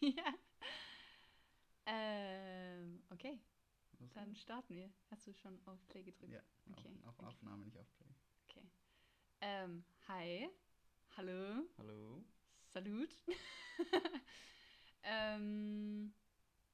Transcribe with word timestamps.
ja. 0.16 0.34
Ähm, 1.86 3.02
okay, 3.10 3.38
Was 3.98 4.12
dann 4.12 4.34
starten 4.36 4.74
wir. 4.74 4.90
Hast 5.10 5.26
du 5.26 5.32
schon 5.34 5.60
auf 5.66 5.86
Play 5.88 6.02
gedrückt? 6.02 6.32
Ja, 6.32 6.42
Okay, 6.72 6.88
auf, 7.02 7.08
auf 7.08 7.18
okay. 7.18 7.26
Aufnahme, 7.26 7.64
nicht 7.64 7.78
auf 7.78 7.86
Play. 7.96 8.08
Okay. 8.48 8.70
Ähm, 9.40 9.84
hi. 10.08 10.48
Hallo. 11.16 11.64
Hallo? 11.78 12.24
Salut. 12.72 13.10
ähm, 15.02 16.14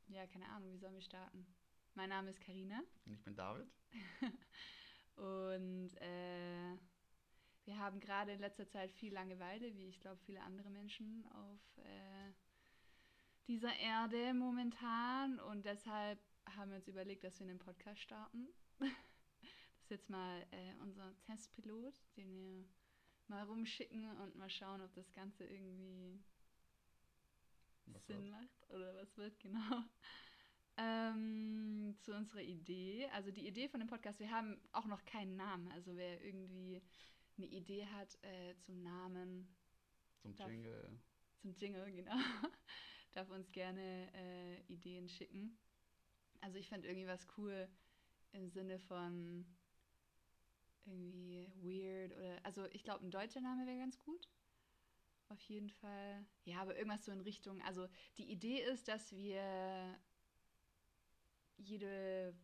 ja, 0.08 0.26
keine 0.26 0.48
Ahnung, 0.50 0.72
wie 0.72 0.78
sollen 0.78 0.94
wir 0.94 1.02
starten? 1.02 1.46
Mein 1.94 2.10
Name 2.10 2.30
ist 2.30 2.40
Karina 2.40 2.82
Und 3.06 3.14
ich 3.14 3.22
bin 3.24 3.34
David. 3.34 3.68
und 5.16 5.90
äh, 6.00 6.76
wir 7.64 7.78
haben 7.78 7.98
gerade 8.00 8.32
in 8.32 8.40
letzter 8.40 8.68
Zeit 8.68 8.92
viel 8.92 9.12
Langeweile, 9.14 9.74
wie 9.74 9.88
ich 9.88 9.98
glaube 10.00 10.20
viele 10.26 10.42
andere 10.42 10.70
Menschen 10.70 11.26
auf 11.32 11.78
äh, 11.78 12.32
dieser 13.48 13.74
Erde 13.76 14.34
momentan 14.34 15.38
und 15.40 15.64
deshalb 15.64 16.18
haben 16.56 16.70
wir 16.70 16.76
uns 16.78 16.88
überlegt, 16.88 17.24
dass 17.24 17.38
wir 17.40 17.46
einen 17.48 17.58
Podcast 17.58 18.00
starten. 18.00 18.48
Das 19.88 19.92
ist 19.92 20.00
jetzt 20.00 20.10
mal 20.10 20.44
äh, 20.50 20.74
unser 20.82 21.14
Testpilot, 21.20 21.94
den 22.16 22.34
wir 22.34 22.64
mal 23.28 23.44
rumschicken 23.44 24.10
und 24.20 24.34
mal 24.34 24.50
schauen, 24.50 24.80
ob 24.80 24.92
das 24.94 25.12
Ganze 25.12 25.44
irgendwie 25.44 26.18
Was 27.86 28.04
Sinn 28.06 28.18
wird? 28.22 28.30
macht 28.32 28.70
oder 28.70 28.96
was 28.96 29.16
wird, 29.16 29.38
genau. 29.38 29.84
Ähm, 30.76 31.96
zu 32.00 32.16
unserer 32.16 32.42
Idee. 32.42 33.08
Also 33.12 33.30
die 33.30 33.46
Idee 33.46 33.68
von 33.68 33.78
dem 33.78 33.88
Podcast, 33.88 34.18
wir 34.18 34.30
haben 34.32 34.60
auch 34.72 34.86
noch 34.86 35.04
keinen 35.04 35.36
Namen. 35.36 35.70
Also 35.70 35.94
wer 35.96 36.20
irgendwie 36.24 36.82
eine 37.38 37.46
Idee 37.46 37.86
hat 37.86 38.18
äh, 38.24 38.56
zum 38.58 38.82
Namen, 38.82 39.54
Zum 40.20 40.34
Darf- 40.34 40.50
Jingle. 40.50 40.98
zum 41.42 41.54
Jingle, 41.54 41.92
genau, 41.92 42.16
darf 43.16 43.30
uns 43.30 43.50
gerne 43.52 44.12
äh, 44.14 44.60
Ideen 44.68 45.08
schicken. 45.08 45.58
Also 46.40 46.58
ich 46.58 46.68
fände 46.68 46.86
irgendwie 46.86 47.08
was 47.08 47.26
cool 47.36 47.68
im 48.32 48.48
Sinne 48.50 48.78
von 48.78 49.46
irgendwie 50.84 51.50
weird 51.56 52.12
oder, 52.16 52.44
also 52.44 52.66
ich 52.66 52.84
glaube 52.84 53.04
ein 53.04 53.10
deutscher 53.10 53.40
Name 53.40 53.66
wäre 53.66 53.78
ganz 53.78 53.98
gut. 53.98 54.28
Auf 55.28 55.40
jeden 55.42 55.70
Fall. 55.70 56.24
Ja, 56.44 56.60
aber 56.60 56.76
irgendwas 56.76 57.04
so 57.04 57.10
in 57.10 57.20
Richtung, 57.20 57.60
also 57.62 57.88
die 58.18 58.30
Idee 58.30 58.62
ist, 58.62 58.86
dass 58.86 59.12
wir 59.12 59.98
jede, 61.56 62.36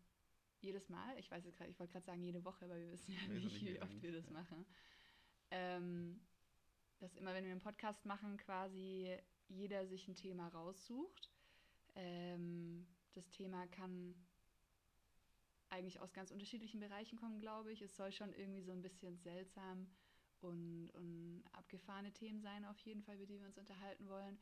jedes 0.61 0.89
Mal, 0.89 1.19
ich 1.19 1.31
weiß 1.31 1.45
jetzt 1.45 1.59
gerade, 1.59 1.70
ich 1.70 1.79
wollte 1.79 1.92
gerade 1.92 2.07
sagen 2.07 2.23
jede 2.23 2.45
Woche, 2.45 2.64
aber 2.64 2.77
wir 2.77 2.91
wissen 2.91 3.12
ja 3.12 3.29
nicht, 3.29 3.64
wie 3.64 3.81
oft 3.81 4.03
wir 4.03 4.12
das 4.12 4.31
machen. 4.31 4.67
Ähm, 5.51 6.20
dass 6.98 7.14
immer, 7.17 7.34
wenn 7.34 7.45
wir 7.45 7.53
einen 7.53 7.61
Podcast 7.61 8.05
machen, 8.07 8.36
quasi 8.39 9.17
jeder 9.48 9.87
sich 9.87 10.09
ein 10.09 10.17
Thema 10.17 10.48
raussucht. 10.48 11.31
Ähm, 11.95 12.87
das 13.12 13.31
Thema 13.31 13.67
kann 13.69 14.15
eigentlich 15.69 16.01
aus 16.01 16.12
ganz 16.12 16.31
unterschiedlichen 16.31 16.81
Bereichen 16.81 17.19
kommen, 17.19 17.41
glaube 17.41 17.73
ich. 17.73 17.83
Es 17.83 17.97
soll 17.97 18.13
schon 18.13 18.33
irgendwie 18.35 18.63
so 18.63 18.73
ein 18.73 18.83
bisschen 18.83 19.19
seltsam 19.19 19.87
und, 20.41 20.91
und 20.91 21.45
abgefahrene 21.53 22.13
Themen 22.13 22.41
sein, 22.41 22.65
auf 22.65 22.79
jeden 22.81 23.03
Fall, 23.03 23.17
über 23.17 23.27
die 23.27 23.39
wir 23.39 23.47
uns 23.47 23.59
unterhalten 23.59 24.09
wollen. 24.09 24.39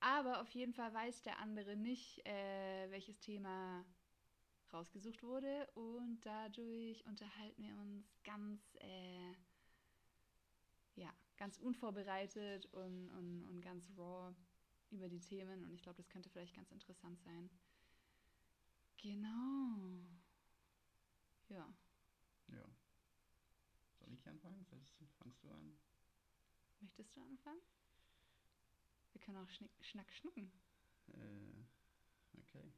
Aber 0.00 0.40
auf 0.40 0.50
jeden 0.50 0.72
Fall 0.72 0.92
weiß 0.92 1.22
der 1.22 1.38
andere 1.38 1.76
nicht, 1.76 2.26
äh, 2.26 2.90
welches 2.90 3.20
Thema 3.20 3.84
rausgesucht 4.72 5.22
wurde. 5.22 5.68
Und 5.74 6.20
dadurch 6.22 7.04
unterhalten 7.06 7.62
wir 7.62 7.76
uns 7.76 8.20
ganz, 8.24 8.74
äh, 8.80 9.34
ja, 10.96 11.12
ganz 11.36 11.58
unvorbereitet 11.58 12.66
und, 12.66 13.08
und, 13.10 13.44
und 13.44 13.60
ganz 13.60 13.88
raw 13.96 14.34
über 14.90 15.08
die 15.08 15.20
Themen. 15.20 15.64
Und 15.64 15.74
ich 15.74 15.82
glaube, 15.82 15.96
das 15.96 16.08
könnte 16.08 16.28
vielleicht 16.30 16.54
ganz 16.54 16.70
interessant 16.70 17.20
sein. 17.20 17.50
Genau. 18.98 20.04
Ja. 21.48 21.72
Ja. 22.48 22.64
Soll 23.98 24.12
ich 24.12 24.26
anfangen? 24.28 24.64
Fangst 25.18 25.42
du 25.42 25.50
an? 25.50 25.78
Möchtest 26.80 27.14
du 27.16 27.20
anfangen? 27.22 27.60
Wir 29.12 29.20
können 29.20 29.38
auch 29.38 29.48
Schnick, 29.50 29.70
Schnack 29.80 30.12
schnucken. 30.12 30.50
Äh, 31.08 32.38
okay. 32.38 32.72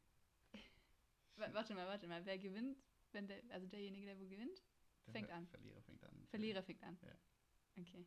Wa- 1.36 1.52
Warte 1.52 1.74
mal, 1.74 1.86
warte 1.86 2.06
mal. 2.06 2.24
Wer 2.24 2.38
gewinnt? 2.38 2.78
Wenn 3.12 3.26
der, 3.28 3.42
also 3.50 3.66
derjenige, 3.66 4.06
der 4.06 4.18
wo 4.18 4.26
gewinnt? 4.26 4.62
Der 5.06 5.12
Fängt 5.12 5.30
an. 5.30 5.46
Verlierer 5.46 5.80
fängt 5.82 6.04
an. 6.04 6.26
Verlierer 6.28 6.62
fängt 6.62 6.82
an. 6.82 6.98
Ja. 7.02 7.14
Okay. 7.78 8.06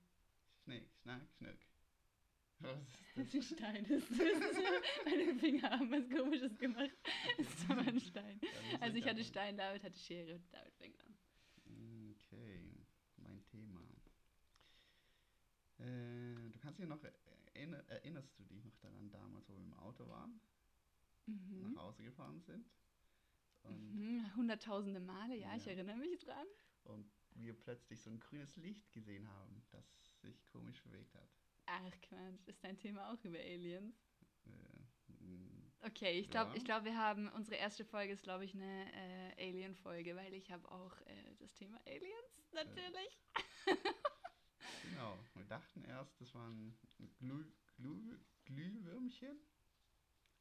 Schnick, 0.64 0.90
schnack, 1.02 1.22
schnuck. 1.38 1.58
Was 2.60 2.78
ist 2.80 2.92
Das 3.16 3.26
das? 3.32 3.34
ist 3.34 3.52
ein 3.52 3.58
Stein. 3.58 3.86
Das 3.88 4.04
ist, 4.10 4.12
meine 5.06 5.36
Finger 5.40 5.70
haben 5.70 5.92
was 5.92 6.10
komisches 6.10 6.58
gemacht. 6.58 6.92
Das 7.38 7.48
ist 7.48 7.70
aber 7.70 7.82
ein 7.82 8.00
Stein. 8.00 8.40
Also 8.80 8.98
ich 8.98 9.06
hatte. 9.08 9.24
Stein, 9.24 9.58
David 9.58 9.84
hatte 9.84 10.00
Schere. 10.00 10.40
David 10.52 10.74
fängt 10.76 11.00
an. 11.02 11.16
Okay, 12.16 12.86
mein 13.18 13.44
Thema. 13.46 13.82
Äh, 15.80 16.50
du 16.52 16.60
kannst 16.60 16.80
dich 16.80 16.88
noch 16.88 17.00
erinner, 17.54 17.78
erinnerst 17.90 18.38
du 18.40 18.44
dich 18.46 18.64
noch 18.64 18.76
daran 18.78 19.12
damals, 19.12 19.48
wo 19.50 19.54
wir 19.54 19.62
im 19.64 19.74
Auto 19.76 20.08
waren, 20.08 20.40
Mhm. 21.28 21.74
nach 21.74 21.84
Hause 21.84 22.04
gefahren 22.04 22.42
sind 22.42 22.66
und, 23.64 23.94
Mhm. 23.94 24.36
Hunderttausende 24.36 25.00
Male, 25.00 25.36
ja, 25.36 25.56
ich 25.56 25.66
Ja. 25.66 25.74
erinnere 25.74 25.98
mich 25.98 26.18
dran. 26.20 26.48
und 26.86 27.06
wir 27.42 27.54
plötzlich 27.54 28.02
so 28.02 28.10
ein 28.10 28.20
grünes 28.20 28.56
Licht 28.58 28.92
gesehen 28.92 29.28
haben, 29.30 29.64
das 29.72 29.86
sich 30.22 30.46
komisch 30.48 30.82
bewegt 30.84 31.14
hat. 31.16 31.30
Ach 31.68 31.92
Quatsch, 32.02 32.48
ist 32.48 32.64
dein 32.64 32.78
Thema 32.78 33.12
auch 33.12 33.24
über 33.24 33.40
Aliens? 33.40 33.96
Äh, 34.46 35.14
mh, 35.24 35.64
Okay, 35.82 36.20
ich 36.20 36.30
glaube, 36.30 36.52
Ja. 36.52 36.58
ich 36.58 36.66
glaub, 36.66 36.84
wir 36.86 36.98
haben, 36.98 37.30
unsere 37.34 37.56
erste 37.58 37.86
Folge 37.86 38.14
ist, 38.14 38.24
glaube 38.24 38.46
ich, 38.46 38.54
eine 38.56 38.92
äh, 39.38 39.48
Alien-Folge, 39.50 40.16
weil 40.16 40.34
ich 40.34 40.52
habe 40.52 40.70
auch 40.72 41.00
äh, 41.02 41.36
das 41.40 41.54
Thema 41.54 41.80
Aliens, 41.86 42.52
natürlich. 42.52 43.20
genau, 44.84 45.18
wir 45.36 45.46
dachten 45.46 45.84
erst, 45.86 46.20
das 46.20 46.34
waren 46.34 46.76
Glüh, 47.20 47.46
Glüh, 47.76 48.18
Glühwürmchen. 48.46 49.40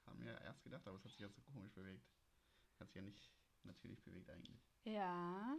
Haben 0.06 0.24
wir 0.24 0.40
erst 0.40 0.62
gedacht, 0.62 0.86
aber 0.86 0.96
es 0.96 1.04
hat 1.04 1.10
sich 1.12 1.20
ja 1.20 1.28
so 1.28 1.42
komisch 1.42 1.72
bewegt. 1.72 2.06
Hat 2.80 2.88
sich 2.88 2.96
ja 2.96 3.02
nicht 3.02 3.30
natürlich 3.64 4.02
bewegt 4.04 4.30
eigentlich. 4.30 4.60
Ja. 4.84 5.56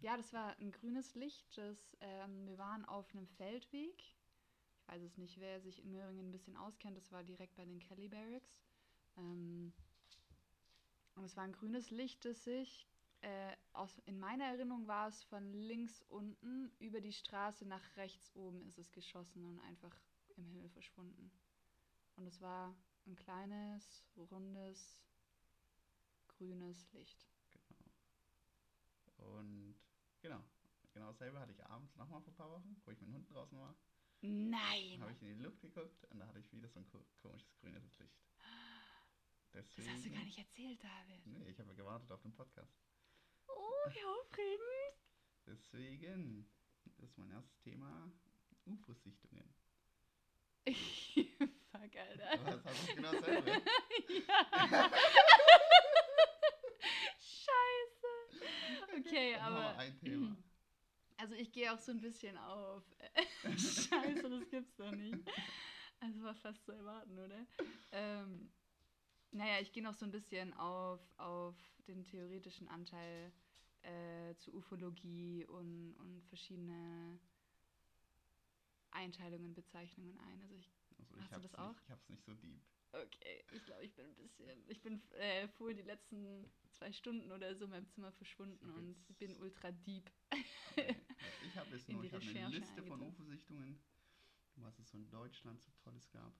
Ja, 0.00 0.16
das 0.16 0.32
war 0.32 0.56
ein 0.58 0.70
grünes 0.70 1.14
Licht. 1.14 1.56
Das, 1.56 1.96
ähm, 2.00 2.46
wir 2.46 2.58
waren 2.58 2.84
auf 2.84 3.10
einem 3.14 3.26
Feldweg. 3.26 3.98
Ich 4.00 4.88
weiß 4.88 5.02
es 5.02 5.16
nicht, 5.16 5.40
wer 5.40 5.60
sich 5.60 5.82
in 5.82 5.90
Möhringen 5.92 6.28
ein 6.28 6.32
bisschen 6.32 6.56
auskennt. 6.56 6.96
Das 6.96 7.10
war 7.10 7.22
direkt 7.24 7.56
bei 7.56 7.64
den 7.64 7.78
Kelly 7.78 8.08
Barracks. 8.08 8.60
Ähm, 9.16 9.72
und 11.14 11.24
es 11.24 11.36
war 11.36 11.44
ein 11.44 11.52
grünes 11.52 11.90
Licht, 11.90 12.24
das 12.24 12.44
sich, 12.44 12.88
äh, 13.24 13.56
aus, 13.72 13.98
in 14.04 14.18
meiner 14.18 14.44
Erinnerung 14.44 14.86
war 14.86 15.08
es 15.08 15.22
von 15.24 15.52
links 15.52 16.02
unten 16.08 16.70
über 16.78 17.00
die 17.00 17.12
Straße 17.12 17.64
nach 17.64 17.96
rechts 17.96 18.30
oben 18.34 18.62
ist 18.66 18.78
es 18.78 18.92
geschossen 18.92 19.44
und 19.44 19.60
einfach 19.60 19.96
im 20.36 20.44
Himmel 20.44 20.68
verschwunden. 20.68 21.30
Und 22.16 22.26
es 22.26 22.40
war 22.40 22.76
ein 23.06 23.16
kleines, 23.16 24.04
rundes, 24.30 25.00
grünes 26.28 26.92
Licht. 26.92 27.26
Genau. 27.50 29.30
Und 29.38 29.74
genau, 30.24 30.42
genau 30.94 31.08
dasselbe 31.08 31.38
hatte 31.38 31.52
ich 31.52 31.64
abends 31.66 31.94
nochmal 31.96 32.22
vor 32.22 32.32
ein 32.32 32.36
paar 32.36 32.50
Wochen, 32.50 32.80
wo 32.84 32.90
ich 32.90 33.00
mit 33.00 33.08
den 33.08 33.14
Hunden 33.14 33.32
draußen 33.32 33.58
war. 33.58 33.76
Nein! 34.22 35.00
habe 35.00 35.12
ich 35.12 35.22
in 35.22 35.36
die 35.36 35.42
Luft 35.44 35.60
geguckt 35.60 36.04
und 36.10 36.18
da 36.18 36.26
hatte 36.26 36.38
ich 36.38 36.50
wieder 36.50 36.68
so 36.68 36.80
ein 36.80 36.86
ko 36.86 37.04
komisches 37.20 37.54
grünes 37.60 37.98
Licht. 37.98 38.18
Das 39.52 39.66
Deswegen, 39.68 39.92
hast 39.92 40.06
du 40.06 40.10
gar 40.10 40.24
nicht 40.24 40.38
erzählt, 40.38 40.82
David. 40.82 41.26
Nee, 41.26 41.48
ich 41.50 41.60
habe 41.60 41.74
gewartet 41.74 42.10
auf 42.10 42.22
den 42.22 42.32
Podcast. 42.34 42.72
Oh, 43.46 43.90
wie 43.90 44.02
aufregend. 44.02 44.96
Deswegen 45.46 46.50
ist 46.98 47.18
mein 47.18 47.30
erstes 47.30 47.60
Thema 47.60 48.10
UFO-Sichtungen. 48.64 49.54
Fuck, 50.64 51.96
Alter. 51.96 52.38
das 52.38 52.64
hast 52.64 52.88
du 52.88 52.94
genau 52.94 53.12
dasselbe. 53.12 53.50
ja. 54.26 54.90
Scheiße. 57.18 58.12
Okay, 58.98 59.34
aber. 59.36 59.76
ein 59.78 59.96
Thema. 59.98 60.36
Also 61.16 61.36
ich 61.36 61.52
gehe 61.52 61.72
auch 61.72 61.78
so 61.78 61.92
ein 61.92 62.00
bisschen 62.00 62.36
auf. 62.36 62.82
Scheiße, 63.56 64.28
das 64.28 64.48
gibt's 64.50 64.74
doch 64.74 64.90
nicht. 64.90 65.16
Also 66.00 66.24
war 66.24 66.34
fast 66.34 66.64
zu 66.64 66.72
erwarten, 66.72 67.16
oder? 67.16 67.46
Ähm, 67.92 68.50
naja, 69.30 69.60
ich 69.60 69.72
gehe 69.72 69.82
noch 69.82 69.94
so 69.94 70.04
ein 70.04 70.10
bisschen 70.10 70.52
auf, 70.54 71.00
auf 71.16 71.54
den 71.86 72.02
theoretischen 72.02 72.66
Anteil 72.66 73.32
äh, 73.82 74.34
zu 74.38 74.52
Ufologie 74.56 75.44
und, 75.46 75.94
und 75.98 76.24
verschiedene 76.24 77.20
Einteilungen, 78.90 79.54
Bezeichnungen 79.54 80.18
ein. 80.18 80.42
Also 80.42 80.56
ich, 80.56 80.68
Also 80.98 81.14
Hast 81.14 81.22
ich 81.22 81.28
du 81.28 81.34
hab's 81.36 81.42
das 81.44 81.52
nicht, 81.52 81.60
auch? 81.60 81.80
Ich 81.84 81.90
hab's 81.90 82.08
nicht 82.08 82.24
so 82.24 82.34
deep. 82.34 82.60
Okay, 83.02 83.44
ich 83.52 83.64
glaube, 83.64 83.84
ich 83.84 83.94
bin 83.94 84.06
ein 84.06 84.14
bisschen, 84.16 84.64
ich 84.68 84.80
bin 84.82 85.00
äh, 85.12 85.48
vorher 85.48 85.76
die 85.76 85.82
letzten 85.82 86.50
zwei 86.72 86.92
Stunden 86.92 87.30
oder 87.32 87.54
so 87.54 87.64
in 87.64 87.70
meinem 87.70 87.88
Zimmer 87.88 88.12
verschwunden 88.12 88.70
und 88.70 89.18
bin 89.18 89.36
ultra 89.38 89.70
deep. 89.72 90.10
Nee, 90.76 90.94
ich 91.46 91.56
habe 91.56 91.70
jetzt 91.74 91.88
nur 91.88 92.04
ich 92.04 92.12
hab 92.12 92.22
eine 92.36 92.48
Liste 92.48 92.82
von. 92.82 93.00
UFO-Sichtungen, 93.00 93.78
was 94.56 94.78
es 94.78 94.90
so 94.90 94.98
in 94.98 95.08
Deutschland 95.10 95.60
so 95.62 95.70
Tolles 95.82 96.10
gab. 96.10 96.32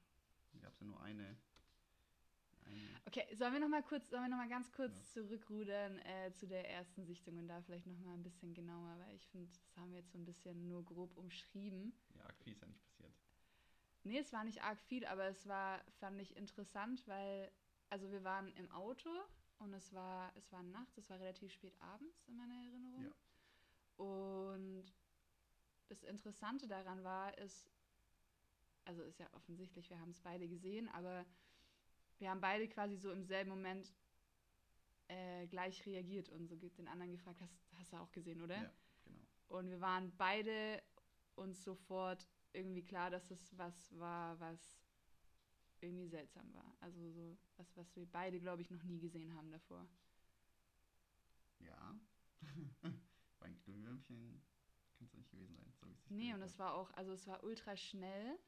Da 0.53 0.59
gab 0.59 0.73
es 0.73 0.81
ja 0.81 0.87
nur 0.87 1.01
eine. 1.03 1.37
eine 2.67 3.01
Okay, 3.07 3.25
sollen 3.35 3.53
wir 3.53 3.61
noch 3.61 3.69
mal 3.69 3.83
kurz, 3.83 4.09
sollen 4.11 4.23
wir 4.25 4.29
noch 4.29 4.37
mal 4.39 4.49
ganz 4.49 4.71
kurz 4.73 4.97
Ja. 4.97 5.23
zurückrudern 5.23 5.99
äh, 6.01 6.33
zu 6.33 6.47
der 6.47 6.69
ersten 6.71 7.05
Sichtung 7.05 7.39
und 7.39 7.49
da 7.49 7.61
vielleicht 7.63 7.87
noch 7.87 7.99
mal 7.99 8.15
ein 8.15 8.23
bisschen 8.23 8.55
genauer, 8.55 8.99
weil 8.99 9.15
ich 9.15 9.27
finde, 9.29 9.47
das 9.49 9.77
haben 9.77 9.93
wir 9.93 10.01
jetzt 10.01 10.13
so 10.13 10.19
ein 10.19 10.25
bisschen 10.25 10.67
nur 10.69 10.85
grob 10.85 11.17
umschrieben. 11.17 11.93
ja, 12.15 12.33
viel 12.43 12.53
ist 12.53 12.61
ja 12.63 12.67
nicht 12.69 12.81
passiert. 12.83 12.94
Nee, 14.05 14.19
es 14.19 14.33
war 14.33 14.45
nicht 14.45 14.63
arg 14.63 14.81
viel, 14.83 15.05
aber 15.07 15.25
es 15.25 15.47
war, 15.49 15.83
fand 15.99 16.21
ich 16.21 16.37
interessant, 16.37 17.07
weil, 17.09 17.51
also 17.89 18.11
wir 18.13 18.23
waren 18.23 18.53
im 18.53 18.71
Auto 18.71 19.11
und 19.59 19.73
es 19.73 19.93
war, 19.95 20.31
es 20.37 20.53
war 20.53 20.63
nachts, 20.63 20.99
es 20.99 21.09
war 21.09 21.19
relativ 21.19 21.53
spät 21.53 21.75
abends 21.81 22.23
in 22.27 22.37
meiner 22.37 22.55
Erinnerung. 22.55 23.03
Ja. 23.03 24.05
Und 24.05 24.85
das 25.89 26.03
Interessante 26.03 26.69
daran 26.69 27.03
war, 27.03 27.37
ist, 27.39 27.71
also 28.85 29.03
ist 29.03 29.19
ja 29.19 29.27
offensichtlich, 29.33 29.89
wir 29.89 29.99
haben 29.99 30.11
es 30.11 30.21
beide 30.21 30.49
gesehen, 30.49 30.89
aber 30.91 31.25
wir 32.19 32.29
haben 32.29 32.43
beide 32.43 32.69
quasi 32.69 32.97
so 32.97 33.11
im 33.11 33.25
selben 33.25 33.51
Moment 33.51 33.91
äh, 35.09 35.47
gleich 35.47 35.85
reagiert 35.87 36.29
und 36.29 36.47
so 36.47 36.57
den 36.57 36.89
anderen 36.89 37.13
gefragt, 37.13 37.41
hast, 37.41 37.59
hast 37.79 37.93
du 37.93 37.97
auch 37.97 38.13
gesehen, 38.13 38.43
oder? 38.43 38.57
Ja, 38.57 38.73
genau. 39.05 39.21
Und 39.49 39.71
wir 39.71 39.81
waren 39.81 40.15
beide 40.17 40.83
uns 41.37 41.65
sofort 41.65 42.29
irgendwie 42.55 42.83
klar, 42.83 43.11
dass 43.11 43.31
es 43.31 43.57
was 43.59 43.99
war, 43.99 44.39
was 44.41 44.77
irgendwie 45.81 46.09
seltsam 46.09 46.53
war. 46.55 46.77
Also 46.81 47.11
so 47.11 47.37
was, 47.57 47.77
was 47.77 47.95
wir 47.97 48.07
beide, 48.07 48.41
glaube 48.41 48.63
ich, 48.63 48.71
noch 48.71 48.83
nie 48.85 48.99
gesehen 48.99 49.35
haben 49.35 49.51
davor. 49.51 49.87
Ja. 51.61 51.99
War 53.39 53.49
ein 53.49 53.59
Glühwürmchen 53.63 54.43
kann 54.95 55.07
es 55.07 55.15
nicht 55.15 55.31
gewesen 55.31 55.57
sein, 55.57 55.73
so 55.81 56.15
Nee, 56.15 56.33
und 56.35 56.43
es 56.43 56.59
war 56.59 56.75
auch, 56.75 56.91
also 56.93 57.13
es 57.13 57.27
war 57.27 57.43
ultra 57.45 57.77
schnell. 57.77 58.39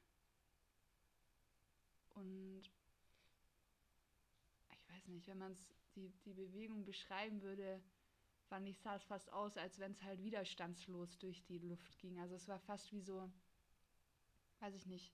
Und 2.15 2.63
ich 4.71 4.89
weiß 4.89 5.07
nicht, 5.09 5.27
wenn 5.27 5.37
man 5.37 5.51
es 5.51 5.67
die, 5.95 6.09
die 6.25 6.33
Bewegung 6.33 6.85
beschreiben 6.85 7.41
würde, 7.41 7.81
fand 8.47 8.67
ich, 8.67 8.79
sah 8.79 8.95
es 8.95 9.03
fast 9.03 9.31
aus, 9.31 9.57
als 9.57 9.77
wenn 9.79 9.91
es 9.91 10.01
halt 10.03 10.23
widerstandslos 10.23 11.17
durch 11.19 11.43
die 11.43 11.59
Luft 11.59 11.97
ging. 11.99 12.19
Also 12.19 12.35
es 12.35 12.47
war 12.47 12.59
fast 12.59 12.91
wie 12.91 13.01
so, 13.01 13.29
weiß 14.59 14.73
ich 14.75 14.85
nicht, 14.85 15.11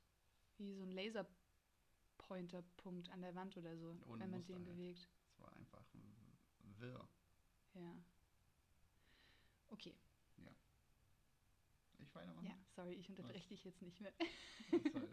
wie 0.57 0.73
so 0.75 0.83
ein 0.83 0.91
Laserpointer-Punkt 0.91 3.09
an 3.09 3.21
der 3.21 3.35
Wand 3.35 3.55
oder 3.57 3.77
so, 3.77 3.91
Ohne 4.07 4.21
wenn 4.21 4.29
man 4.31 4.39
Muster 4.39 4.53
den 4.53 4.65
halt. 4.65 4.75
bewegt. 4.77 5.07
Es 5.33 5.39
war 5.39 5.53
einfach 5.53 5.83
wirr. 6.79 7.07
Ja. 7.75 7.95
Okay, 9.69 9.93
Ich 11.99 12.13
weitermachen? 12.15 12.45
ja, 12.47 12.55
sorry, 12.75 12.93
ich 12.93 13.09
unterbreche 13.09 13.47
dich 13.49 13.63
jetzt 13.63 13.81
nicht 13.81 13.99
mehr. 14.01 14.13
Das. 14.71 15.09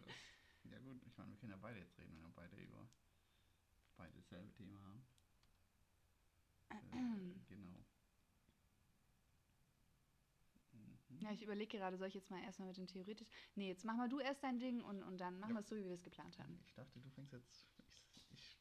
Ja 0.71 0.79
gut, 0.81 1.03
ich 1.07 1.17
meine, 1.17 1.31
wir 1.31 1.39
können 1.39 1.53
ja 1.53 1.57
beide 1.59 1.79
jetzt 1.81 1.97
reden, 1.99 2.15
wenn 2.17 2.23
wir 2.23 2.31
beide 2.35 2.57
über 2.57 2.87
beide 3.97 4.13
dasselbe 4.15 4.53
Thema 4.55 4.81
haben. 4.83 5.03
Äh, 6.71 6.77
genau. 7.49 7.85
Mhm. 10.73 10.99
Ja, 11.21 11.31
ich 11.33 11.43
überlege 11.43 11.77
gerade, 11.79 11.97
soll 11.99 12.09
ich 12.09 12.15
jetzt 12.15 12.31
mal 12.31 12.43
erstmal 12.43 12.69
mit 12.69 12.77
dem 12.77 12.87
theoretisch. 12.87 13.29
Nee, 13.55 13.69
jetzt 13.69 13.85
mach 13.85 13.97
mal 13.97 14.09
du 14.09 14.21
erst 14.21 14.43
dein 14.43 14.59
Ding 14.59 14.81
und, 14.83 15.03
und 15.03 15.19
dann 15.19 15.39
machen 15.39 15.51
Ja. 15.51 15.57
wir 15.57 15.61
es 15.61 15.69
so, 15.69 15.77
wie 15.77 15.85
wir 15.85 15.93
es 15.93 16.03
geplant 16.03 16.39
haben. 16.39 16.59
Ich 16.67 16.75
dachte, 16.75 16.99
du 17.01 17.11
fängst 17.11 17.33
jetzt. 17.33 17.67
Ich, 18.31 18.59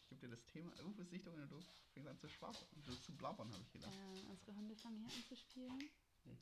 ich 0.00 0.08
gebe 0.08 0.20
dir 0.22 0.28
das 0.28 0.44
Thema 0.46 0.72
Ufo-Sichtung 0.86 1.34
und 1.34 1.50
du 1.50 1.60
fängst 1.92 2.08
an 2.08 2.18
zu 2.18 2.28
schwappen. 2.28 2.66
Du 2.84 2.94
zu 2.96 3.12
blabbern, 3.16 3.52
habe 3.52 3.62
ich 3.62 3.72
gedacht. 3.72 3.92
Äh, 3.92 4.30
unsere 4.30 4.54
Hunde 4.56 4.74
fangen 4.76 4.98
hier 5.00 5.12
an 5.14 5.24
zu 5.24 5.36
spielen. 5.36 5.78
Nee. 6.24 6.38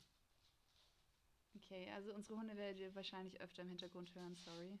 Okay, 1.55 1.89
also 1.91 2.13
unsere 2.13 2.37
Hunde 2.39 2.55
werdet 2.55 2.79
ihr 2.79 2.93
wahrscheinlich 2.95 3.39
öfter 3.41 3.63
im 3.63 3.69
Hintergrund 3.69 4.13
hören, 4.15 4.35
sorry. 4.35 4.79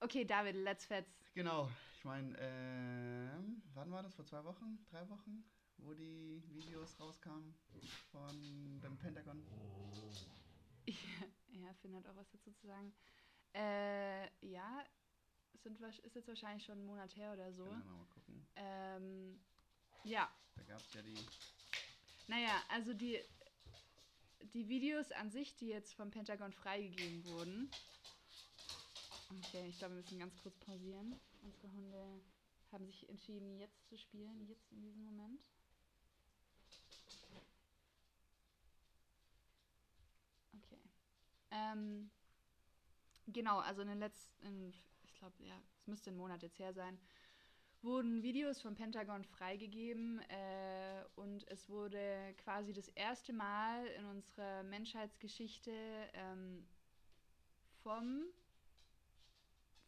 Okay, 0.00 0.24
David, 0.24 0.56
let's 0.56 0.84
fetz. 0.84 1.08
Genau, 1.34 1.70
ich 1.96 2.04
meine, 2.04 2.36
ähm, 2.38 3.62
wann 3.74 3.90
war 3.90 4.02
das? 4.02 4.14
Vor 4.14 4.24
zwei 4.24 4.42
Wochen? 4.44 4.84
Drei 4.90 5.08
Wochen? 5.08 5.44
Wo 5.78 5.94
die 5.94 6.42
Videos 6.48 6.98
rauskamen 7.00 7.54
von 8.10 8.80
dem 8.80 8.96
Pentagon? 8.98 9.42
ja, 10.86 11.74
Finn 11.80 11.94
hat 11.96 12.06
auch 12.06 12.16
was 12.16 12.30
dazu 12.30 12.52
zu 12.52 12.66
sagen. 12.66 12.92
Äh, 13.54 14.24
ja, 14.46 14.84
sind, 15.62 15.80
ist 15.80 16.14
jetzt 16.14 16.28
wahrscheinlich 16.28 16.64
schon 16.64 16.78
einen 16.78 16.86
Monat 16.86 17.14
her 17.16 17.32
oder 17.32 17.52
so. 17.52 17.64
Können 17.64 17.84
wir 17.84 17.92
mal 17.92 18.06
gucken. 18.06 18.46
Ähm, 18.56 19.40
ja, 20.04 20.32
Da 20.56 20.62
gab 20.64 20.80
es 20.80 20.92
ja 20.94 21.02
die. 21.02 21.14
Naja, 22.28 22.62
also 22.68 22.94
die, 22.94 23.20
die 24.54 24.68
Videos 24.68 25.12
an 25.12 25.30
sich, 25.30 25.54
die 25.56 25.66
jetzt 25.68 25.94
vom 25.94 26.10
Pentagon 26.10 26.52
freigegeben 26.52 27.24
wurden. 27.24 27.70
Okay, 29.38 29.66
ich 29.68 29.78
glaube, 29.78 29.94
wir 29.94 30.02
müssen 30.02 30.18
ganz 30.18 30.36
kurz 30.42 30.58
pausieren. 30.58 31.18
Unsere 31.42 31.72
Hunde 31.72 32.20
haben 32.70 32.86
sich 32.86 33.08
entschieden, 33.08 33.58
jetzt 33.58 33.86
zu 33.88 33.96
spielen, 33.96 34.46
jetzt 34.46 34.70
in 34.72 34.82
diesem 34.82 35.04
Moment. 35.04 35.40
Okay. 40.54 40.78
Ähm, 41.72 42.10
genau, 43.26 43.58
also 43.58 43.82
in 43.82 43.88
den 43.88 43.98
letzten, 43.98 44.72
ich 45.04 45.14
glaube, 45.14 45.34
ja, 45.44 45.60
es 45.78 45.86
müsste 45.86 46.10
ein 46.10 46.16
Monat 46.16 46.42
jetzt 46.42 46.58
her 46.58 46.72
sein, 46.72 46.98
wurden 47.82 48.22
Videos 48.22 48.60
vom 48.60 48.74
Pentagon 48.74 49.24
freigegeben 49.24 50.20
äh, 50.28 51.04
und 51.16 51.48
es 51.48 51.68
wurde 51.68 52.34
quasi 52.38 52.72
das 52.72 52.88
erste 52.88 53.32
Mal 53.32 53.86
in 53.98 54.04
unserer 54.04 54.62
Menschheitsgeschichte 54.62 55.72
ähm, 56.12 56.64
vom, 57.82 58.24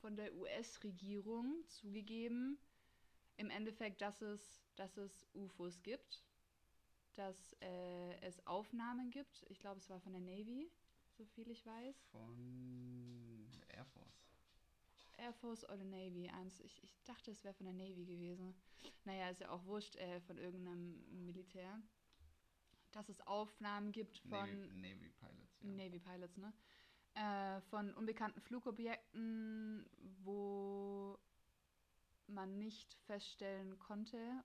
von 0.00 0.16
der 0.16 0.34
US-Regierung 0.34 1.64
zugegeben, 1.68 2.58
im 3.36 3.50
Endeffekt, 3.50 4.00
dass 4.00 4.22
es, 4.22 4.64
dass 4.76 4.96
es 4.96 5.26
UFOs 5.34 5.82
gibt, 5.82 6.24
dass 7.14 7.56
äh, 7.60 8.20
es 8.22 8.44
Aufnahmen 8.46 9.10
gibt. 9.10 9.44
Ich 9.48 9.60
glaube, 9.60 9.78
es 9.78 9.88
war 9.88 10.00
von 10.00 10.12
der 10.12 10.20
Navy, 10.20 10.68
so 11.16 11.24
viel 11.24 11.50
ich 11.50 11.64
weiß. 11.64 11.96
Von 12.10 13.48
Air 13.68 13.84
Force. 13.86 14.24
Air 15.16 15.32
Force 15.34 15.64
oder 15.64 15.84
Navy, 15.84 16.28
eins. 16.28 16.60
Ich, 16.60 16.82
ich 16.82 17.02
dachte, 17.04 17.30
es 17.30 17.44
wäre 17.44 17.54
von 17.54 17.66
der 17.66 17.74
Navy 17.74 18.04
gewesen. 18.04 18.54
Naja, 19.04 19.30
ist 19.30 19.40
ja 19.40 19.50
auch 19.50 19.64
wurscht, 19.64 19.96
äh, 19.96 20.20
von 20.22 20.38
irgendeinem 20.38 21.24
Militär. 21.24 21.80
Dass 22.92 23.08
es 23.08 23.20
Aufnahmen 23.26 23.92
gibt 23.92 24.18
von 24.18 24.48
Navy, 24.80 24.94
Navy 24.94 25.10
Pilots, 25.10 25.62
ja. 25.62 25.70
Navy 25.70 25.98
Pilots, 25.98 26.36
ne? 26.36 26.52
Äh, 27.14 27.60
von 27.62 27.92
unbekannten 27.94 28.40
Flugobjekten, 28.40 29.88
wo 30.22 31.18
man 32.26 32.58
nicht 32.58 32.94
feststellen 33.06 33.78
konnte, 33.78 34.44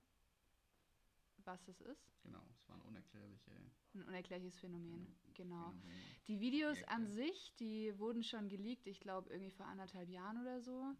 was 1.50 1.68
es 1.68 1.82
ist. 1.82 2.08
Genau, 2.24 2.42
es 2.54 2.68
waren 2.70 2.82
unerklärliche 2.84 3.52
Ein 3.96 4.04
unerklärliches 4.04 4.56
Phänomen. 4.60 5.08
Genau. 5.34 5.72
Phänomene. 5.72 6.02
Die 6.28 6.40
Videos 6.40 6.84
an 6.84 7.08
sich, 7.08 7.56
die 7.60 7.98
wurden 7.98 8.24
schon 8.24 8.48
geleakt, 8.50 8.86
ich 8.88 9.00
glaube 9.00 9.30
irgendwie 9.32 9.50
vor 9.52 9.66
anderthalb 9.66 10.10
Jahren 10.10 10.40
oder 10.42 10.62
so. 10.62 10.96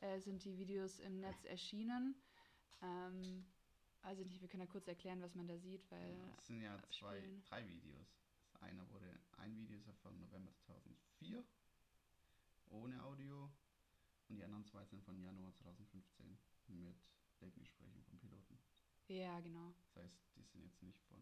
Ja. 0.00 0.08
äh, 0.08 0.20
sind 0.20 0.42
die 0.44 0.56
Videos 0.56 0.98
im 1.00 1.20
Netz 1.20 1.44
erschienen. 1.44 2.14
Ähm, 2.82 3.44
ich 4.18 4.26
nicht, 4.26 4.40
wir 4.40 4.48
können 4.48 4.62
ja 4.62 4.66
kurz 4.66 4.88
erklären, 4.88 5.20
was 5.20 5.34
man 5.34 5.46
da 5.46 5.58
sieht, 5.58 5.84
weil 5.90 6.16
Ja, 6.16 6.34
es 6.38 6.46
sind 6.46 6.62
ja 6.62 6.82
zwei, 6.90 7.18
Spielen. 7.18 7.42
drei 7.44 7.68
Videos. 7.68 8.08
Das 8.52 8.62
eine 8.62 8.88
wurde, 8.88 9.20
ein 9.36 9.54
Video 9.58 9.76
ist 9.76 9.86
ja 9.86 9.92
von 10.02 10.18
November 10.18 10.52
2004 10.64 11.44
ohne 12.70 13.02
Audio 13.04 13.50
und 14.28 14.36
die 14.36 14.44
anderen 14.44 14.64
zwei 14.64 14.84
sind 14.86 15.02
von 15.04 15.18
Januar 15.20 15.52
2015 15.56 16.38
mit 16.68 16.96
Deckengesprächen 17.42 18.02
von 18.04 18.18
Piloten. 18.18 18.58
Ja, 19.10 19.40
genau. 19.40 19.72
Das 19.94 20.04
heißt, 20.04 20.16
die 20.36 20.42
sind 20.44 20.62
jetzt 20.62 20.82
nicht 20.82 21.00
von 21.08 21.20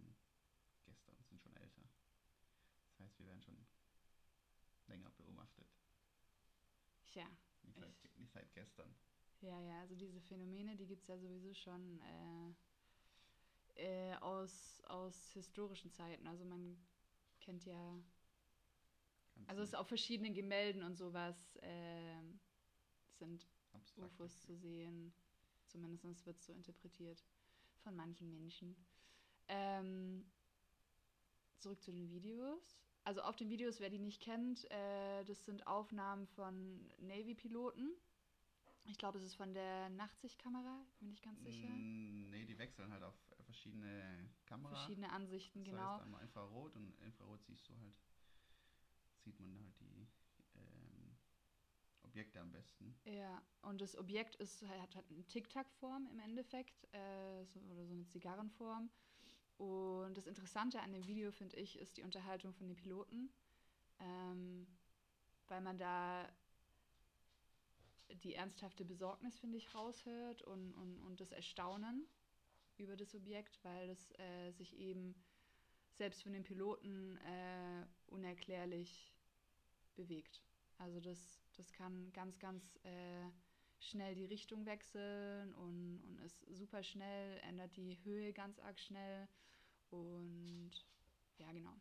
gestern, 0.85 1.17
sind 1.29 1.41
schon 1.43 1.57
älter. 1.57 1.83
Das 2.91 3.01
heißt, 3.01 3.19
wir 3.19 3.27
werden 3.27 3.43
schon 3.43 3.57
länger 4.87 5.11
beobachtet. 5.11 5.67
Ja, 7.15 7.27
Nicht 7.63 7.79
seit, 7.79 8.19
nicht 8.19 8.33
seit 8.33 8.53
gestern. 8.55 8.95
ja, 9.41 9.61
ja, 9.61 9.81
also 9.81 9.95
diese 9.95 10.21
Phänomene, 10.21 10.77
die 10.77 10.87
gibt 10.87 11.03
es 11.03 11.09
ja 11.09 11.19
sowieso 11.19 11.55
schon 11.55 12.01
äh, 13.77 14.13
äh, 14.13 14.15
aus, 14.17 14.83
aus 14.87 15.33
historischen 15.33 15.91
Zeiten. 15.93 16.27
Also 16.27 16.45
man 16.45 16.77
kennt 17.41 17.65
ja, 17.65 17.99
Ganz 19.35 19.49
also 19.49 19.63
es 19.63 19.69
ist 19.71 19.75
auf 19.75 19.89
verschiedenen 19.89 20.35
Gemälden 20.35 20.83
und 20.83 20.97
sowas 20.97 21.59
ähm, 21.63 22.41
sind 23.19 23.47
abstrakt 23.73 24.13
UFOs 24.13 24.41
zu 24.43 24.55
sehen. 24.57 25.13
Zumindest 25.67 26.27
wird 26.27 26.39
es 26.39 26.47
so 26.47 26.53
interpretiert 26.53 27.25
von 27.89 27.97
manchen 27.97 28.31
Menschen. 28.31 28.77
Ähm, 29.49 30.31
zurück 31.59 31.83
zu 31.83 31.91
den 31.91 32.11
Videos. 32.11 32.77
Also 33.05 33.23
auf 33.23 33.37
den 33.37 33.49
Videos, 33.49 33.81
wer 33.81 33.89
die 33.89 33.99
nicht 33.99 34.21
kennt, 34.21 34.71
äh, 34.71 35.25
das 35.25 35.47
sind 35.47 35.67
Aufnahmen 35.67 36.27
von 36.27 36.87
Navy-Piloten. 36.99 37.91
Ich 38.85 38.99
glaube, 38.99 39.19
es 39.19 39.25
ist 39.25 39.35
von 39.37 39.55
der 39.55 39.89
Nachtsichtkamera, 39.91 40.85
bin 41.01 41.11
ich 41.11 41.23
ganz 41.23 41.43
sicher. 41.43 41.69
Mm, 41.69 42.31
Nee, 42.31 42.45
die 42.45 42.59
wechseln 42.59 42.93
halt 42.93 43.03
auf 43.03 43.15
verschiedene 43.41 44.29
Kameras. 44.45 44.79
Verschiedene 44.81 45.11
Ansichten, 45.11 45.65
Das 45.65 45.73
genau. 45.73 45.93
heißt 45.95 46.03
einmal 46.03 46.23
Infrarot 46.23 46.77
und 46.77 46.95
Infrarot 47.01 47.43
siehst 47.47 47.69
du 47.71 47.77
halt, 47.79 47.95
sieht 49.25 49.41
man 49.41 49.59
halt 49.63 49.81
die 49.81 49.98
Objekte 52.19 52.41
am 52.41 52.51
besten. 52.51 52.97
Ja, 53.05 53.41
und 53.63 53.81
das 53.81 53.97
Objekt 53.97 54.35
ist, 54.37 54.63
hat, 54.63 54.97
hat 54.97 55.05
eine 55.09 55.25
Tic-Tac-Form 55.29 56.09
im 56.11 56.19
Endeffekt, 56.19 56.93
äh, 56.93 57.45
so, 57.45 57.61
oder 57.61 57.87
so 57.87 57.93
eine 57.93 58.09
Zigarrenform. 58.09 58.91
Und 59.57 60.19
das 60.19 60.27
Interessante 60.27 60.81
an 60.81 60.93
dem 60.93 61.07
Video, 61.07 61.31
finde 61.31 61.57
ich, 61.57 61.79
ist 61.79 61.97
die 61.97 62.03
Unterhaltung 62.03 62.53
von 62.55 62.67
den 62.67 62.75
Piloten, 62.75 63.31
ähm, 64.01 64.67
weil 65.47 65.61
man 65.61 65.79
da 65.79 66.29
die 68.25 68.35
ernsthafte 68.35 68.85
Besorgnis, 68.85 69.39
finde 69.39 69.59
ich, 69.59 69.73
raushört 69.73 70.43
und, 70.43 70.75
und, 70.75 71.01
und 71.03 71.21
das 71.21 71.31
Erstaunen 71.31 72.05
über 72.79 72.97
das 72.97 73.15
Objekt, 73.15 73.63
weil 73.63 73.91
es 73.91 74.11
äh, 74.19 74.51
sich 74.51 74.77
eben 74.77 75.15
selbst 75.93 76.25
für 76.25 76.31
den 76.31 76.43
Piloten 76.43 77.17
äh, 77.19 77.87
unerklärlich 78.09 79.13
bewegt. 79.95 80.43
Also 80.79 81.01
das, 81.01 81.41
das 81.59 81.73
kann 81.73 82.13
ganz, 82.13 82.39
ganz 82.39 82.79
äh, 82.85 83.31
schnell 83.81 84.15
die 84.15 84.27
Richtung 84.27 84.67
wechseln 84.67 85.55
und, 85.55 86.03
und 86.05 86.19
ist 86.21 86.45
super 86.51 86.83
schnell, 86.83 87.39
ändert 87.41 87.77
die 87.77 87.99
Höhe 88.05 88.33
ganz 88.33 88.59
arg 88.61 88.79
schnell. 88.79 89.29
Und 89.91 90.73
ja, 91.39 91.51
genau. 91.53 91.75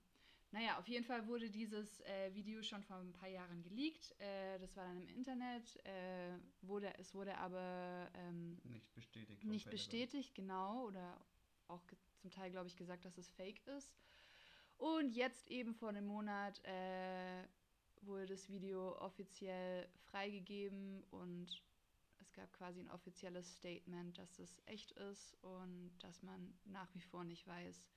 Naja, 0.51 0.79
auf 0.79 0.87
jeden 0.87 1.03
Fall 1.03 1.27
wurde 1.27 1.49
dieses 1.49 1.99
äh, 2.01 2.33
Video 2.33 2.63
schon 2.63 2.81
vor 2.81 2.97
ein 2.97 3.11
paar 3.11 3.27
Jahren 3.27 3.61
geleakt. 3.63 4.15
Äh, 4.19 4.57
das 4.59 4.75
war 4.77 4.85
dann 4.85 4.97
im 4.97 5.09
Internet. 5.09 5.75
Äh, 5.85 6.37
wurde, 6.61 6.93
es 6.97 7.13
wurde 7.13 7.37
aber 7.37 8.09
ähm, 8.13 8.57
nicht 8.63 8.93
bestätigt. 8.95 9.43
nicht 9.43 9.69
bestätigt, 9.69 10.35
genau. 10.35 10.85
Oder 10.85 11.19
auch 11.67 11.83
zum 12.15 12.31
Teil, 12.31 12.49
glaube 12.49 12.67
ich, 12.67 12.77
gesagt, 12.77 13.03
dass 13.03 13.17
es 13.17 13.29
fake 13.29 13.61
ist. 13.67 13.93
Und 14.77 15.11
jetzt 15.11 15.47
eben 15.47 15.73
vor 15.73 15.89
einem 15.89 16.05
Monat 16.05 16.63
äh, 16.63 17.43
wurde 18.01 18.25
das 18.27 18.49
Video 18.49 18.97
offiziell 18.99 19.87
freigegeben 20.11 21.03
und 21.11 21.61
es 22.19 22.31
gab 22.33 22.51
quasi 22.53 22.79
ein 22.79 22.89
offizielles 22.91 23.51
Statement, 23.55 24.17
dass 24.17 24.39
es 24.39 24.61
echt 24.65 24.91
ist 24.93 25.35
und 25.43 25.91
dass 25.99 26.21
man 26.23 26.53
nach 26.65 26.93
wie 26.95 27.01
vor 27.01 27.23
nicht 27.23 27.47
weiß, 27.47 27.87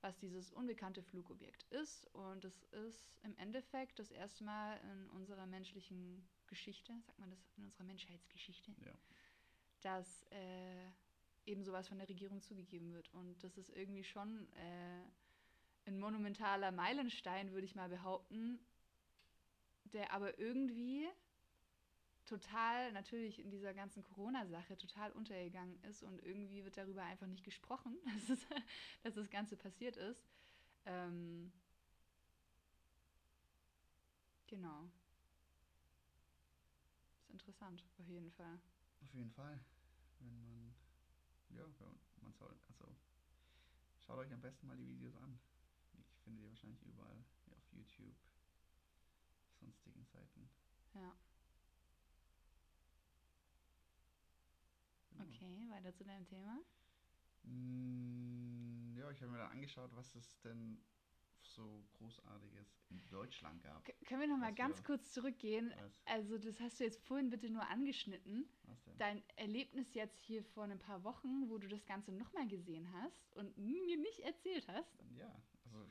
was 0.00 0.16
dieses 0.18 0.52
unbekannte 0.52 1.02
Flugobjekt 1.02 1.64
ist. 1.72 2.06
Und 2.14 2.44
es 2.44 2.62
ist 2.64 3.16
im 3.22 3.34
Endeffekt 3.36 3.98
das 3.98 4.10
erste 4.10 4.44
Mal 4.44 4.78
in 4.92 5.08
unserer 5.10 5.46
menschlichen 5.46 6.26
Geschichte, 6.46 6.92
sagt 7.06 7.18
man 7.18 7.30
das, 7.30 7.40
in 7.56 7.64
unserer 7.64 7.84
Menschheitsgeschichte, 7.84 8.72
Ja. 8.84 8.92
dass 9.80 10.24
äh, 10.30 10.90
eben 11.44 11.62
sowas 11.64 11.88
von 11.88 11.98
der 11.98 12.08
Regierung 12.08 12.40
zugegeben 12.42 12.92
wird. 12.92 13.12
Und 13.14 13.42
das 13.42 13.56
ist 13.56 13.70
irgendwie 13.70 14.04
schon 14.04 14.48
äh, 14.54 15.02
ein 15.86 15.98
monumentaler 15.98 16.72
Meilenstein, 16.72 17.52
würde 17.52 17.66
ich 17.66 17.74
mal 17.74 17.88
behaupten, 17.88 18.58
der 19.92 20.12
aber 20.12 20.38
irgendwie 20.38 21.08
total, 22.26 22.92
natürlich 22.92 23.38
in 23.38 23.50
dieser 23.50 23.72
ganzen 23.72 24.02
Corona-Sache, 24.02 24.76
total 24.76 25.12
untergegangen 25.12 25.78
ist 25.84 26.02
und 26.02 26.22
irgendwie 26.22 26.64
wird 26.64 26.76
darüber 26.76 27.02
einfach 27.02 27.26
nicht 27.26 27.44
gesprochen, 27.44 27.96
dass, 28.04 28.30
es, 28.30 28.46
dass 29.02 29.14
das 29.14 29.30
Ganze 29.30 29.56
passiert 29.56 29.96
ist. 29.96 30.24
Ähm, 30.84 31.52
genau. 34.46 34.90
Ist 37.18 37.30
interessant, 37.30 37.84
auf 37.98 38.08
jeden 38.08 38.30
Fall. 38.32 38.58
Auf 39.02 39.14
jeden 39.14 39.30
Fall. 39.30 39.60
Wenn 40.18 40.28
man. 40.28 40.74
Ja, 41.50 41.62
man 42.22 42.32
soll. 42.34 42.56
Also. 42.68 42.96
Schaut 43.98 44.18
euch 44.18 44.32
am 44.32 44.40
besten 44.40 44.66
mal 44.66 44.76
die 44.76 44.88
Videos 44.88 45.16
an. 45.16 45.38
Ich 45.98 46.20
finde 46.22 46.42
die 46.42 46.48
wahrscheinlich 46.48 46.82
überall. 46.82 47.24
Ja, 47.46 47.54
auf 47.54 47.72
YouTube. 47.72 48.14
Sonstigen 49.60 50.04
Seiten. 50.04 50.48
Ja. 50.94 51.12
Genau. 55.10 55.24
Okay, 55.24 55.66
weiter 55.70 55.94
zu 55.94 56.04
deinem 56.04 56.26
Thema. 56.26 56.58
Mm, 57.44 58.96
Ja, 58.98 59.10
ich 59.10 59.20
habe 59.22 59.32
mir 59.32 59.38
dann 59.38 59.52
angeschaut, 59.52 59.90
was 59.94 60.14
es 60.16 60.38
denn 60.40 60.82
so 61.42 61.84
Großartiges 61.98 62.82
in 62.90 63.00
Deutschland 63.08 63.62
gab. 63.62 63.84
K 63.84 63.92
können 64.06 64.20
wir 64.22 64.26
noch 64.28 64.38
mal 64.38 64.50
Was 64.50 64.56
ganz 64.56 64.76
für- 64.78 64.82
kurz 64.84 65.12
zurückgehen? 65.12 65.72
Was? 65.78 66.02
Also, 66.06 66.38
das 66.38 66.58
hast 66.60 66.80
du 66.80 66.84
jetzt 66.84 67.00
vorhin 67.04 67.30
bitte 67.30 67.48
nur 67.50 67.66
angeschnitten. 67.68 68.48
Was 68.64 68.82
denn? 68.84 68.98
Dein 68.98 69.22
Erlebnis 69.36 69.94
jetzt 69.94 70.18
hier 70.22 70.42
vor 70.42 70.64
ein 70.64 70.78
paar 70.78 71.04
Wochen, 71.04 71.48
wo 71.48 71.58
du 71.58 71.68
das 71.68 71.84
Ganze 71.86 72.10
noch 72.12 72.32
mal 72.32 72.48
gesehen 72.48 72.90
hast 72.94 73.32
und 73.36 73.56
mir 73.58 73.96
nicht 73.96 74.20
erzählt 74.20 74.66
hast. 74.68 74.98
Ja, 75.16 75.32
also. 75.64 75.86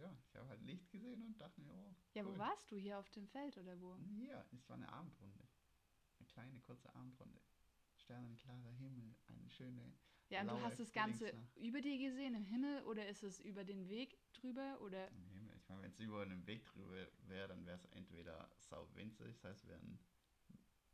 Ja, 0.00 0.16
ich 0.28 0.34
habe 0.36 0.48
halt 0.48 0.62
Licht 0.62 0.90
gesehen 0.90 1.22
und 1.22 1.38
dachte 1.40 1.60
mir, 1.60 1.72
oh. 1.72 1.94
Ja, 2.14 2.24
wo 2.24 2.30
cool. 2.30 2.38
warst 2.38 2.70
du? 2.70 2.76
Hier 2.76 2.98
auf 2.98 3.10
dem 3.10 3.26
Feld 3.28 3.56
oder 3.58 3.78
wo? 3.80 3.96
Hier, 3.96 4.44
es 4.52 4.68
war 4.68 4.76
eine 4.76 4.88
Abendrunde. 4.90 5.46
Eine 6.18 6.26
kleine, 6.26 6.60
kurze 6.60 6.94
Abendrunde. 6.94 7.38
Sternenklarer 7.96 8.70
Himmel, 8.72 9.14
eine 9.28 9.50
schöne. 9.50 9.92
Ja, 10.30 10.42
und 10.42 10.48
du 10.48 10.60
hast 10.62 10.78
das 10.78 10.92
Ganze 10.92 11.32
über 11.56 11.80
dir 11.80 11.98
gesehen 11.98 12.34
im 12.34 12.44
Himmel 12.44 12.82
oder 12.84 13.06
ist 13.08 13.22
es 13.24 13.40
über 13.40 13.64
den 13.64 13.88
Weg 13.88 14.16
drüber 14.32 14.80
oder 14.80 15.10
Am 15.10 15.26
Himmel. 15.32 15.56
Ich 15.56 15.68
meine, 15.68 15.82
wenn 15.82 15.90
es 15.90 15.98
über 15.98 16.22
einem 16.22 16.46
Weg 16.46 16.64
drüber 16.64 17.08
wäre, 17.26 17.48
dann 17.48 17.66
wäre 17.66 17.76
es 17.76 17.84
entweder 17.86 18.48
sau 18.58 18.88
winzig, 18.94 19.34
das 19.40 19.44
heißt, 19.44 19.66
wären 19.66 19.98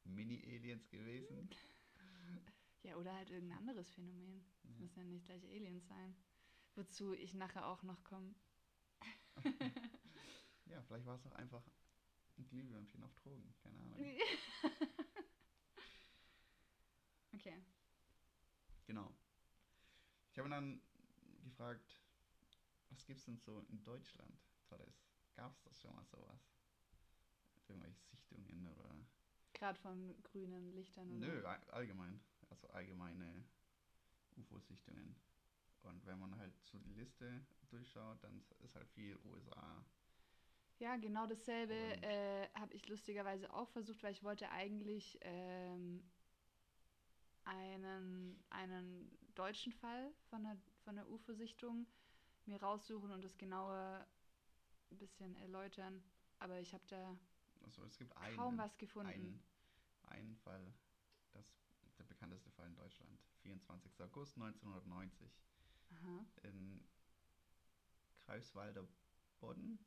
Mini-Aliens 0.05 0.89
gewesen. 0.89 1.51
ja, 2.83 2.97
oder 2.97 3.15
halt 3.15 3.31
irgendein 3.31 3.59
anderes 3.59 3.91
Phänomen. 3.91 4.43
Das 4.63 4.73
Ja. 4.73 4.81
müssen 4.81 4.99
ja 5.01 5.05
nicht 5.05 5.27
gleich 5.27 5.45
Aliens 5.45 5.87
sein. 5.87 6.17
Wozu 6.75 7.15
ich 7.15 7.35
nachher 7.35 7.67
auch 7.67 7.83
noch 7.83 8.03
komme. 8.05 8.35
Ja, 10.67 10.83
vielleicht 10.83 11.07
war 11.07 11.15
es 11.15 11.25
auch 11.27 11.35
einfach 11.37 11.63
ein 12.39 12.47
Glühwürmchen 12.49 13.03
auf 13.05 13.15
Drogen, 13.15 13.55
keine 13.63 13.79
Ahnung. 13.81 13.99
okay. 17.35 17.63
Genau. 18.87 19.15
Ich 20.33 20.39
habe 20.39 20.49
dann 20.51 20.83
gefragt, 21.45 22.01
was 22.91 23.05
gibt 23.07 23.21
es 23.21 23.25
denn 23.27 23.39
so 23.39 23.61
in 23.69 23.83
Deutschland 23.85 24.39
Tolles? 24.69 25.07
Gab 25.35 25.53
es 25.55 25.63
das 25.63 25.81
schon 25.81 25.95
mal 25.95 26.05
sowas? 26.07 26.41
Irgendwelche 27.69 28.01
Sichtungen 28.03 28.67
oder. 28.67 28.97
Gerade 29.55 29.79
von 29.79 30.21
grünen 30.23 30.73
Lichtern 30.73 31.11
oder? 31.11 31.27
Nö, 31.27 31.47
all- 31.47 31.71
allgemein. 31.71 32.21
Also 32.51 32.69
allgemeine 32.69 33.45
UFO-Sichtungen. 34.37 35.17
Und 35.87 36.05
wenn 36.07 36.19
man 36.19 36.37
halt 36.37 36.53
so 36.65 36.79
die 36.79 36.93
Liste 36.93 37.45
durchschaut, 37.69 38.23
dann 38.23 38.45
ist 38.61 38.75
halt 38.75 38.89
viel 38.91 39.19
USA. 39.25 39.85
Ja, 40.79 40.97
genau 40.97 41.27
dasselbe 41.27 41.75
äh, 42.03 42.49
habe 42.55 42.75
ich 42.75 42.87
lustigerweise 42.89 43.53
auch 43.55 43.69
versucht, 43.71 44.03
weil 44.03 44.13
ich 44.13 44.23
wollte 44.23 44.51
eigentlich 44.51 45.19
ähm, 45.23 46.03
einen, 47.45 48.39
einen 48.51 49.11
deutschen 49.35 49.73
Fall 49.73 50.13
von 50.29 50.43
der, 50.43 50.57
von 50.85 50.97
der 50.97 51.09
UFO-Sichtung 51.09 51.87
mir 52.45 52.61
raussuchen 52.63 53.11
und 53.11 53.25
das 53.25 53.39
genauer 53.39 54.07
ein 54.91 54.99
bisschen 54.99 55.35
erläutern. 55.37 56.03
Aber 56.39 56.61
ich 56.61 56.75
habe 56.75 56.85
da 56.89 57.17
Also 57.65 57.83
es 57.85 57.97
gibt 57.97 58.15
einen, 58.17 58.37
kaum 58.37 58.59
was 58.59 58.77
gefunden. 58.77 59.09
einen, 59.11 59.43
einen 60.03 60.37
Fall, 60.37 60.75
das 61.33 61.55
der 61.99 62.05
bekannteste 62.05 62.51
Fall 62.51 62.67
in 62.69 62.75
Deutschland. 62.77 63.19
24. 63.43 64.01
August 64.03 64.37
1990 64.37 65.31
Aha. 65.91 66.27
in 66.43 66.85
Greifswalder 68.21 68.87
Bodden. 69.41 69.79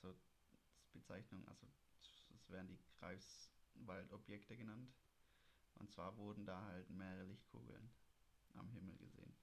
So 0.00 0.12
das 0.12 0.20
Bezeichnung, 0.92 1.46
also 1.48 1.66
es 2.34 2.48
werden 2.48 2.68
die 2.68 2.78
Greifswald-Objekte 2.98 4.56
genannt. 4.56 4.92
Und 5.74 5.90
zwar 5.90 6.16
wurden 6.16 6.44
da 6.44 6.62
halt 6.66 6.90
mehrere 6.90 7.24
Lichtkugeln 7.24 7.90
am 8.54 8.68
Himmel 8.70 8.96
gesehen. 8.98 9.34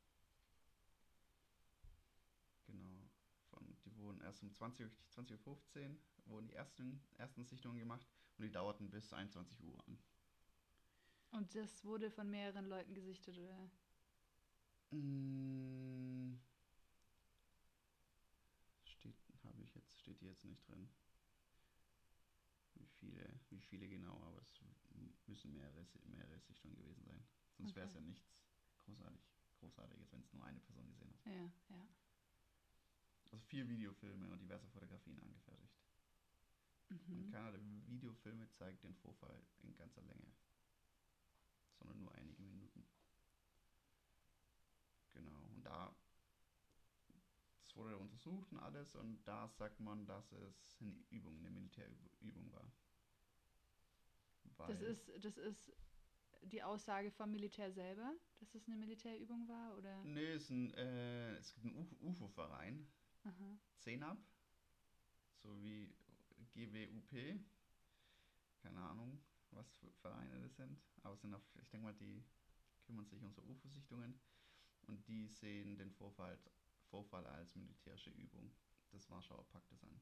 Genau. 2.67 3.09
Von, 3.49 3.75
die 3.85 3.95
wurden 3.97 4.21
erst 4.21 4.43
um 4.43 4.53
20 4.53 4.85
Uhr, 4.85 4.91
20.15 5.15 5.37
Uhr 5.45 5.97
wurden 6.25 6.47
die 6.47 6.53
ersten, 6.53 7.01
ersten 7.17 7.45
Sichtungen 7.45 7.79
gemacht 7.79 8.05
und 8.37 8.43
die 8.43 8.51
dauerten 8.51 8.89
bis 8.89 9.13
21 9.13 9.63
Uhr 9.63 9.79
an. 9.87 9.97
Und 11.31 11.55
das 11.55 11.83
wurde 11.83 12.11
von 12.11 12.29
mehreren 12.29 12.65
Leuten 12.65 12.93
gesichtet, 12.93 13.37
oder? 13.37 13.69
Mm. 14.91 16.37
Steht, 18.85 19.15
habe 19.43 19.61
ich 19.63 19.73
jetzt, 19.75 19.99
steht 19.99 20.19
hier 20.19 20.29
jetzt 20.29 20.45
nicht 20.45 20.67
drin. 20.67 20.89
Wie 22.75 22.85
viele, 22.99 23.39
wie 23.49 23.59
viele 23.61 23.87
genau, 23.89 24.21
aber 24.23 24.41
es 24.41 24.59
müssen 25.27 25.53
mehrere, 25.53 25.85
mehrere 26.05 26.39
Sichtungen 26.39 26.75
gewesen 26.77 27.03
sein. 27.05 27.23
Sonst 27.57 27.75
wäre 27.75 27.87
es 27.87 27.93
Okay. 27.93 27.99
ja 27.99 28.01
nichts 28.01 28.25
großartig, 28.79 29.21
Großartiges, 29.59 30.11
wenn 30.11 30.21
es 30.21 30.33
nur 30.33 30.45
eine 30.45 30.59
Person 30.59 30.87
gesehen 30.89 31.13
hat. 31.13 31.25
Ja, 31.25 31.51
ja. 31.69 31.87
Also 33.25 33.37
vier 33.45 33.67
Videofilme 33.69 34.27
und 34.29 34.41
diverse 34.41 34.67
Fotografien 34.69 35.19
angefertigt. 35.19 35.75
Und 37.11 37.27
Mhm. 37.27 37.31
keiner 37.31 37.51
der 37.51 37.61
Videofilme 37.87 38.49
zeigt 38.53 38.83
den 38.83 38.95
Vorfall 38.95 39.41
in 39.63 39.75
ganzer 39.75 40.01
Länge, 40.03 40.31
sondern 41.79 41.99
nur 41.99 42.13
einige 42.15 42.43
Minuten. 42.43 42.85
Da 45.67 45.93
wurde 47.75 47.97
untersucht 47.97 48.51
und 48.53 48.59
alles 48.59 48.95
und 48.95 49.21
da 49.25 49.49
sagt 49.49 49.79
man, 49.81 50.05
dass 50.05 50.31
es 50.31 50.77
eine 50.79 50.95
Übung, 51.09 51.37
eine 51.39 51.51
Militärübung 51.51 52.51
war. 52.53 52.71
Das 54.67 54.81
ist, 54.81 55.11
das 55.23 55.37
ist 55.37 55.71
die 56.43 56.63
Aussage 56.63 57.11
vom 57.11 57.31
Militär 57.31 57.71
selber, 57.71 58.15
dass 58.39 58.55
es 58.55 58.65
eine 58.65 58.77
Militärübung 58.77 59.47
war, 59.47 59.77
oder? 59.77 60.03
Nee, 60.05 60.31
es, 60.31 60.49
ein, 60.49 60.73
äh, 60.73 61.35
es 61.35 61.53
gibt 61.53 61.65
einen 61.65 61.87
UFO-Verein, 61.99 62.87
CENAP, 63.75 64.17
so 65.43 65.61
wie 65.61 65.93
GWUP, 66.53 67.39
keine 68.61 68.79
Ahnung, 68.79 69.21
was 69.51 69.69
für 69.75 69.91
Vereine 69.91 70.39
das 70.39 70.55
sind, 70.55 70.81
aber 71.03 71.17
sind 71.17 71.33
auf, 71.33 71.43
ich 71.61 71.69
denke 71.69 71.85
mal, 71.87 71.93
die 71.93 72.23
kümmern 72.85 73.05
sich 73.05 73.21
um 73.21 73.33
so 73.33 73.43
UFO-Sichtungen 73.43 74.19
und 74.87 75.07
die 75.07 75.27
sehen 75.27 75.77
den 75.77 75.91
Vorfall, 75.91 76.37
Vorfall 76.89 77.25
als 77.27 77.55
militärische 77.55 78.09
Übung 78.11 78.51
des 78.93 79.09
Warschauer 79.09 79.45
Paktes 79.49 79.83
an. 79.83 79.99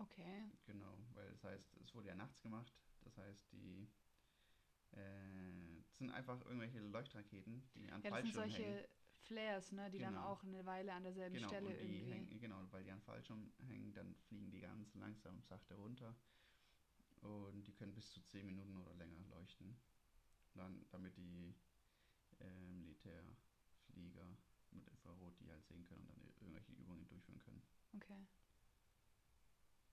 Okay. 0.00 0.50
Genau, 0.66 0.98
weil 1.14 1.30
das 1.30 1.44
heißt, 1.44 1.76
es 1.82 1.94
wurde 1.94 2.08
ja 2.08 2.14
nachts 2.14 2.42
gemacht, 2.42 2.72
das 3.04 3.16
heißt, 3.16 3.50
die 3.52 3.88
äh, 4.92 5.82
sind 5.92 6.10
einfach 6.10 6.40
irgendwelche 6.44 6.80
Leuchtraketen, 6.80 7.62
die 7.74 7.90
an 7.90 8.02
Ja, 8.02 8.10
das 8.10 8.20
sind 8.20 8.32
Fallschirmen 8.32 8.50
solche 8.50 8.64
hängen. 8.64 8.84
Flares, 9.26 9.72
ne, 9.72 9.90
die 9.90 9.98
dann 9.98 10.14
Genau. 10.14 10.26
auch 10.32 10.42
eine 10.44 10.64
Weile 10.64 10.92
an 10.92 11.02
derselben 11.02 11.36
Genau, 11.36 11.48
Stelle 11.48 11.66
und 11.66 11.74
irgendwie. 11.74 12.12
hängen, 12.12 12.40
genau, 12.40 12.62
weil 12.70 12.84
die 12.84 12.90
an 12.90 13.00
Fallschirm 13.02 13.50
hängen, 13.66 13.92
dann 13.92 14.14
fliegen 14.28 14.50
die 14.50 14.60
ganz 14.60 14.94
langsam 14.94 15.42
sachte 15.42 15.74
runter. 15.74 16.14
Und 17.20 17.66
die 17.66 17.72
können 17.74 17.94
bis 17.94 18.10
zu 18.12 18.20
10 18.22 18.46
Minuten 18.46 18.76
oder 18.76 18.94
länger 18.94 19.18
leuchten. 19.30 19.76
Dann, 20.54 20.86
damit 20.90 21.16
die 21.16 21.54
äh, 22.40 22.66
Militärflieger 22.66 24.36
mit 24.72 24.86
Infrarot 24.88 25.38
die 25.40 25.50
halt 25.50 25.64
sehen 25.66 25.84
können 25.84 26.06
und 26.06 26.18
dann 26.18 26.32
irgendwelche 26.40 26.72
Übungen 26.72 27.06
durchführen 27.08 27.40
können. 27.40 27.62
Okay. 27.96 28.26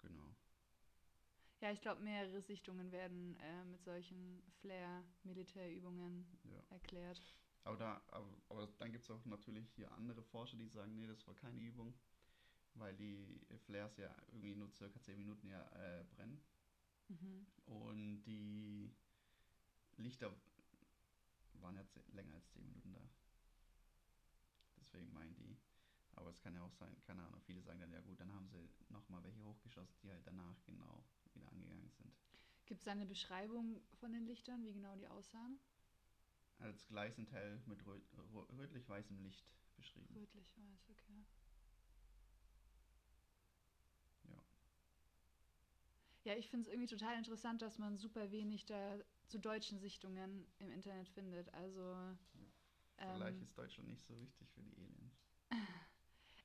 Genau. 0.02 0.36
Ja, 1.62 1.72
ich 1.72 1.82
glaube, 1.82 2.02
mehrere 2.04 2.42
Sichtungen 2.42 2.92
werden 2.92 3.36
äh, 3.38 3.64
mit 3.66 3.84
solchen 3.84 4.44
Flare-Militärübungen 4.62 6.26
Ja. 6.44 6.64
erklärt. 6.70 7.22
Aber, 7.64 7.78
da, 7.78 8.02
aber, 8.10 8.28
aber 8.50 8.68
dann 8.78 8.92
gibt 8.92 9.04
es 9.06 9.10
auch 9.10 9.26
natürlich 9.26 9.68
hier 9.72 9.92
andere 9.94 10.22
Forscher, 10.22 10.58
die 10.58 10.68
sagen, 10.68 10.94
nee, 10.94 11.08
das 11.08 11.26
war 11.26 11.34
keine 11.34 11.60
Übung, 11.60 11.94
weil 12.76 12.94
die 12.96 13.40
Flares 13.66 13.98
ja 13.98 14.14
irgendwie 14.28 14.54
nur 14.56 14.70
circa 14.74 15.02
10 15.02 15.18
Minuten 15.18 15.48
ja 15.50 15.62
äh, 15.72 16.04
brennen. 16.16 16.40
Mhm. 17.10 17.48
Und 17.66 18.24
die 18.24 18.94
Lichter 19.98 20.32
waren 21.62 21.76
ja 21.76 21.86
ze- 21.88 22.04
länger 22.14 22.36
als 22.36 22.50
10 22.52 22.64
Minuten 22.66 22.92
da. 22.94 23.10
Deswegen 24.80 25.12
meinen 25.14 25.36
die. 25.36 25.58
Aber 26.14 26.30
es 26.30 26.40
kann 26.42 26.56
ja 26.56 26.62
auch 26.64 26.74
sein, 26.74 26.96
keine 27.04 27.24
Ahnung, 27.24 27.42
viele 27.42 27.62
sagen 27.62 27.80
dann, 27.82 27.92
ja 27.92 28.00
gut, 28.02 28.20
dann 28.20 28.34
haben 28.34 28.48
sie 28.48 28.70
nochmal 28.90 29.22
welche 29.24 29.44
hochgeschossen, 29.44 29.96
die 30.02 30.12
halt 30.12 30.26
danach 30.26 30.64
genau 30.66 31.04
wieder 31.34 31.50
angegangen 31.52 31.90
sind. 31.92 32.14
Gibt 32.66 32.82
es 32.82 32.88
eine 32.88 33.06
Beschreibung 33.06 33.82
von 34.00 34.12
den 34.14 34.26
Lichtern, 34.26 34.64
wie 34.64 34.74
genau 34.74 34.96
die 34.96 35.08
aussahen? 35.08 35.60
Als 36.60 36.88
gleißend 36.88 37.32
hell 37.32 37.62
mit 37.66 37.86
röt 37.86 38.04
rö- 38.34 38.58
rötlich-weißem 38.58 39.20
Licht 39.20 39.46
beschrieben. 39.76 40.16
Rötlich-weiß, 40.16 40.90
okay. 40.90 41.26
Ja. 44.24 44.42
Ja, 46.24 46.34
ich 46.36 46.50
finde 46.50 46.64
es 46.64 46.74
irgendwie 46.74 46.88
total 46.88 47.18
interessant, 47.18 47.62
dass 47.62 47.78
man 47.78 47.98
super 47.98 48.32
wenig 48.32 48.66
da 48.66 48.98
zu 49.28 49.40
deutschen 49.40 49.80
Sichtungen 49.80 50.46
im 50.60 50.72
Internet 50.72 51.10
findet. 51.10 51.54
Also 51.54 52.16
Vielleicht 52.98 53.38
ähm, 53.38 53.44
ist 53.44 53.58
Deutschland 53.58 53.90
nicht 53.90 54.06
so 54.06 54.20
wichtig 54.20 54.50
für 54.52 54.62
die 54.62 54.78
Aliens. 54.78 55.20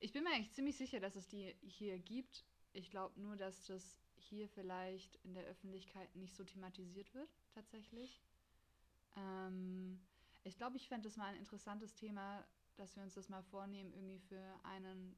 ich 0.00 0.12
bin 0.12 0.24
mir 0.24 0.30
eigentlich 0.30 0.52
ziemlich 0.52 0.76
sicher, 0.76 1.00
dass 1.00 1.16
es 1.16 1.28
die 1.28 1.54
hier 1.62 1.98
gibt. 1.98 2.44
Ich 2.72 2.90
glaube 2.90 3.20
nur, 3.20 3.36
dass 3.36 3.66
das 3.66 3.98
hier 4.16 4.48
vielleicht 4.48 5.16
in 5.24 5.34
der 5.34 5.44
Öffentlichkeit 5.44 6.14
nicht 6.14 6.34
so 6.34 6.44
thematisiert 6.44 7.14
wird, 7.14 7.30
tatsächlich. 7.54 8.22
Ähm, 9.16 10.00
ich 10.42 10.56
glaube, 10.56 10.76
ich 10.76 10.88
fände 10.88 11.08
das 11.08 11.16
mal 11.16 11.26
ein 11.26 11.36
interessantes 11.36 11.94
Thema, 11.94 12.46
dass 12.76 12.96
wir 12.96 13.02
uns 13.02 13.14
das 13.14 13.28
mal 13.28 13.42
vornehmen, 13.42 13.92
irgendwie 13.92 14.18
für 14.20 14.60
einen 14.64 15.16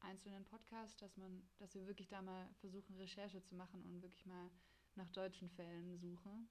einzelnen 0.00 0.44
Podcast, 0.44 1.00
dass 1.00 1.16
man, 1.16 1.42
dass 1.58 1.74
wir 1.74 1.86
wirklich 1.86 2.08
da 2.08 2.22
mal 2.22 2.48
versuchen, 2.54 2.96
Recherche 2.96 3.42
zu 3.42 3.54
machen 3.54 3.82
und 3.84 4.02
wirklich 4.02 4.26
mal 4.26 4.50
nach 4.96 5.10
deutschen 5.10 5.48
Fällen 5.50 5.96
suchen. 5.98 6.48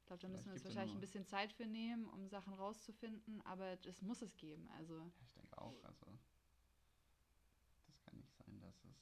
Ich 0.00 0.06
glaube, 0.06 0.22
da 0.22 0.28
müssen 0.28 0.46
wir 0.46 0.52
uns 0.54 0.64
wahrscheinlich 0.64 0.94
ein 0.94 1.00
bisschen 1.00 1.26
Zeit 1.26 1.52
für 1.52 1.66
nehmen, 1.66 2.08
um 2.08 2.28
Sachen 2.28 2.52
rauszufinden, 2.54 3.40
aber 3.42 3.76
das 3.76 4.02
muss 4.02 4.22
es 4.22 4.36
geben. 4.36 4.68
Also 4.76 4.94
Ja, 4.98 5.10
ich 5.24 5.32
denke 5.34 5.58
auch, 5.58 5.84
also 5.84 6.18
das 7.86 8.00
kann 8.00 8.16
nicht 8.16 8.32
sein, 8.34 8.60
dass 8.60 8.84
es 8.84 8.96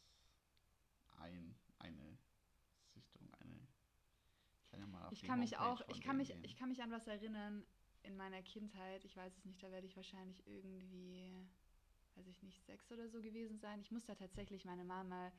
ein, 1.19 1.55
eine 1.79 2.19
Sichtung, 2.95 3.33
eine 3.41 3.67
ich 4.61 4.71
kann 4.71 4.81
ja 4.81 4.87
mal 4.87 5.07
auf 5.07 5.13
ich 5.13 5.23
kann 5.23 5.41
mich 5.41 5.57
auch, 5.59 5.81
ich 5.89 6.01
kann 6.03 6.17
mich, 6.19 6.29
gehen. 6.29 6.45
ich 6.45 6.57
kann 6.57 6.69
mich 6.69 6.83
an 6.83 6.91
was 6.91 7.07
erinnern 7.07 7.65
in 8.03 8.17
meiner 8.17 8.43
Kindheit. 8.43 9.05
Ich 9.05 9.17
weiß 9.17 9.37
es 9.37 9.45
nicht, 9.45 9.63
da 9.63 9.71
werde 9.71 9.87
ich 9.87 9.97
wahrscheinlich 9.97 10.47
irgendwie, 10.47 11.47
weiß 12.17 12.27
ich 12.27 12.43
nicht, 12.43 12.65
sechs 12.67 12.91
oder 12.93 13.09
so 13.09 13.23
gewesen 13.23 13.59
sein. 13.59 13.81
Ich 13.81 13.91
muss 13.91 14.05
da 14.05 14.15
tatsächlich 14.15 14.65
meine 14.65 14.85
Mama 14.85 15.33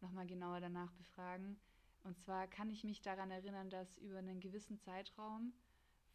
nochmal 0.00 0.26
genauer 0.26 0.60
danach 0.60 0.92
befragen. 0.92 1.56
Und 2.04 2.18
zwar 2.18 2.46
kann 2.46 2.70
ich 2.70 2.84
mich 2.84 3.00
daran 3.00 3.30
erinnern, 3.30 3.70
dass 3.70 3.96
über 3.98 4.18
einen 4.18 4.40
gewissen 4.40 4.78
Zeitraum 4.78 5.54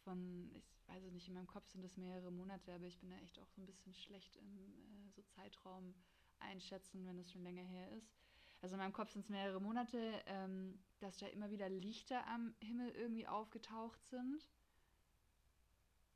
von, 0.04 0.50
ich 0.54 0.88
weiß 0.88 1.02
es 1.04 1.12
nicht, 1.12 1.28
in 1.28 1.34
meinem 1.34 1.48
Kopf 1.48 1.68
sind 1.68 1.84
es 1.84 1.96
mehrere 1.96 2.30
Monate, 2.30 2.72
aber 2.72 2.86
ich 2.86 2.98
bin 2.98 3.10
da 3.10 3.16
echt 3.18 3.38
auch 3.40 3.48
so 3.48 3.60
ein 3.60 3.66
bisschen 3.66 3.92
schlecht 3.94 4.36
im 4.36 4.56
äh, 4.56 5.10
so 5.10 5.22
Zeitraum 5.22 5.94
einschätzen, 6.38 7.04
wenn 7.06 7.18
es 7.18 7.32
schon 7.32 7.42
länger 7.42 7.64
her 7.64 7.90
ist. 7.92 8.14
Also 8.62 8.74
in 8.74 8.80
meinem 8.80 8.92
Kopf 8.92 9.10
sind 9.10 9.22
es 9.22 9.30
mehrere 9.30 9.60
Monate, 9.60 10.22
ähm, 10.26 10.78
dass 11.00 11.16
da 11.16 11.26
immer 11.26 11.50
wieder 11.50 11.68
Lichter 11.68 12.26
am 12.28 12.54
Himmel 12.60 12.90
irgendwie 12.90 13.26
aufgetaucht 13.26 14.04
sind. 14.06 14.48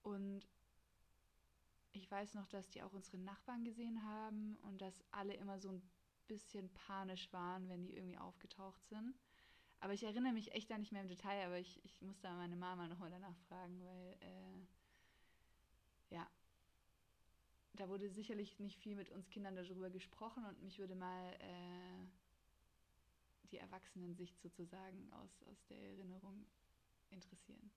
Und 0.02 0.46
ich 1.92 2.08
weiß 2.10 2.34
noch, 2.34 2.46
dass 2.48 2.68
die 2.70 2.82
auch 2.82 2.92
unsere 2.92 3.18
Nachbarn 3.18 3.64
gesehen 3.64 4.04
haben 4.04 4.56
und 4.62 4.80
dass 4.82 5.02
alle 5.10 5.34
immer 5.34 5.58
so 5.58 5.70
ein 5.70 5.82
bisschen 6.28 6.68
panisch 6.74 7.32
waren, 7.32 7.68
wenn 7.68 7.82
die 7.82 7.94
irgendwie 7.94 8.18
aufgetaucht 8.18 8.84
sind. 8.84 9.18
Aber 9.84 9.92
ich 9.92 10.02
erinnere 10.02 10.32
mich 10.32 10.50
echt 10.52 10.70
da 10.70 10.78
nicht 10.78 10.92
mehr 10.92 11.02
im 11.02 11.08
Detail, 11.08 11.44
aber 11.44 11.58
ich, 11.58 11.78
ich 11.84 12.00
muss 12.00 12.18
da 12.20 12.34
meine 12.36 12.56
Mama 12.56 12.88
nochmal 12.88 13.10
danach 13.10 13.36
fragen, 13.48 13.84
weil, 13.84 14.16
äh, 14.22 16.14
ja, 16.14 16.26
da 17.74 17.86
wurde 17.90 18.08
sicherlich 18.08 18.58
nicht 18.58 18.78
viel 18.78 18.96
mit 18.96 19.10
uns 19.10 19.28
Kindern 19.28 19.56
darüber 19.56 19.90
gesprochen 19.90 20.46
und 20.46 20.62
mich 20.62 20.78
würde 20.78 20.94
mal 20.94 21.34
äh, 21.34 22.06
die 23.50 23.58
Erwachsenensicht 23.58 24.40
sozusagen 24.40 25.12
aus, 25.12 25.42
aus 25.42 25.62
der 25.66 25.78
Erinnerung 25.78 26.46
interessieren. 27.10 27.70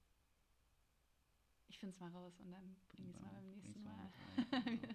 Ich 1.67 1.77
finde 1.77 1.93
es 1.93 1.99
mal 1.99 2.11
raus 2.11 2.39
und 2.39 2.53
dann 2.53 2.77
bringe 2.87 3.09
ich 3.09 3.15
es 3.17 3.21
mal 3.21 3.33
beim 3.33 3.49
nächsten 3.49 3.83
mal 3.83 3.93
Mal 3.93 4.13
mit 4.65 4.81
genau. 4.81 4.93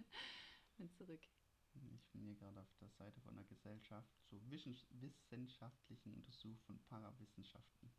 mit 0.79 0.95
zurück. 0.97 1.21
Ich 1.75 2.07
bin 2.13 2.23
hier 2.25 2.37
gerade 2.37 2.61
auf 2.61 2.71
der 2.81 2.91
Seite 2.91 3.21
von 3.23 3.35
der 3.35 3.45
Gesellschaft 3.45 4.11
zur 4.25 4.39
Wissens- 4.51 4.87
wissenschaftlichen 4.91 6.13
Untersuchung 6.15 6.59
von 6.67 6.79
Parawissenschaften. 6.85 7.91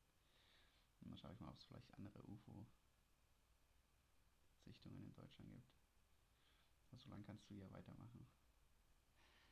Dann 1.02 1.18
schaue 1.18 1.34
ich 1.34 1.40
mal, 1.40 1.50
ob 1.50 1.58
es 1.58 1.64
vielleicht 1.66 1.92
andere 1.96 2.22
UFO-Sichtungen 2.28 5.04
in 5.04 5.14
Deutschland 5.16 5.52
gibt. 5.52 5.68
Also, 6.92 7.04
so 7.04 7.10
lange 7.10 7.24
kannst 7.24 7.50
du 7.50 7.56
ja 7.56 7.70
weitermachen. 7.72 8.28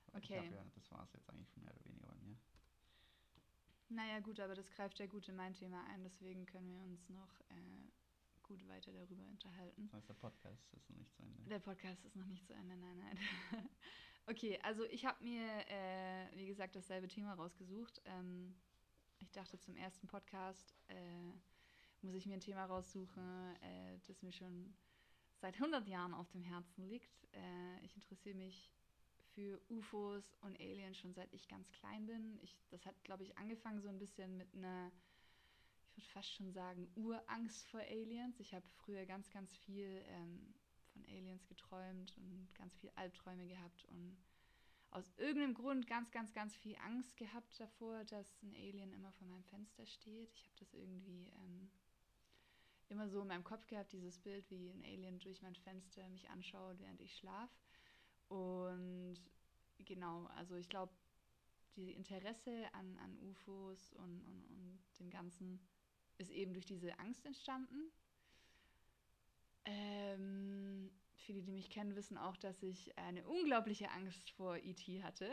Aber 0.08 0.20
Ich 0.20 0.26
Okay. 0.26 0.38
hab 0.40 0.52
ja, 0.52 0.64
das 0.76 0.92
war 0.92 1.04
es 1.04 1.14
jetzt 1.14 1.28
eigentlich 1.30 1.56
mehr 1.58 1.74
oder 1.74 1.84
weniger 1.86 2.08
bei 2.08 2.16
mir. 2.22 2.38
Naja, 3.90 4.20
gut, 4.20 4.40
aber 4.40 4.54
das 4.56 4.70
greift 4.72 5.00
ja 5.00 5.08
gut 5.08 5.28
in 5.28 5.36
mein 5.36 5.54
Thema 5.54 5.84
ein, 5.88 6.04
deswegen 6.04 6.46
können 6.46 6.70
wir 6.72 6.80
uns 6.82 7.10
noch 7.10 7.42
äh, 7.50 7.90
gut 8.44 8.66
weiter 8.70 8.94
darüber 8.94 9.26
unterhalten. 9.26 9.84
Das 9.88 9.94
heißt, 9.94 10.08
der 10.10 10.14
Podcast 10.14 10.74
ist 10.74 10.90
noch 10.90 10.96
nicht 10.98 11.14
zu 11.14 11.24
Ende. 11.24 11.44
Der 11.50 11.60
Podcast 11.60 12.06
ist 12.06 12.16
noch 12.16 12.26
nicht 12.28 12.46
zu 12.48 12.54
Ende, 12.54 12.78
nein, 12.78 12.98
nein. 13.00 13.18
okay, 14.28 14.60
also 14.64 14.84
ich 14.86 15.06
habe 15.06 15.24
mir, 15.24 15.46
äh, 15.68 16.28
wie 16.36 16.46
gesagt, 16.46 16.76
dasselbe 16.76 17.08
Thema 17.08 17.34
rausgesucht. 17.34 18.02
Ähm, 18.06 18.56
ich 19.20 19.32
dachte, 19.32 19.60
zum 19.60 19.76
ersten 19.76 20.08
Podcast 20.08 20.76
äh, 20.88 21.32
muss 22.02 22.16
ich 22.16 22.26
mir 22.26 22.34
ein 22.34 22.42
Thema 22.42 22.66
raussuchen, 22.66 23.56
äh, 23.62 24.00
das 24.08 24.22
mir 24.22 24.32
schon 24.32 24.74
seit 25.38 25.56
100 25.56 25.88
Jahren 25.88 26.14
auf 26.14 26.30
dem 26.32 26.44
Herzen 26.44 26.88
liegt. 26.88 27.28
Äh, 27.34 27.86
ich 27.86 27.96
interessiere 27.96 28.36
mich 28.36 28.72
für 29.34 29.62
UFOs 29.70 30.36
und 30.42 30.60
Aliens 30.60 30.98
schon 30.98 31.14
seit 31.14 31.32
ich 31.34 31.48
ganz 31.48 31.70
klein 31.72 32.06
bin. 32.06 32.40
Ich, 32.42 32.58
das 32.70 32.86
hat, 32.86 33.02
glaube 33.04 33.24
ich, 33.24 33.38
angefangen 33.38 33.82
so 33.82 33.90
ein 33.90 34.00
bisschen 34.00 34.38
mit 34.38 34.54
einer, 34.54 34.92
ich 35.96 36.04
würde 36.04 36.14
fast 36.14 36.34
schon 36.34 36.52
sagen, 36.52 36.92
Urangst 36.96 37.68
vor 37.68 37.82
Aliens. 37.82 38.40
Ich 38.40 38.54
habe 38.54 38.68
früher 38.68 39.06
ganz, 39.06 39.30
ganz 39.30 39.56
viel 39.58 40.04
ähm, 40.08 40.54
von 41.02 41.14
Aliens 41.14 41.46
geträumt 41.48 42.16
und 42.18 42.54
ganz 42.56 42.76
viel 42.78 42.92
Albträume 42.96 43.48
gehabt 43.48 43.86
und 43.86 44.18
aus 44.92 45.10
irgendeinem 45.18 45.54
Grund 45.54 45.88
ganz, 45.88 46.12
ganz, 46.12 46.34
ganz 46.34 46.56
viel 46.56 46.76
Angst 46.84 47.16
gehabt 47.16 47.60
davor, 47.60 48.04
dass 48.06 48.42
ein 48.44 48.54
Alien 48.56 48.92
immer 48.92 49.12
vor 49.14 49.28
meinem 49.28 49.44
Fenster 49.46 49.86
steht. 49.86 50.34
Ich 50.36 50.46
habe 50.46 50.56
das 50.60 50.74
irgendwie 50.74 51.32
ähm, 51.44 51.72
immer 52.90 53.08
so 53.08 53.22
in 53.22 53.28
meinem 53.28 53.46
Kopf 53.46 53.66
gehabt, 53.68 53.94
dieses 53.94 54.20
Bild, 54.20 54.50
wie 54.50 54.70
ein 54.70 54.84
Alien 54.84 55.20
durch 55.20 55.42
mein 55.42 55.56
Fenster 55.56 56.08
mich 56.10 56.30
anschaut, 56.30 56.78
während 56.80 57.00
ich 57.00 57.16
schlafe. 57.16 57.56
Und 58.28 59.18
genau, 59.80 60.26
also 60.36 60.56
ich 60.56 60.68
glaube, 60.68 60.94
die 61.78 61.94
Interesse 61.94 62.74
an, 62.74 62.98
an 62.98 63.18
UFOs 63.30 63.94
und, 63.94 64.22
und, 64.22 64.46
und 64.50 64.80
dem 65.00 65.10
Ganzen 65.10 65.66
ist 66.18 66.32
eben 66.32 66.52
durch 66.52 66.66
diese 66.66 67.00
Angst 67.00 67.26
entstanden. 67.26 67.94
Ähm, 69.66 70.90
viele, 71.16 71.42
die 71.42 71.52
mich 71.52 71.70
kennen, 71.70 71.96
wissen 71.96 72.18
auch, 72.18 72.38
dass 72.38 72.62
ich 72.64 72.98
eine 72.98 73.28
unglaubliche 73.28 73.90
Angst 73.92 74.32
vor 74.32 74.58
E.T. 74.58 75.04
hatte 75.04 75.30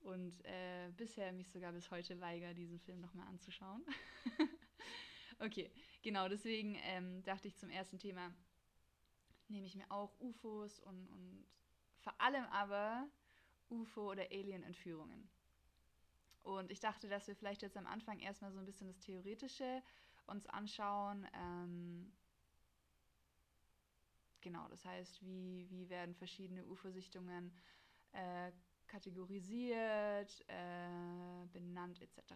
und 0.00 0.44
äh, 0.44 0.90
bisher 0.96 1.32
mich 1.32 1.50
sogar 1.50 1.72
bis 1.72 1.90
heute 1.90 2.20
weigere, 2.20 2.54
diesen 2.54 2.78
Film 2.80 3.00
nochmal 3.00 3.26
anzuschauen. 3.28 3.84
okay, 5.38 5.70
genau, 6.02 6.28
deswegen 6.28 6.76
ähm, 6.84 7.22
dachte 7.24 7.48
ich 7.48 7.56
zum 7.56 7.70
ersten 7.70 7.98
Thema, 7.98 8.32
nehme 9.48 9.66
ich 9.66 9.74
mir 9.74 9.90
auch 9.90 10.18
UFOs 10.20 10.80
und, 10.80 11.08
und 11.08 11.46
vor 12.00 12.20
allem 12.20 12.44
aber 12.46 13.08
UFO- 13.70 14.10
oder 14.10 14.24
Alien-Entführungen. 14.30 15.28
Und 16.42 16.70
ich 16.72 16.80
dachte, 16.80 17.08
dass 17.08 17.28
wir 17.28 17.36
vielleicht 17.36 17.62
jetzt 17.62 17.76
am 17.76 17.86
Anfang 17.86 18.18
erstmal 18.18 18.52
so 18.52 18.58
ein 18.58 18.66
bisschen 18.66 18.88
das 18.88 18.98
Theoretische 18.98 19.82
uns 20.26 20.46
anschauen. 20.46 21.26
Ähm, 21.34 22.12
genau, 24.42 24.68
das 24.68 24.84
heißt, 24.84 25.22
wie, 25.22 25.66
wie 25.70 25.88
werden 25.88 26.14
verschiedene 26.14 26.64
UFO-Sichtungen 26.66 27.56
äh, 28.12 28.52
kategorisiert, 28.86 30.44
äh, 30.48 31.46
benannt 31.52 32.00
etc. 32.02 32.34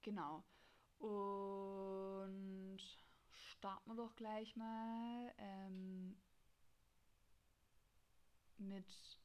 Genau. 0.00 0.42
Und 0.98 2.78
starten 3.30 3.90
wir 3.90 3.96
doch 3.96 4.16
gleich 4.16 4.56
mal 4.56 5.34
ähm, 5.38 6.16
mit 8.56 9.18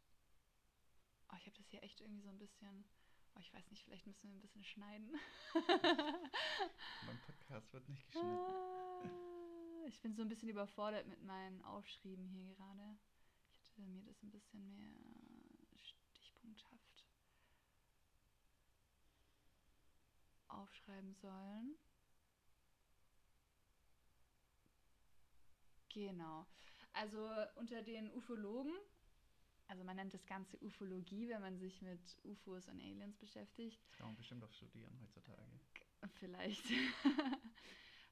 Oh, 1.33 1.35
ich 1.39 1.47
habe 1.47 1.57
das 1.57 1.69
hier 1.69 1.81
echt 1.81 1.99
irgendwie 2.01 2.21
so 2.21 2.29
ein 2.29 2.37
bisschen. 2.37 2.85
Oh, 3.35 3.39
ich 3.39 3.51
weiß 3.53 3.71
nicht, 3.71 3.83
vielleicht 3.83 4.05
müssen 4.05 4.29
wir 4.29 4.35
ein 4.35 4.41
bisschen 4.41 4.63
schneiden. 4.63 5.19
mein 7.05 7.19
Podcast 7.25 7.73
wird 7.73 7.89
nicht 7.89 8.05
geschnitten. 8.11 8.27
Ah, 8.29 9.32
ich 9.87 10.01
bin 10.01 10.15
so 10.15 10.21
ein 10.21 10.29
bisschen 10.29 10.49
überfordert 10.49 11.07
mit 11.07 11.23
meinen 11.23 11.63
Aufschrieben 11.63 12.25
hier 12.27 12.53
gerade. 12.55 12.97
Ich 13.61 13.69
hätte 13.69 13.81
mir 13.81 14.03
das 14.03 14.21
ein 14.23 14.31
bisschen 14.31 14.75
mehr 14.75 14.93
stichpunkthaft 15.75 17.05
aufschreiben 20.47 21.13
sollen. 21.15 21.75
Genau. 25.89 26.47
Also 26.93 27.29
unter 27.55 27.81
den 27.81 28.11
Ufologen 28.11 28.73
also 29.67 29.83
man 29.83 29.95
nennt 29.95 30.13
das 30.13 30.25
Ganze 30.27 30.61
Ufologie, 30.61 31.29
wenn 31.29 31.41
man 31.41 31.57
sich 31.57 31.81
mit 31.81 31.99
UFOs 32.23 32.67
und 32.67 32.79
Aliens 32.79 33.17
beschäftigt. 33.17 33.81
Das 33.87 33.97
kann 33.97 34.07
man 34.07 34.15
bestimmt 34.15 34.43
auch 34.43 34.51
studieren 34.51 34.95
heutzutage. 35.01 35.41
Vielleicht. 36.19 36.63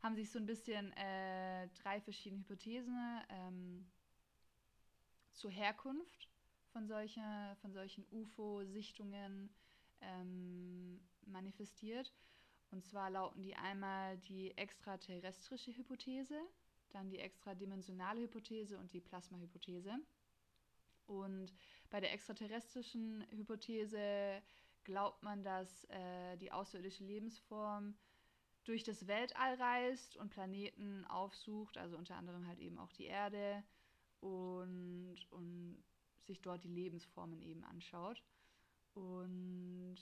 Haben 0.01 0.15
sich 0.15 0.31
so 0.31 0.39
ein 0.39 0.45
bisschen 0.45 0.91
äh, 0.93 1.67
drei 1.81 2.01
verschiedene 2.01 2.41
Hypothesen 2.41 2.95
ähm, 3.29 3.85
zur 5.31 5.51
Herkunft 5.51 6.27
von, 6.71 6.87
solche, 6.87 7.21
von 7.61 7.71
solchen 7.71 8.05
UFO-Sichtungen 8.11 9.53
ähm, 10.01 10.99
manifestiert. 11.25 12.11
Und 12.71 12.85
zwar 12.85 13.09
lauten 13.09 13.43
die 13.43 13.55
einmal 13.55 14.17
die 14.17 14.57
extraterrestrische 14.57 15.75
Hypothese, 15.75 16.41
dann 16.89 17.09
die 17.09 17.19
extradimensionale 17.19 18.21
Hypothese 18.21 18.77
und 18.77 18.91
die 18.93 19.01
Plasmahypothese. 19.01 19.99
Und 21.05 21.53
bei 21.89 21.99
der 21.99 22.13
extraterrestrischen 22.13 23.25
Hypothese 23.31 24.41
glaubt 24.83 25.21
man, 25.21 25.43
dass 25.43 25.83
äh, 25.89 26.37
die 26.37 26.51
außerirdische 26.51 27.03
Lebensform 27.03 27.95
durch 28.63 28.83
das 28.83 29.07
Weltall 29.07 29.55
reist 29.55 30.17
und 30.17 30.29
Planeten 30.29 31.05
aufsucht, 31.05 31.77
also 31.77 31.97
unter 31.97 32.15
anderem 32.15 32.47
halt 32.47 32.59
eben 32.59 32.77
auch 32.77 32.91
die 32.91 33.05
Erde 33.05 33.63
und, 34.19 35.17
und 35.31 35.83
sich 36.21 36.41
dort 36.41 36.63
die 36.63 36.69
Lebensformen 36.69 37.41
eben 37.41 37.63
anschaut. 37.63 38.23
Und 38.93 39.97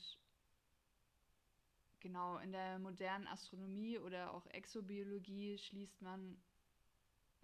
genau 2.00 2.38
in 2.38 2.52
der 2.52 2.80
modernen 2.80 3.28
Astronomie 3.28 3.98
oder 4.00 4.34
auch 4.34 4.46
Exobiologie 4.48 5.58
schließt 5.58 6.02
man 6.02 6.38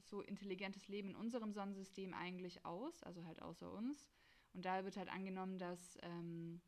so 0.02 0.22
intelligentes 0.22 0.88
Leben 0.88 1.10
in 1.10 1.16
unserem 1.16 1.52
Sonnensystem 1.52 2.14
eigentlich 2.14 2.66
aus, 2.66 3.04
also 3.04 3.26
halt 3.26 3.42
außer 3.42 3.72
uns. 3.72 4.08
Und 4.54 4.66
da 4.66 4.84
wird 4.84 4.98
halt 4.98 5.10
angenommen, 5.10 5.58
dass 5.58 5.98
ähm, 6.02 6.62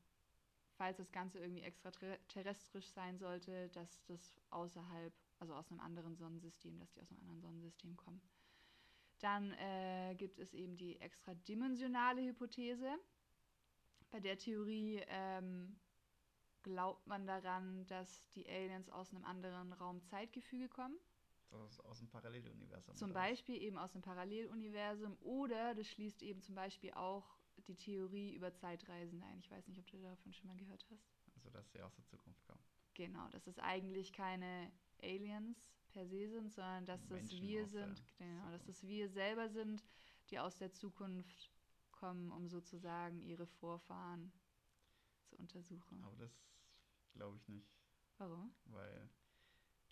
falls 0.78 0.98
das 0.98 1.12
Ganze 1.12 1.40
irgendwie 1.40 1.64
extraterrestrisch 1.64 2.90
sein 2.92 3.18
sollte, 3.18 3.70
dass 3.70 4.04
das 4.06 4.40
außerhalb, 4.52 5.14
also 5.40 5.54
aus 5.56 5.70
einem 5.72 5.80
anderen 5.80 6.16
Sonnensystem, 6.16 6.78
dass 6.80 6.92
die 6.94 7.02
aus 7.02 7.12
einem 7.12 7.22
anderen 7.22 7.42
Sonnensystem 7.42 7.98
kommen. 7.98 8.22
Dann 9.20 9.52
äh, 9.54 10.16
gibt 10.16 10.38
es 10.40 10.54
eben 10.54 10.76
die 10.76 11.00
extradimensionale 11.02 12.22
Hypothese. 12.22 12.96
Bei 14.12 14.20
der 14.20 14.38
Theorie 14.38 15.02
ähm, 15.08 15.80
glaubt 16.62 17.08
man 17.08 17.26
daran, 17.26 17.86
dass 17.88 18.28
die 18.30 18.48
Aliens 18.48 18.90
aus 18.90 19.12
einem 19.12 19.26
anderen 19.26 19.74
Raum-Zeitgefüge 19.74 20.70
kommen. 20.70 20.98
Aus, 21.50 21.80
aus 21.80 22.00
dem 22.00 22.10
Paralleluniversum. 22.10 22.96
Zum 22.96 23.14
Beispiel 23.14 23.62
eben 23.62 23.78
aus 23.78 23.94
dem 23.94 24.02
Paralleluniversum 24.02 25.18
oder 25.22 25.74
das 25.76 25.88
schließt 25.88 26.22
eben 26.22 26.42
zum 26.42 26.56
Beispiel 26.56 26.92
auch 26.92 27.37
die 27.64 27.76
Theorie 27.76 28.34
über 28.36 28.54
Zeitreisen 28.54 29.22
ein. 29.24 29.40
Ich 29.40 29.50
weiß 29.52 29.68
nicht, 29.68 29.80
ob 29.80 29.88
du 29.88 30.02
davon 30.02 30.34
schon 30.34 30.48
mal 30.48 30.58
gehört 30.58 30.86
hast. 30.92 31.08
Also, 31.36 31.50
dass 31.50 31.72
sie 31.72 31.82
aus 31.82 31.96
der 31.96 32.06
Zukunft 32.06 32.44
kommen. 32.46 32.62
Genau, 32.94 33.28
dass 33.30 33.48
es 33.48 33.60
eigentlich 33.60 34.12
keine 34.12 34.72
Aliens 35.02 35.58
per 35.90 36.08
se 36.08 36.30
sind, 36.30 36.52
sondern 36.54 36.86
dass 36.86 37.10
es 37.12 37.32
wir 37.32 37.66
sind, 37.68 38.04
genau, 38.18 38.50
dass 38.52 38.68
es 38.68 38.86
wir 38.88 39.10
selber 39.10 39.50
sind, 39.50 39.84
die 40.30 40.40
aus 40.40 40.58
der 40.58 40.74
Zukunft 40.74 41.52
kommen, 41.92 42.32
um 42.32 42.48
sozusagen 42.48 43.22
ihre 43.22 43.46
Vorfahren 43.46 44.32
zu 45.26 45.36
untersuchen. 45.38 46.04
Aber 46.04 46.18
das 46.18 46.32
glaube 47.14 47.38
ich 47.38 47.48
nicht. 47.48 47.72
Warum? 48.18 48.54
Weil 48.66 49.10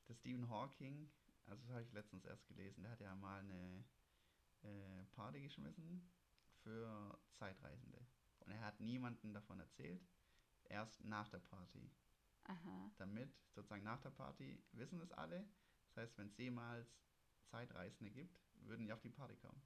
der 0.08 0.15
Stephen 0.15 0.49
Hawking 0.49 1.10
also 1.47 1.62
das 1.63 1.71
habe 1.71 1.84
ich 1.84 1.91
letztens 1.91 2.25
erst 2.25 2.47
gelesen. 2.47 2.84
Der 2.84 2.91
hat 2.91 3.01
ja 3.01 3.15
mal 3.15 3.39
eine 3.39 3.84
äh, 4.63 5.04
Party 5.12 5.41
geschmissen 5.41 6.10
für 6.65 7.17
Zeitreisende. 7.34 8.06
Und 8.39 8.51
er 8.51 8.62
hat 8.62 8.80
niemanden 8.80 9.34
davon 9.34 9.60
erzählt. 9.60 10.04
Erst 10.65 11.04
nach 11.04 11.30
der 11.30 11.39
Party. 11.39 11.91
Aha. 12.45 12.91
Damit 12.97 13.32
sozusagen 13.54 13.84
nach 13.84 14.01
der 14.01 14.10
Party 14.10 14.62
wissen 14.73 14.99
es 14.99 15.12
alle. 15.12 15.47
Das 15.88 15.97
heißt, 15.97 16.17
wenn 16.17 16.28
es 16.28 16.38
jemals 16.38 16.88
Zeitreisende 17.45 18.12
gibt, 18.12 18.41
würden 18.56 18.86
die 18.86 18.93
auf 18.93 19.01
die 19.01 19.10
Party 19.10 19.36
kommen. 19.36 19.62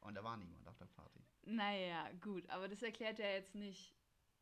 Und 0.00 0.14
da 0.14 0.24
war 0.24 0.36
niemand 0.36 0.66
auf 0.68 0.78
der 0.78 0.86
Party. 0.86 1.20
Naja, 1.42 2.10
gut, 2.20 2.48
aber 2.48 2.68
das 2.68 2.82
erklärt 2.82 3.18
ja 3.18 3.28
jetzt 3.28 3.54
nicht, 3.54 3.96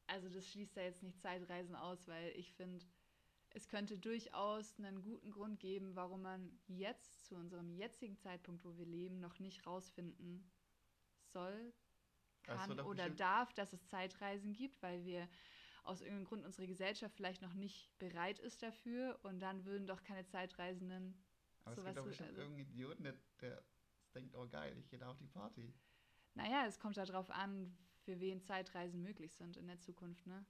also 0.06 0.28
das 0.28 0.46
schließt 0.50 0.76
ja 0.76 0.82
jetzt 0.82 1.02
nicht 1.02 1.20
Zeitreisen 1.20 1.74
aus, 1.74 2.08
weil 2.08 2.30
ich 2.36 2.52
finde, 2.52 2.84
es 3.50 3.68
könnte 3.68 3.98
durchaus 3.98 4.78
einen 4.78 5.02
guten 5.02 5.30
Grund 5.30 5.60
geben, 5.60 5.96
warum 5.96 6.22
man 6.22 6.58
jetzt 6.66 7.26
zu 7.26 7.36
unserem 7.36 7.72
jetzigen 7.72 8.16
Zeitpunkt, 8.16 8.64
wo 8.64 8.76
wir 8.76 8.86
leben, 8.86 9.20
noch 9.20 9.38
nicht 9.38 9.66
rausfinden 9.66 10.50
soll, 11.32 11.72
kann 12.42 12.72
oder 12.80 12.94
bestimmt. 12.94 13.20
darf, 13.20 13.52
dass 13.54 13.72
es 13.72 13.86
Zeitreisen 13.86 14.52
gibt, 14.52 14.82
weil 14.82 15.04
wir 15.04 15.28
aus 15.84 16.00
irgendeinem 16.00 16.26
Grund 16.26 16.44
unsere 16.44 16.66
Gesellschaft 16.66 17.14
vielleicht 17.14 17.42
noch 17.42 17.54
nicht 17.54 17.96
bereit 17.98 18.38
ist 18.38 18.62
dafür 18.62 19.18
und 19.22 19.40
dann 19.40 19.64
würden 19.64 19.86
doch 19.86 20.02
keine 20.02 20.26
Zeitreisenden 20.26 21.22
Aber 21.64 21.74
sowas 21.74 21.78
es 21.78 21.84
gibt 21.86 21.98
doch 21.98 22.04
bestimmt 22.04 22.28
also, 22.30 22.40
irgendeinen 22.42 22.68
Idioten, 22.68 23.02
der, 23.04 23.14
der 23.40 23.64
denkt, 24.14 24.34
oh 24.34 24.46
geil, 24.48 24.76
ich 24.78 24.88
gehe 24.88 24.98
da 24.98 25.10
auf 25.10 25.18
die 25.18 25.26
Party. 25.26 25.74
Naja, 26.34 26.66
es 26.66 26.78
kommt 26.78 26.96
darauf 26.96 27.30
an, 27.30 27.76
für 28.04 28.20
wen 28.20 28.40
Zeitreisen 28.42 29.02
möglich 29.02 29.34
sind 29.34 29.56
in 29.56 29.66
der 29.66 29.78
Zukunft, 29.80 30.26
ne? 30.26 30.44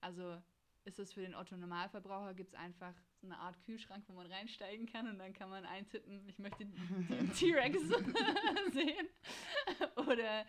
Also 0.00 0.42
ist 0.84 0.98
es 0.98 1.12
für 1.12 1.22
den 1.22 1.34
Otto-Normalverbraucher, 1.34 2.34
gibt 2.34 2.50
es 2.50 2.54
einfach 2.54 2.94
so 3.16 3.26
eine 3.26 3.38
Art 3.38 3.60
Kühlschrank, 3.62 4.04
wo 4.06 4.12
man 4.12 4.26
reinsteigen 4.26 4.86
kann 4.86 5.08
und 5.08 5.18
dann 5.18 5.32
kann 5.32 5.48
man 5.48 5.64
eintippen, 5.64 6.28
ich 6.28 6.38
möchte 6.38 6.66
den 6.66 7.32
T-Rex 7.32 7.78
sehen. 8.72 9.08
oder, 9.96 10.46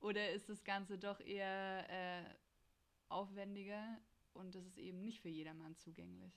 oder 0.00 0.30
ist 0.32 0.48
das 0.48 0.64
Ganze 0.64 0.98
doch 0.98 1.20
eher 1.20 1.86
äh, 1.90 2.24
aufwendiger 3.08 3.98
und 4.32 4.54
das 4.54 4.64
ist 4.66 4.78
eben 4.78 5.02
nicht 5.02 5.20
für 5.20 5.28
jedermann 5.28 5.76
zugänglich? 5.76 6.32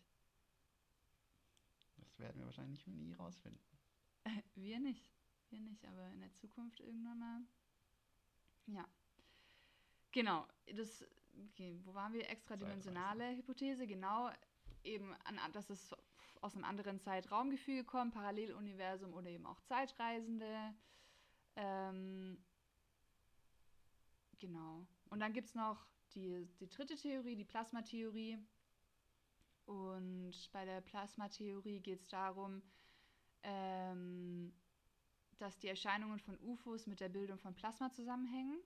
Das 1.97 2.19
werden 2.19 2.39
wir 2.39 2.45
wahrscheinlich 2.45 2.85
nie 2.87 3.13
rausfinden. 3.13 3.61
wir 4.55 4.79
nicht. 4.79 5.09
Wir 5.49 5.61
nicht, 5.61 5.85
aber 5.85 6.09
in 6.11 6.19
der 6.19 6.33
Zukunft 6.33 6.81
irgendwann 6.81 7.19
mal. 7.19 7.41
Ja. 8.65 8.85
Genau, 10.11 10.45
das 10.75 11.05
okay, 11.51 11.79
wo 11.83 11.93
waren 11.93 12.13
wir? 12.13 12.29
Extradimensionale 12.29 13.35
Hypothese, 13.35 13.87
genau. 13.87 14.29
Eben, 14.83 15.13
an, 15.25 15.39
dass 15.53 15.69
es 15.69 15.93
aus 16.41 16.55
einem 16.55 16.65
anderen 16.65 16.99
Zeitraumgefüge 16.99 17.83
kommt, 17.83 18.13
Paralleluniversum 18.13 19.13
oder 19.13 19.29
eben 19.29 19.45
auch 19.45 19.59
Zeitreisende. 19.61 20.73
Ähm, 21.55 22.37
genau. 24.39 24.87
Und 25.09 25.19
dann 25.19 25.33
gibt 25.33 25.47
es 25.47 25.55
noch 25.55 25.87
die, 26.13 26.47
die 26.59 26.69
dritte 26.69 26.95
Theorie, 26.95 27.35
die 27.35 27.45
Plasmatheorie. 27.45 28.37
Und 29.65 30.49
bei 30.51 30.65
der 30.65 30.81
Plasmatheorie 30.81 31.81
geht 31.81 32.01
es 32.01 32.07
darum, 32.07 32.61
ähm, 33.43 34.53
dass 35.37 35.57
die 35.59 35.67
Erscheinungen 35.67 36.19
von 36.19 36.37
UFOs 36.39 36.87
mit 36.87 36.99
der 36.99 37.09
Bildung 37.09 37.37
von 37.37 37.53
Plasma 37.53 37.91
zusammenhängen. 37.91 38.59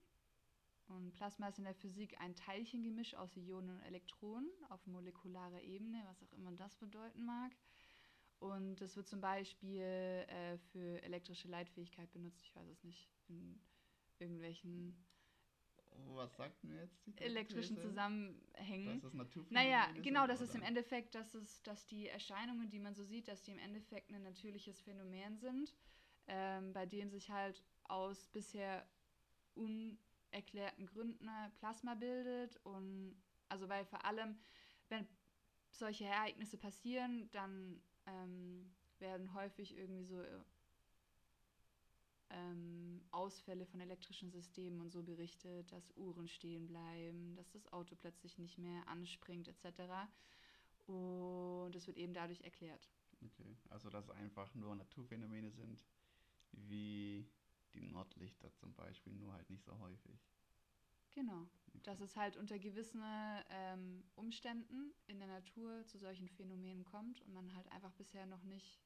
Und 0.88 1.14
Plasma 1.14 1.48
ist 1.48 1.58
in 1.58 1.64
der 1.64 1.74
Physik 1.74 2.20
ein 2.20 2.36
Teilchengemisch 2.36 3.16
aus 3.16 3.36
Ionen 3.38 3.78
und 3.78 3.82
Elektronen 3.84 4.50
auf 4.70 4.86
molekularer 4.88 5.62
Ebene, 5.62 6.02
was 6.06 6.22
auch 6.24 6.34
immer 6.34 6.52
das 6.52 6.76
bedeuten 6.76 7.24
mag. 7.24 7.52
Und 8.40 8.82
das 8.82 8.96
wird 8.96 9.08
zum 9.08 9.22
Beispiel 9.22 9.82
äh, 9.82 10.58
für 10.72 11.02
elektrische 11.04 11.48
Leitfähigkeit 11.48 12.12
benutzt. 12.12 12.42
Ich 12.44 12.56
weiß 12.56 12.68
es 12.68 12.84
nicht. 12.84 13.10
In 13.28 13.62
irgendwelchen 14.20 14.96
was 16.08 16.36
sagt 16.36 16.64
mir 16.64 16.82
jetzt 16.82 17.06
die 17.06 17.18
elektrischen 17.18 17.76
These? 17.76 17.90
Zusammenhängen. 17.90 18.96
Dass 18.96 19.04
es 19.04 19.14
Naturphänomene 19.14 19.70
Naja, 19.70 20.02
genau, 20.02 20.28
das 20.28 20.42
ist 20.42 20.56
im 20.56 20.62
Endeffekt, 20.62 21.16
dass, 21.16 21.34
es, 21.34 21.62
dass 21.64 21.86
die 21.86 22.08
Erscheinungen, 22.08 22.70
die 22.70 22.80
man 22.80 22.94
so 22.96 23.04
sieht, 23.04 23.28
dass 23.28 23.44
die 23.44 23.52
im 23.52 23.60
Endeffekt 23.60 24.12
ein 24.12 24.24
natürliches 24.24 24.82
Phänomen 24.82 25.38
sind, 25.38 25.76
ähm, 26.28 26.74
bei 26.74 26.86
dem 26.86 27.10
sich 27.10 27.30
halt 27.30 27.64
aus 27.84 28.28
bisher 28.30 28.88
unerklärten 30.32 30.86
Gründen 30.86 31.30
Plasma 31.56 31.96
bildet. 31.96 32.58
Und 32.64 33.16
also 33.50 33.70
weil 33.70 33.86
vor 33.86 34.06
allem, 34.06 34.38
wenn 34.90 35.08
solche 35.70 36.06
Ereignisse 36.06 36.58
passieren, 36.58 37.30
dann 37.32 37.82
ähm, 38.06 38.74
werden 39.00 39.34
häufig 39.34 39.76
irgendwie 39.78 40.06
so 40.06 40.24
ähm, 42.30 43.02
Ausfälle 43.12 43.66
von 43.66 43.82
elektrischen 43.82 44.32
Systemen 44.32 44.80
und 44.82 44.92
so 44.92 45.04
berichtet, 45.04 45.72
dass 45.72 45.96
Uhren 45.98 46.28
stehen 46.28 46.68
bleiben, 46.68 47.36
dass 47.36 47.50
das 47.52 47.72
Auto 47.74 47.96
plötzlich 47.96 48.38
nicht 48.38 48.58
mehr 48.58 48.88
anspringt 48.88 49.48
etc. 49.48 49.82
Und 50.86 51.76
es 51.76 51.88
wird 51.88 51.98
eben 51.98 52.14
dadurch 52.14 52.42
erklärt. 52.42 52.90
Okay, 53.24 53.56
also 53.70 53.90
dass 53.90 54.06
es 54.06 54.12
einfach 54.12 54.54
nur 54.56 54.76
Naturphänomene 54.76 55.52
sind, 55.52 55.86
wie 56.54 57.30
die 57.74 57.82
Nordlichter 57.82 58.54
zum 58.56 58.74
Beispiel, 58.74 59.14
nur 59.14 59.34
halt 59.34 59.50
nicht 59.50 59.64
so 59.64 59.78
häufig. 59.80 60.20
Genau. 61.14 61.48
Dass 61.84 62.00
es 62.00 62.16
halt 62.16 62.38
unter 62.38 62.60
gewissen 62.60 63.02
ähm, 63.50 64.04
Umständen 64.16 64.94
in 65.08 65.20
der 65.20 65.28
Natur 65.28 65.86
zu 65.88 65.98
solchen 65.98 66.30
Phänomenen 66.30 66.86
kommt 66.86 67.22
und 67.22 67.34
man 67.34 67.54
halt 67.56 67.70
einfach 67.72 67.94
bisher 67.94 68.26
noch 68.26 68.44
nicht 68.44 68.82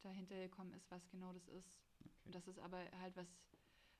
dahinter 0.00 0.36
gekommen 0.36 0.72
ist, 0.74 0.90
was 0.90 1.08
genau 1.08 1.32
das 1.32 1.48
ist. 1.48 1.72
Okay. 2.00 2.10
Und 2.24 2.34
dass 2.34 2.46
es 2.46 2.58
aber 2.58 2.78
halt 3.00 3.16
was, 3.16 3.28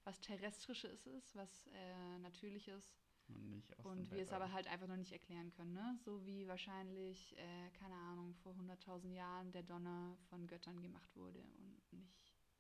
was 0.05 0.21
Terrestrisches 0.21 1.07
ist, 1.07 1.35
was 1.35 1.67
äh, 1.69 2.19
Natürliches. 2.19 2.97
Und 3.29 3.51
nicht 3.51 3.79
aus 3.79 3.87
Und 3.87 4.11
wir 4.11 4.23
es 4.23 4.33
aber 4.33 4.53
halt 4.53 4.67
einfach 4.67 4.89
noch 4.89 4.97
nicht 4.97 5.13
erklären 5.13 5.51
können, 5.53 5.73
ne? 5.75 5.97
So 6.05 6.25
wie 6.27 6.47
wahrscheinlich, 6.49 7.37
äh, 7.39 7.71
keine 7.79 7.95
Ahnung, 7.95 8.35
vor 8.43 8.55
100.000 8.55 9.13
Jahren 9.13 9.53
der 9.53 9.63
Donner 9.63 10.17
von 10.29 10.47
Göttern 10.47 10.83
gemacht 10.83 11.15
wurde 11.17 11.32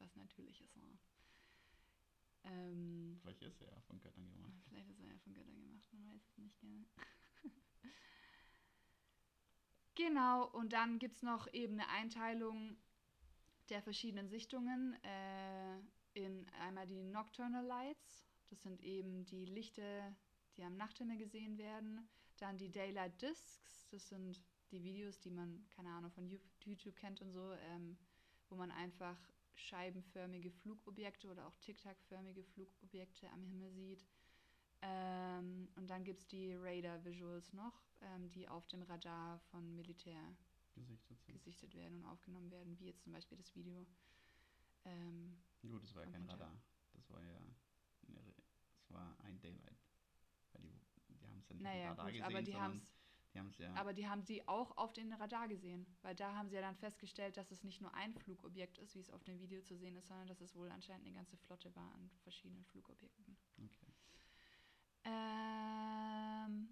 was 0.03 0.15
Natürliches 0.17 0.77
war. 0.77 0.99
Ähm, 2.45 3.19
Vielleicht 3.23 3.43
ist 3.43 3.61
er 3.63 3.73
ja 3.73 3.81
von 3.83 4.01
Göttern 4.01 4.29
gemacht. 4.29 4.53
vielleicht 4.69 4.91
ist 4.91 5.01
er 5.01 5.07
ja 5.07 5.19
von 5.19 5.33
Göttern 5.33 5.61
gemacht, 5.61 5.93
man 5.93 6.07
weiß 6.07 6.23
es 6.27 6.39
nicht, 6.39 6.61
gell? 6.61 6.85
genau, 9.95 10.49
und 10.51 10.73
dann 10.73 10.99
gibt 10.99 11.17
es 11.17 11.23
noch 11.23 11.53
eben 11.53 11.75
eine 11.75 11.89
Einteilung 11.89 12.77
der 13.69 13.81
verschiedenen 13.81 14.29
Sichtungen 14.29 14.97
äh, 15.05 15.79
in 16.15 16.49
einmal 16.61 16.87
die 16.87 17.05
Nocturnal 17.05 17.65
Lights, 17.65 18.27
das 18.51 18.61
sind 18.63 18.83
eben 18.83 19.25
die 19.25 19.47
Lichter, 19.47 20.15
die 20.57 20.65
am 20.65 20.77
Nachthimmel 20.77 21.17
gesehen 21.17 21.57
werden. 21.59 22.09
Dann 22.37 22.59
die 22.59 22.71
Daylight 22.71 23.23
Discs, 23.23 23.87
das 23.91 24.09
sind 24.09 24.43
die 24.73 24.83
Videos, 24.83 25.21
die 25.21 25.31
man, 25.31 25.67
keine 25.71 25.91
Ahnung, 25.91 26.11
von 26.11 26.29
YouTube 26.65 26.97
kennt 26.97 27.23
und 27.23 27.33
so, 27.33 27.53
ähm, 27.53 27.97
wo 28.49 28.57
man 28.57 28.71
einfach 28.71 29.17
scheibenförmige 29.55 30.51
Flugobjekte 30.51 31.29
oder 31.29 31.47
auch 31.47 31.57
Tic-Tac-förmige 31.57 32.43
Flugobjekte 32.43 33.31
am 33.31 33.45
Himmel 33.45 33.71
sieht. 33.73 34.05
Ähm, 34.83 35.69
und 35.77 35.89
dann 35.89 36.05
gibt 36.05 36.21
es 36.21 36.27
die 36.27 36.55
Radar-Visuals 36.55 37.53
noch, 37.53 37.83
ähm, 38.01 38.29
die 38.31 38.49
auf 38.49 38.67
dem 38.69 38.83
Radar 38.83 39.39
von 39.51 39.75
Militär 39.75 40.37
Gesichtet 40.75 41.19
gesichtet 41.29 41.75
werden 41.75 41.99
und 41.99 42.07
aufgenommen 42.07 42.51
werden, 42.51 42.79
wie 42.79 42.87
jetzt 42.87 43.03
zum 43.03 43.13
Beispiel 43.13 43.37
das 43.37 43.55
Video. 43.55 43.87
Ähm, 44.85 45.37
Gut, 45.61 45.83
das 45.83 45.95
war 45.95 46.05
ja 46.05 46.11
kein. 46.11 46.29
Radar. 46.29 46.57
Das 46.95 47.11
war 47.11 47.23
ja 47.23 47.37
eine, 48.09 48.33
das 48.79 48.91
war 48.91 49.15
ein 49.21 49.39
Daylight. 49.41 49.79
Weil 50.53 50.63
die, 50.63 50.81
die 51.09 51.29
haben 51.29 51.39
es 51.41 51.49
ja 51.49 51.55
nicht 51.55 51.63
naja, 51.63 51.91
Radar 51.91 52.07
gut, 52.07 52.15
gesehen, 52.15 52.27
aber 52.27 52.43
die 52.43 52.57
haben 52.57 52.77
es 52.79 53.02
die 53.33 53.39
haben 53.39 53.49
es 53.49 53.59
ja. 53.59 53.75
Aber 53.75 53.93
die 53.93 54.09
haben 54.09 54.23
sie 54.23 54.47
auch 54.47 54.77
auf 54.77 54.93
den 54.93 55.13
Radar 55.13 55.49
gesehen, 55.49 55.87
weil 56.03 56.15
da 56.15 56.35
haben 56.35 56.49
sie 56.49 56.57
ja 56.57 56.61
dann 56.61 56.77
festgestellt, 56.77 57.37
dass 57.37 57.51
es 57.51 57.65
nicht 57.65 57.81
nur 57.81 57.95
ein 57.95 58.15
Flugobjekt 58.15 58.79
ist, 58.79 58.95
wie 58.95 59.01
es 59.01 59.11
auf 59.11 59.25
dem 59.25 59.41
Video 59.41 59.63
zu 59.63 59.77
sehen 59.77 59.97
ist, 59.97 60.09
sondern 60.09 60.27
dass 60.27 60.41
es 60.41 60.55
wohl 60.55 60.71
anscheinend 60.71 61.07
eine 61.07 61.15
ganze 61.15 61.37
Flotte 61.37 61.75
war 61.75 61.93
an 61.95 62.11
verschiedenen 62.23 62.65
Flugobjekten. 62.65 63.37
okay. 63.59 63.93
Ähm, 65.05 66.69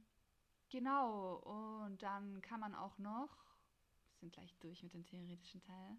genau, 0.68 1.36
und 1.36 2.02
dann 2.02 2.40
kann 2.42 2.60
man 2.60 2.74
auch 2.74 2.98
noch, 2.98 3.30
wir 4.12 4.20
sind 4.20 4.32
gleich 4.32 4.54
durch 4.58 4.82
mit 4.82 4.94
dem 4.94 5.04
theoretischen 5.04 5.62
Teil, 5.62 5.96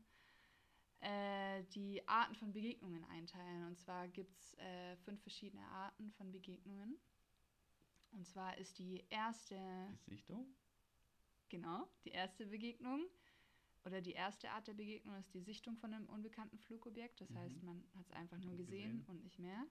äh, 1.01 1.63
die 1.73 2.07
Arten 2.07 2.35
von 2.35 2.53
Begegnungen 2.53 3.03
einteilen. 3.05 3.65
Und 3.65 3.79
zwar 3.79 4.07
gibt 4.07 4.37
es 4.37 4.53
äh, 4.59 4.95
fünf 4.97 5.21
verschiedene 5.21 5.65
Arten 5.67 6.11
von 6.11 6.31
Begegnungen. 6.31 6.99
Und 8.11 8.25
zwar 8.27 8.57
ist 8.57 8.79
die 8.79 9.03
erste 9.09 9.57
Die 10.05 10.11
Sichtung? 10.11 10.45
Genau, 11.49 11.87
die 12.05 12.11
erste 12.11 12.45
Begegnung 12.45 13.05
oder 13.85 14.01
die 14.01 14.13
erste 14.13 14.49
Art 14.51 14.67
der 14.67 14.73
Begegnung 14.73 15.15
ist 15.17 15.33
die 15.33 15.41
Sichtung 15.41 15.75
von 15.77 15.93
einem 15.93 16.07
unbekannten 16.07 16.57
Flugobjekt. 16.59 17.19
Das 17.21 17.29
Mhm. 17.29 17.35
heißt, 17.35 17.63
man 17.63 17.83
hat 17.95 18.05
es 18.07 18.11
einfach 18.11 18.37
nur 18.39 18.55
Nur 18.55 18.57
gesehen, 18.57 19.01
gesehen. 19.01 19.05
und 19.07 19.23
nicht 19.23 19.39
mehr. 19.39 19.65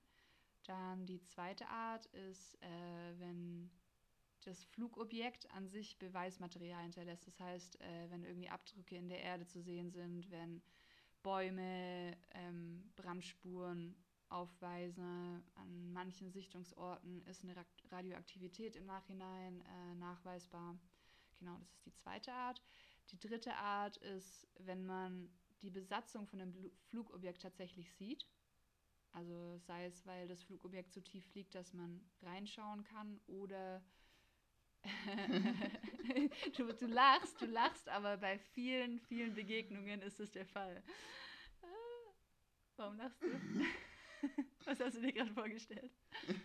Dann 0.65 1.07
die 1.07 1.23
zweite 1.25 1.67
Art 1.69 2.07
ist, 2.07 2.55
äh, 2.63 3.19
wenn 3.19 3.71
das 4.43 4.65
Flugobjekt 4.65 5.51
an 5.53 5.69
sich 5.69 5.99
Beweismaterial 5.99 6.83
hinterlässt. 6.83 7.27
Das 7.27 7.41
heißt, 7.41 7.81
äh, 7.81 8.11
wenn 8.11 8.25
irgendwie 8.25 8.49
Abdrücke 8.51 8.97
in 8.97 9.09
der 9.09 9.21
Erde 9.23 9.47
zu 9.47 9.63
sehen 9.63 9.91
sind, 9.91 10.31
wenn 10.31 10.63
Bäume, 11.23 12.17
ähm, 12.33 12.93
Brandspuren 12.97 13.95
aufweisen. 14.31 15.43
An 15.55 15.93
manchen 15.93 16.31
Sichtungsorten 16.31 17.23
ist 17.27 17.43
eine 17.45 17.57
Ra 17.57 17.65
Radioaktivität 17.91 18.77
im 18.77 18.87
Nachhinein 18.87 19.61
äh, 19.63 19.95
nachweisbar. 19.97 20.79
Genau, 21.39 21.57
das 21.59 21.71
ist 21.73 21.87
die 21.87 21.95
zweite 21.95 22.33
Art. 22.33 22.63
Die 23.11 23.19
dritte 23.19 23.55
Art 23.55 23.97
ist, 23.99 24.47
wenn 24.59 24.87
man 24.87 25.31
die 25.63 25.71
Besatzung 25.71 26.27
von 26.27 26.41
einem 26.41 26.55
Flugobjekt 26.91 27.43
tatsächlich 27.43 27.93
sieht. 27.95 28.27
Also 29.13 29.59
sei 29.59 29.87
es, 29.87 30.07
weil 30.07 30.29
das 30.29 30.43
Flugobjekt 30.45 30.93
so 30.93 31.01
tief 31.01 31.27
fliegt, 31.33 31.55
dass 31.55 31.73
man 31.73 32.01
reinschauen 32.23 32.85
kann 32.85 33.21
oder 33.27 33.83
du, 36.57 36.73
du 36.73 36.87
lachst, 36.87 37.41
du 37.41 37.47
lachst, 37.47 37.89
aber 37.89 38.17
bei 38.17 38.39
vielen, 38.39 38.99
vielen 39.01 39.35
Begegnungen 39.35 40.01
ist 40.03 40.21
es 40.21 40.31
der 40.31 40.47
Fall. 40.47 40.83
Ah, 41.63 41.67
Warum 42.77 42.97
lachst 42.97 43.23
du? 43.23 43.29
Was 44.65 44.81
hast 44.81 44.97
du 44.97 45.01
dir 45.01 45.13
gerade 45.13 45.33
vorgestellt? 45.33 45.93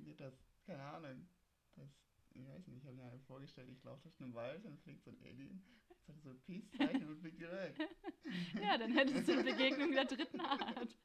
Nee, 0.00 0.14
das, 0.14 0.32
keine 0.64 0.84
Ahnung. 0.84 1.28
Das, 1.74 1.90
ich 2.32 2.46
weiß 2.46 2.68
nicht, 2.68 2.78
ich 2.78 2.84
habe 2.86 2.94
mir 2.94 3.10
halt 3.10 3.20
vorgestellt, 3.24 3.68
ich 3.68 3.82
laufe 3.82 4.02
durch 4.02 4.20
einen 4.20 4.32
Wald 4.32 4.64
und 4.64 4.78
fliegt 4.78 5.02
so 5.02 5.10
ein 5.10 5.20
Alien, 5.22 5.60
sagt 6.06 6.22
so 6.22 6.34
Peace-Zeichen 6.46 7.08
und 7.08 7.18
fliegt 7.18 7.40
direkt. 7.40 7.80
Ja, 8.62 8.76
dann 8.78 8.92
hättest 8.92 9.26
du 9.26 9.32
eine 9.32 9.42
Begegnung 9.42 9.90
der 9.90 10.04
dritten 10.04 10.40
Art. 10.40 10.96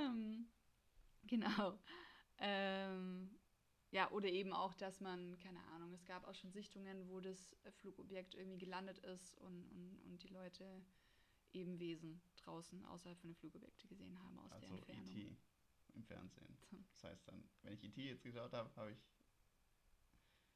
ähm, 0.00 0.46
genau. 1.26 1.78
Ähm, 2.38 3.38
ja, 3.90 4.10
oder 4.10 4.28
eben 4.28 4.52
auch, 4.52 4.72
dass 4.74 5.00
man, 5.00 5.38
keine 5.38 5.62
Ahnung, 5.74 5.92
es 5.92 6.04
gab 6.06 6.26
auch 6.26 6.34
schon 6.34 6.52
Sichtungen, 6.52 7.08
wo 7.08 7.20
das 7.20 7.56
Flugobjekt 7.78 8.34
irgendwie 8.34 8.58
gelandet 8.58 8.98
ist 9.00 9.34
und, 9.34 9.68
und, 9.70 10.00
und 10.04 10.22
die 10.22 10.28
Leute 10.28 10.82
eben 11.52 11.78
Wesen 11.78 12.22
draußen 12.42 12.84
außerhalb 12.86 13.18
von 13.18 13.30
den 13.30 13.36
Flugobjekten 13.36 13.88
gesehen 13.88 14.18
haben 14.22 14.38
aus 14.38 14.50
der 14.50 14.70
Also 14.70 14.76
Entfernung. 14.76 15.10
E.T. 15.10 15.36
im 15.94 16.04
Fernsehen. 16.04 16.58
Das 16.94 17.04
heißt 17.04 17.28
dann, 17.28 17.44
wenn 17.62 17.72
ich 17.74 17.84
E.T. 17.84 18.02
jetzt 18.02 18.22
geschaut 18.22 18.52
habe, 18.52 18.70
habe 18.76 18.92
ich 18.92 18.98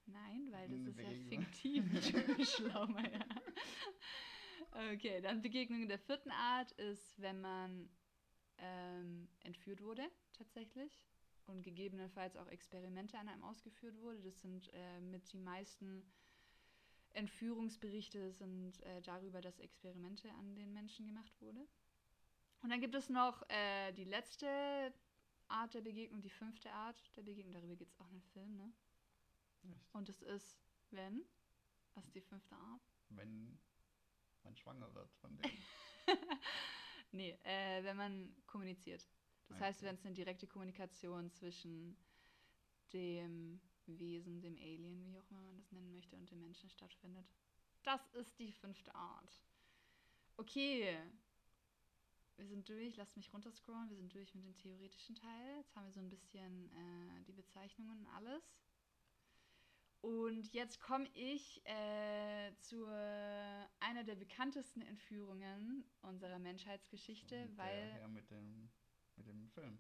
Nein, 0.07 0.49
weil 0.53 0.69
das 0.69 0.79
ist 0.87 0.99
ja 0.99 1.09
Begegnung. 1.09 1.43
fiktiv. 1.43 1.85
Du 2.39 2.45
Schlaumeier. 2.45 3.25
Okay, 4.93 5.21
dann 5.21 5.43
Begegnung 5.43 5.89
der 5.89 5.99
vierten 5.99 6.31
Art 6.31 6.71
ist, 6.73 7.21
wenn 7.21 7.41
man 7.41 7.89
ähm, 8.59 9.29
entführt 9.41 9.81
wurde, 9.83 10.09
tatsächlich. 10.33 11.03
Und 11.47 11.63
gegebenenfalls 11.63 12.37
auch 12.37 12.49
Experimente 12.49 13.19
an 13.19 13.29
einem 13.29 13.45
ausgeführt 13.45 13.97
wurde. 14.01 14.21
Das 14.21 14.41
sind 14.41 14.69
äh, 14.75 15.01
mit 15.01 15.33
die 15.33 15.39
meisten 15.39 16.03
Entführungsberichte 17.17 18.31
sind 18.33 18.81
äh, 18.83 19.01
darüber, 19.03 19.41
dass 19.41 19.59
Experimente 19.59 20.31
an 20.35 20.55
den 20.55 20.73
Menschen 20.73 21.07
gemacht 21.07 21.33
wurde. 21.41 21.67
Und 22.63 22.71
dann 22.71 22.81
gibt 22.81 22.95
es 22.95 23.09
noch 23.09 23.43
äh, 23.49 23.93
die 23.93 24.05
letzte 24.05 24.93
Art 25.49 25.75
der 25.75 25.81
Begegnung, 25.81 26.21
die 26.21 26.31
fünfte 26.31 26.71
Art 26.73 26.97
der 27.17 27.23
Begegnung. 27.23 27.53
Darüber 27.53 27.77
gibt 27.77 27.93
es 27.93 28.01
auch 28.01 28.11
einen 28.11 28.23
Film, 28.23 28.57
ne? 28.57 28.73
Echt? 29.71 29.95
Und 29.95 30.09
es 30.09 30.23
ist, 30.23 30.59
wenn? 30.91 31.25
Was 31.95 32.05
ist 32.07 32.15
die 32.15 32.21
fünfte 32.21 32.55
Art? 32.57 32.83
Wenn 33.11 33.59
man 34.43 34.57
schwanger 34.57 34.93
wird 34.95 35.11
von 35.15 35.37
dem. 35.37 35.51
nee, 37.13 37.39
äh, 37.45 37.83
wenn 37.85 37.97
man 37.97 38.37
kommuniziert. 38.47 39.09
Das 39.49 39.59
Ah, 39.59 39.67
heißt, 39.67 39.81
okay. 39.81 39.87
wenn 39.89 39.95
es 39.97 40.05
eine 40.05 40.15
direkte 40.15 40.47
Kommunikation 40.47 41.31
zwischen 41.31 41.97
dem 42.93 43.61
Wesen, 43.87 44.41
dem 44.41 44.57
Alien, 44.57 45.05
wie 45.07 45.19
auch 45.19 45.31
immer 45.31 45.43
man 45.43 45.57
das 45.57 45.71
nennen 45.73 45.93
möchte, 45.93 46.17
und 46.17 46.31
dem 46.31 46.41
Menschen 46.41 46.71
stattfindet. 46.71 47.27
Das 47.83 48.01
ist 48.15 48.39
die 48.39 48.53
fünfte 48.53 48.95
Art. 48.95 49.43
Okay. 50.37 50.99
Wir 52.37 52.47
sind 52.47 52.69
durch, 52.69 52.97
lasst 52.97 53.17
mich 53.17 53.33
runterscrollen. 53.33 53.89
Wir 53.89 53.97
sind 53.97 54.13
durch 54.13 54.35
mit 54.35 54.45
dem 54.45 54.57
theoretischen 54.57 55.15
Teil. 55.15 55.57
Jetzt 55.57 55.75
haben 55.75 55.87
wir 55.87 55.93
so 55.93 56.01
ein 56.01 56.11
bisschen 56.11 56.71
äh, 56.71 57.23
die 57.27 57.33
Bezeichnungen 57.33 57.99
und 57.99 58.07
alles. 58.09 58.43
Und 60.03 60.53
jetzt 60.53 60.79
komme 60.81 61.09
ich 61.15 61.65
äh, 61.65 62.53
zu 62.61 62.87
einer 62.87 64.05
der 64.05 64.15
bekanntesten 64.15 64.83
Entführungen 64.83 65.85
unserer 66.03 66.39
Menschheitsgeschichte, 66.39 67.43
Und 67.49 67.57
weil 67.57 67.87
Der 67.87 67.95
Herr 67.95 68.09
mit 68.09 68.31
dem, 68.31 68.71
mit 69.17 69.27
dem 69.27 69.49
Film. 69.49 69.79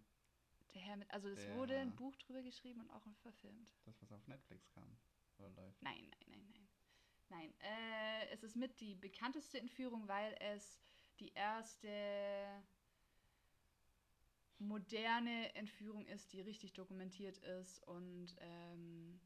Der 0.77 0.85
Herr 0.85 0.97
mit, 0.97 1.11
also 1.11 1.29
es 1.29 1.49
wurde 1.55 1.77
ein 1.79 1.95
Buch 1.97 2.15
drüber 2.17 2.43
geschrieben 2.43 2.81
und 2.81 2.91
auch 2.91 3.03
verfilmt. 3.23 3.75
Das, 3.85 4.01
was 4.03 4.12
auf 4.12 4.27
Netflix 4.27 4.71
kam. 4.71 4.97
Oder 5.39 5.51
läuft. 5.51 5.83
Nein, 5.83 6.07
nein, 6.09 6.27
nein, 6.29 6.47
nein. 6.53 6.69
Nein, 7.29 7.55
äh, 7.61 8.29
es 8.31 8.43
ist 8.43 8.57
mit 8.57 8.79
die 8.81 8.95
bekannteste 8.95 9.59
Entführung, 9.59 10.07
weil 10.07 10.37
es 10.39 10.79
die 11.19 11.33
erste 11.33 11.89
moderne 14.59 15.55
Entführung 15.55 16.07
ist, 16.07 16.33
die 16.33 16.41
richtig 16.41 16.73
dokumentiert 16.75 17.39
ist 17.39 17.83
und 17.89 18.37
ähm, 18.39 19.21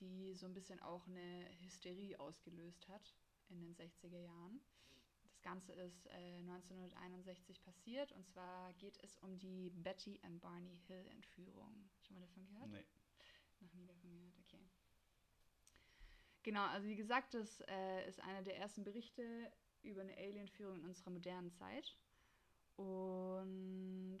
die 0.00 0.34
so 0.34 0.46
ein 0.46 0.54
bisschen 0.54 0.80
auch 0.80 1.06
eine 1.06 1.48
Hysterie 1.60 2.18
ausgelöst 2.18 2.88
hat 2.88 3.14
in 3.48 3.60
den 3.60 3.74
60er 3.74 4.18
Jahren. 4.18 4.60
Das 5.38 5.42
Ganze 5.44 5.72
ist 5.72 6.06
äh, 6.08 6.38
1961 6.40 7.62
passiert 7.62 8.10
und 8.10 8.26
zwar 8.26 8.72
geht 8.74 8.98
es 9.04 9.16
um 9.18 9.38
die 9.38 9.70
Betty 9.70 10.18
and 10.24 10.40
Barney 10.40 10.80
Hill 10.88 11.06
Entführung. 11.12 11.88
Schon 12.00 12.16
mal 12.16 12.26
davon 12.26 12.44
gehört? 12.44 12.70
Nee. 12.70 12.84
Noch 13.60 13.72
nie 13.72 13.86
davon 13.86 14.10
gehört, 14.10 14.36
okay. 14.40 14.68
Genau, 16.42 16.64
also 16.66 16.88
wie 16.88 16.96
gesagt, 16.96 17.34
das 17.34 17.60
äh, 17.68 18.08
ist 18.08 18.20
einer 18.20 18.42
der 18.42 18.56
ersten 18.56 18.82
Berichte 18.82 19.52
über 19.82 20.00
eine 20.00 20.16
Alienführung 20.16 20.80
in 20.80 20.84
unserer 20.86 21.10
modernen 21.10 21.52
Zeit. 21.52 21.96
Und 22.74 24.18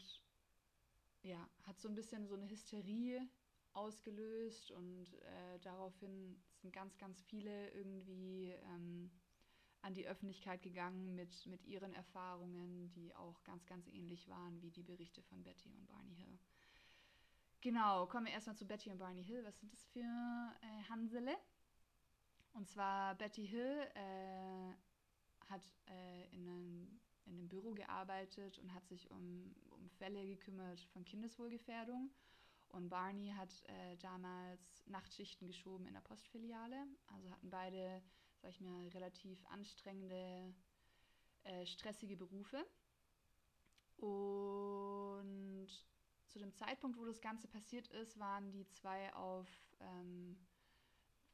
ja, 1.22 1.50
hat 1.64 1.80
so 1.80 1.88
ein 1.88 1.96
bisschen 1.96 2.28
so 2.28 2.36
eine 2.36 2.48
Hysterie 2.48 3.28
ausgelöst 3.72 4.70
und 4.70 5.14
äh, 5.14 5.58
daraufhin 5.62 6.40
sind 6.54 6.72
ganz, 6.72 6.96
ganz 6.96 7.20
viele 7.22 7.70
irgendwie 7.70 8.52
ähm, 8.52 9.10
an 9.82 9.94
die 9.94 10.06
Öffentlichkeit 10.06 10.62
gegangen 10.62 11.14
mit, 11.14 11.46
mit 11.46 11.64
ihren 11.64 11.94
Erfahrungen, 11.94 12.90
die 12.90 13.14
auch 13.14 13.42
ganz, 13.44 13.64
ganz 13.66 13.86
ähnlich 13.88 14.28
waren 14.28 14.60
wie 14.60 14.70
die 14.70 14.82
Berichte 14.82 15.22
von 15.22 15.42
Betty 15.42 15.72
und 15.74 15.86
Barney 15.86 16.14
Hill. 16.16 16.38
Genau, 17.60 18.06
kommen 18.06 18.26
wir 18.26 18.32
erstmal 18.32 18.56
zu 18.56 18.66
Betty 18.66 18.90
und 18.90 18.98
Barney 18.98 19.24
Hill. 19.24 19.44
Was 19.44 19.58
sind 19.58 19.72
das 19.72 19.84
für 19.86 20.00
äh, 20.00 20.82
Hansele? 20.88 21.36
Und 22.52 22.68
zwar 22.68 23.14
Betty 23.16 23.46
Hill 23.46 23.86
äh, 23.94 24.72
hat 25.48 25.62
äh, 25.88 26.26
in, 26.34 26.48
einem, 26.48 27.00
in 27.26 27.38
einem 27.38 27.48
Büro 27.48 27.72
gearbeitet 27.72 28.58
und 28.58 28.72
hat 28.74 28.86
sich 28.86 29.10
um, 29.10 29.54
um 29.70 29.88
Fälle 29.90 30.24
gekümmert 30.26 30.80
von 30.92 31.04
Kindeswohlgefährdung. 31.04 32.10
Und 32.70 32.90
Barney 32.90 33.32
hat 33.36 33.50
äh, 33.64 33.96
damals 33.96 34.86
Nachtschichten 34.86 35.46
geschoben 35.46 35.86
in 35.86 35.94
der 35.94 36.00
Postfiliale. 36.00 36.86
Also 37.06 37.30
hatten 37.30 37.50
beide, 37.50 38.02
sag 38.40 38.50
ich 38.50 38.60
mal, 38.60 38.88
relativ 38.88 39.44
anstrengende, 39.46 40.54
äh, 41.44 41.66
stressige 41.66 42.16
Berufe. 42.16 42.64
Und 43.96 45.68
zu 46.28 46.38
dem 46.38 46.54
Zeitpunkt, 46.54 46.98
wo 46.98 47.04
das 47.04 47.20
Ganze 47.20 47.48
passiert 47.48 47.88
ist, 47.88 48.18
waren 48.18 48.50
die 48.52 48.68
zwei 48.68 49.12
auf 49.14 49.48
ähm, 49.80 50.36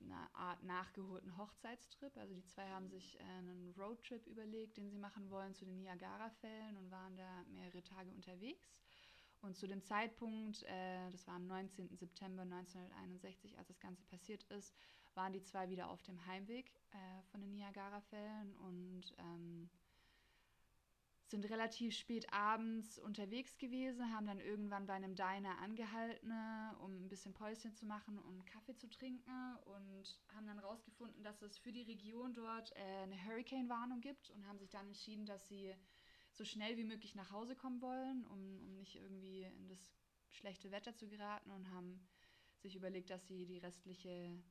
einer 0.01 0.35
Art 0.35 0.63
nachgeholten 0.63 1.37
Hochzeitstrip. 1.37 2.17
Also 2.17 2.35
die 2.35 2.45
zwei 2.47 2.69
haben 2.69 2.89
sich 2.89 3.19
äh, 3.19 3.23
einen 3.23 3.75
Roadtrip 3.77 4.27
überlegt, 4.27 4.77
den 4.77 4.91
sie 4.91 4.99
machen 4.99 5.31
wollen 5.31 5.55
zu 5.55 5.65
den 5.65 5.79
Niagara-Fällen 5.79 6.77
und 6.77 6.91
waren 6.91 7.17
da 7.17 7.45
mehrere 7.49 7.83
Tage 7.83 8.11
unterwegs. 8.11 8.75
Und 9.41 9.57
zu 9.57 9.67
dem 9.67 9.83
Zeitpunkt, 9.83 10.63
äh, 10.63 11.11
das 11.11 11.27
war 11.27 11.35
am 11.35 11.47
19. 11.47 11.97
September 11.97 12.43
1961, 12.43 13.59
als 13.59 13.69
das 13.69 13.79
Ganze 13.79 14.03
passiert 14.05 14.43
ist, 14.45 14.75
waren 15.17 15.33
die 15.33 15.43
zwei 15.43 15.69
wieder 15.69 15.91
auf 15.91 16.03
dem 16.03 16.25
Heimweg 16.27 16.71
äh, 16.93 17.23
von 17.31 17.41
den 17.41 17.53
Niagara-Fällen 17.53 18.55
und 18.57 19.15
ähm, 19.19 19.71
sind 21.27 21.51
relativ 21.51 21.97
spät 21.97 22.33
abends 22.33 22.99
unterwegs 22.99 23.57
gewesen, 23.59 24.13
haben 24.15 24.27
dann 24.27 24.41
irgendwann 24.41 24.87
bei 24.87 24.93
einem 24.93 25.15
Diner 25.15 25.59
angehalten, 25.59 26.33
um 26.81 27.05
ein 27.05 27.09
bisschen 27.09 27.33
Päuschen 27.33 27.75
zu 27.75 27.87
machen 27.87 28.19
und 28.19 28.47
Kaffee 28.47 28.77
zu 28.77 28.89
trinken 28.89 29.57
und 29.65 30.21
haben 30.35 30.47
dann 30.47 30.59
rausgefunden, 30.59 31.23
dass 31.23 31.43
es 31.43 31.59
für 31.59 31.73
die 31.73 31.83
Region 31.83 32.35
dort 32.35 32.73
äh, 32.77 33.03
eine 33.03 33.17
Hurricane-Warnung 33.25 34.01
gibt 34.01 34.31
und 34.31 34.47
haben 34.47 34.59
sich 34.59 34.71
dann 34.71 34.87
entschieden, 34.87 35.27
dass 35.27 35.49
sie 35.49 35.75
so 36.31 36.45
schnell 36.45 36.77
wie 36.77 36.85
möglich 36.85 37.15
nach 37.15 37.31
Hause 37.31 37.57
kommen 37.57 37.81
wollen, 37.81 38.25
um, 38.27 38.61
um 38.67 38.77
nicht 38.77 38.97
irgendwie 38.97 39.43
in 39.43 39.69
das 39.69 39.97
schlechte 40.31 40.71
Wetter 40.71 40.95
zu 40.95 41.09
geraten 41.09 41.51
und 41.51 41.71
haben 41.71 42.07
sich 42.59 42.77
überlegt, 42.77 43.11
dass 43.11 43.27
sie 43.27 43.47
die 43.47 43.59
restliche 43.59 44.43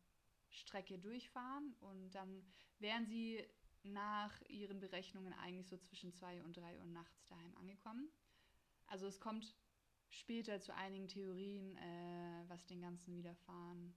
Strecke 0.53 0.97
durchfahren 0.99 1.73
und 1.79 2.11
dann 2.11 2.43
wären 2.79 3.05
sie 3.05 3.45
nach 3.83 4.41
ihren 4.47 4.79
Berechnungen 4.79 5.33
eigentlich 5.33 5.67
so 5.67 5.77
zwischen 5.77 6.13
2 6.13 6.43
und 6.43 6.57
3 6.57 6.79
Uhr 6.79 6.85
nachts 6.85 7.25
daheim 7.25 7.55
angekommen. 7.57 8.09
Also 8.87 9.07
es 9.07 9.19
kommt 9.19 9.55
später 10.09 10.61
zu 10.61 10.73
einigen 10.73 11.07
Theorien, 11.07 11.75
äh, 11.77 12.43
was 12.47 12.65
den 12.65 12.81
ganzen 12.81 13.15
Widerfahren 13.15 13.93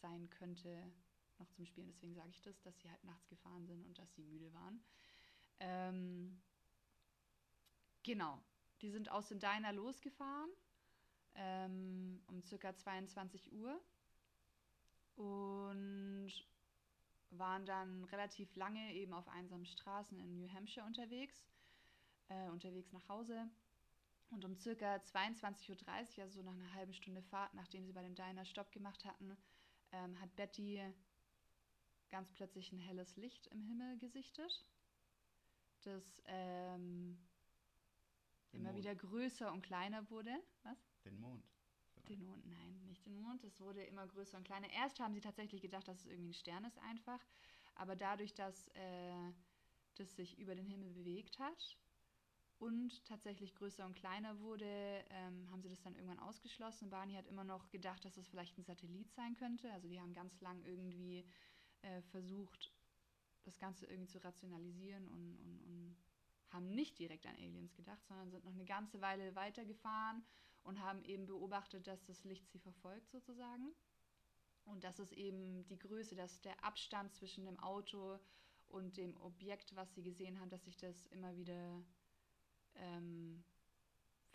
sein 0.00 0.28
könnte, 0.30 0.92
noch 1.38 1.50
zum 1.50 1.64
Spielen. 1.64 1.88
Deswegen 1.88 2.14
sage 2.14 2.30
ich 2.30 2.42
das, 2.42 2.60
dass 2.62 2.78
sie 2.78 2.90
halt 2.90 3.02
nachts 3.04 3.28
gefahren 3.28 3.66
sind 3.66 3.84
und 3.86 3.98
dass 3.98 4.14
sie 4.14 4.22
müde 4.22 4.52
waren. 4.52 4.84
Ähm, 5.58 6.40
genau, 8.02 8.40
die 8.82 8.90
sind 8.90 9.10
aus 9.10 9.28
dem 9.28 9.40
Diner 9.40 9.72
losgefahren 9.72 10.50
ähm, 11.34 12.22
um 12.26 12.42
circa 12.42 12.74
22 12.76 13.52
Uhr 13.52 13.80
und 15.16 16.32
waren 17.30 17.64
dann 17.64 18.04
relativ 18.04 18.54
lange 18.56 18.94
eben 18.94 19.12
auf 19.12 19.28
einsamen 19.28 19.66
Straßen 19.66 20.18
in 20.18 20.34
New 20.34 20.48
Hampshire 20.52 20.86
unterwegs, 20.86 21.48
äh, 22.28 22.48
unterwegs 22.48 22.92
nach 22.92 23.08
Hause. 23.08 23.48
Und 24.30 24.44
um 24.44 24.56
circa 24.56 24.96
22.30 24.96 26.18
Uhr, 26.18 26.24
also 26.24 26.40
so 26.40 26.42
nach 26.42 26.54
einer 26.54 26.74
halben 26.74 26.92
Stunde 26.92 27.22
Fahrt, 27.22 27.54
nachdem 27.54 27.84
sie 27.84 27.92
bei 27.92 28.02
dem 28.02 28.14
Diner 28.14 28.44
Stopp 28.44 28.70
gemacht 28.70 29.04
hatten, 29.04 29.36
ähm, 29.92 30.20
hat 30.20 30.34
Betty 30.36 30.80
ganz 32.10 32.30
plötzlich 32.32 32.72
ein 32.72 32.78
helles 32.78 33.16
Licht 33.16 33.46
im 33.48 33.62
Himmel 33.62 33.98
gesichtet, 33.98 34.64
das 35.82 36.22
ähm, 36.26 37.18
immer 38.52 38.72
Mond. 38.72 38.76
wieder 38.76 38.94
größer 38.94 39.52
und 39.52 39.62
kleiner 39.62 40.08
wurde. 40.10 40.32
Was? 40.62 40.78
Den 41.04 41.18
Mond. 41.20 41.44
Den 42.10 42.24
Mond, 42.24 42.44
nein, 42.44 42.80
nicht 42.88 43.06
den 43.06 43.20
Mond. 43.20 43.44
Es 43.44 43.60
wurde 43.60 43.84
immer 43.84 44.04
größer 44.04 44.36
und 44.36 44.42
kleiner. 44.42 44.68
Erst 44.72 44.98
haben 44.98 45.14
sie 45.14 45.20
tatsächlich 45.20 45.62
gedacht, 45.62 45.86
dass 45.86 46.00
es 46.00 46.06
irgendwie 46.06 46.30
ein 46.30 46.34
Stern 46.34 46.64
ist 46.64 46.76
einfach. 46.78 47.24
Aber 47.76 47.94
dadurch, 47.94 48.34
dass 48.34 48.66
äh, 48.74 49.32
das 49.94 50.16
sich 50.16 50.36
über 50.36 50.56
den 50.56 50.66
Himmel 50.66 50.90
bewegt 50.90 51.38
hat 51.38 51.78
und 52.58 53.04
tatsächlich 53.04 53.54
größer 53.54 53.86
und 53.86 53.94
kleiner 53.94 54.40
wurde, 54.40 55.04
ähm, 55.10 55.48
haben 55.52 55.62
sie 55.62 55.68
das 55.68 55.82
dann 55.82 55.94
irgendwann 55.94 56.18
ausgeschlossen. 56.18 56.90
Barney 56.90 57.14
hat 57.14 57.28
immer 57.28 57.44
noch 57.44 57.70
gedacht, 57.70 58.04
dass 58.04 58.16
es 58.16 58.26
vielleicht 58.26 58.58
ein 58.58 58.64
Satellit 58.64 59.12
sein 59.12 59.36
könnte. 59.36 59.72
Also 59.72 59.86
die 59.86 60.00
haben 60.00 60.12
ganz 60.12 60.40
lang 60.40 60.60
irgendwie 60.64 61.24
äh, 61.82 62.02
versucht, 62.02 62.72
das 63.44 63.56
Ganze 63.60 63.86
irgendwie 63.86 64.08
zu 64.08 64.18
rationalisieren 64.24 65.06
und, 65.06 65.38
und, 65.38 65.62
und 65.62 65.96
haben 66.48 66.74
nicht 66.74 66.98
direkt 66.98 67.24
an 67.26 67.36
Aliens 67.36 67.76
gedacht, 67.76 68.04
sondern 68.04 68.32
sind 68.32 68.44
noch 68.44 68.54
eine 68.54 68.64
ganze 68.64 69.00
Weile 69.00 69.36
weitergefahren 69.36 70.24
und 70.62 70.80
haben 70.80 71.04
eben 71.04 71.26
beobachtet, 71.26 71.86
dass 71.86 72.04
das 72.04 72.24
Licht 72.24 72.48
sie 72.50 72.58
verfolgt 72.58 73.10
sozusagen. 73.10 73.74
Und 74.64 74.84
das 74.84 74.98
ist 74.98 75.12
eben 75.12 75.66
die 75.66 75.78
Größe, 75.78 76.14
dass 76.14 76.40
der 76.42 76.62
Abstand 76.64 77.14
zwischen 77.14 77.44
dem 77.44 77.58
Auto 77.58 78.18
und 78.68 78.96
dem 78.96 79.16
Objekt, 79.20 79.74
was 79.74 79.92
sie 79.94 80.02
gesehen 80.02 80.38
haben, 80.38 80.50
dass 80.50 80.64
sich 80.64 80.76
das 80.76 81.06
immer 81.06 81.36
wieder 81.36 81.82
ähm, 82.74 83.42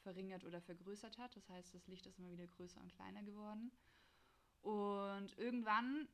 verringert 0.02 0.44
oder 0.44 0.62
vergrößert 0.62 1.18
hat. 1.18 1.36
Das 1.36 1.50
heißt, 1.50 1.74
das 1.74 1.88
Licht 1.88 2.06
ist 2.06 2.20
immer 2.20 2.32
wieder 2.32 2.48
größer 2.48 2.82
und 2.82 2.94
kleiner 2.94 3.24
geworden. 3.24 3.72
Und 4.62 5.38
irgendwann 5.38 6.08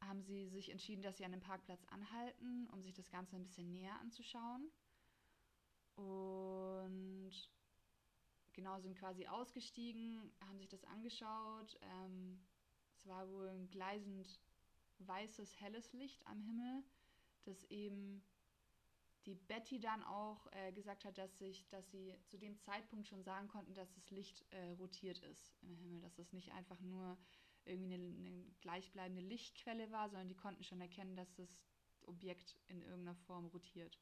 haben 0.00 0.22
sie 0.22 0.48
sich 0.48 0.70
entschieden, 0.70 1.02
dass 1.02 1.16
sie 1.16 1.24
an 1.24 1.32
einem 1.32 1.42
Parkplatz 1.42 1.84
anhalten, 1.86 2.68
um 2.70 2.82
sich 2.82 2.94
das 2.94 3.10
Ganze 3.10 3.36
ein 3.36 3.42
bisschen 3.42 3.70
näher 3.70 3.98
anzuschauen. 4.00 4.70
Und 5.96 7.32
genau, 8.58 8.80
sind 8.80 8.98
quasi 8.98 9.24
ausgestiegen, 9.28 10.32
haben 10.40 10.58
sich 10.58 10.68
das 10.68 10.82
angeschaut. 10.86 11.78
Ähm, 11.80 12.40
es 12.92 13.06
war 13.06 13.28
wohl 13.30 13.48
ein 13.48 13.70
gleisend 13.70 14.40
weißes, 14.98 15.60
helles 15.60 15.92
Licht 15.92 16.26
am 16.26 16.40
Himmel, 16.40 16.82
das 17.44 17.62
eben 17.70 18.20
die 19.26 19.36
Betty 19.36 19.78
dann 19.78 20.02
auch 20.02 20.50
äh, 20.50 20.72
gesagt 20.72 21.04
hat, 21.04 21.18
dass, 21.18 21.38
sich, 21.38 21.68
dass 21.68 21.88
sie 21.92 22.16
zu 22.26 22.36
dem 22.36 22.58
Zeitpunkt 22.58 23.06
schon 23.06 23.22
sagen 23.22 23.46
konnten, 23.46 23.74
dass 23.74 23.92
das 23.92 24.10
Licht 24.10 24.44
äh, 24.50 24.70
rotiert 24.70 25.18
ist 25.20 25.54
im 25.62 25.76
Himmel, 25.76 26.00
dass 26.00 26.18
es 26.18 26.32
nicht 26.32 26.50
einfach 26.52 26.80
nur 26.80 27.16
irgendwie 27.64 27.94
eine, 27.94 28.06
eine, 28.06 28.44
gleichbleibende 28.60 29.22
Lichtquelle 29.22 29.92
war, 29.92 30.08
sondern 30.08 30.26
die 30.26 30.36
konnten 30.36 30.64
schon 30.64 30.80
erkennen, 30.80 31.14
dass 31.14 31.32
das 31.34 31.60
Objekt 32.00 32.56
in 32.66 32.82
irgendeiner 32.82 33.14
Form 33.14 33.46
rotiert. 33.46 34.00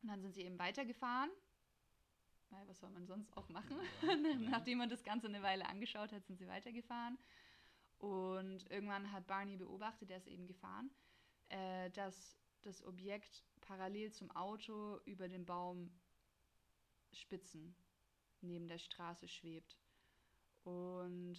Und 0.00 0.08
dann 0.08 0.22
sind 0.22 0.32
sie 0.32 0.42
eben 0.42 0.58
weitergefahren. 0.58 1.30
Weil 2.50 2.68
was 2.68 2.80
soll 2.80 2.90
man 2.90 3.06
sonst 3.06 3.36
auch 3.36 3.48
machen? 3.48 3.78
Ja, 4.02 4.16
Nachdem 4.50 4.78
man 4.78 4.88
das 4.88 5.04
Ganze 5.04 5.28
eine 5.28 5.42
Weile 5.42 5.66
angeschaut 5.66 6.12
hat, 6.12 6.26
sind 6.26 6.38
sie 6.38 6.48
weitergefahren. 6.48 7.18
Und 7.98 8.68
irgendwann 8.70 9.12
hat 9.12 9.26
Barney 9.26 9.56
beobachtet, 9.56 10.10
der 10.10 10.16
ist 10.16 10.26
eben 10.26 10.46
gefahren, 10.46 10.90
äh, 11.48 11.90
dass 11.90 12.38
das 12.62 12.84
Objekt 12.84 13.44
parallel 13.60 14.10
zum 14.12 14.30
Auto 14.30 14.98
über 15.04 15.28
den 15.28 15.44
Baumspitzen 15.44 15.94
neben 18.40 18.68
der 18.68 18.78
Straße 18.78 19.28
schwebt. 19.28 19.76
Und 20.64 21.36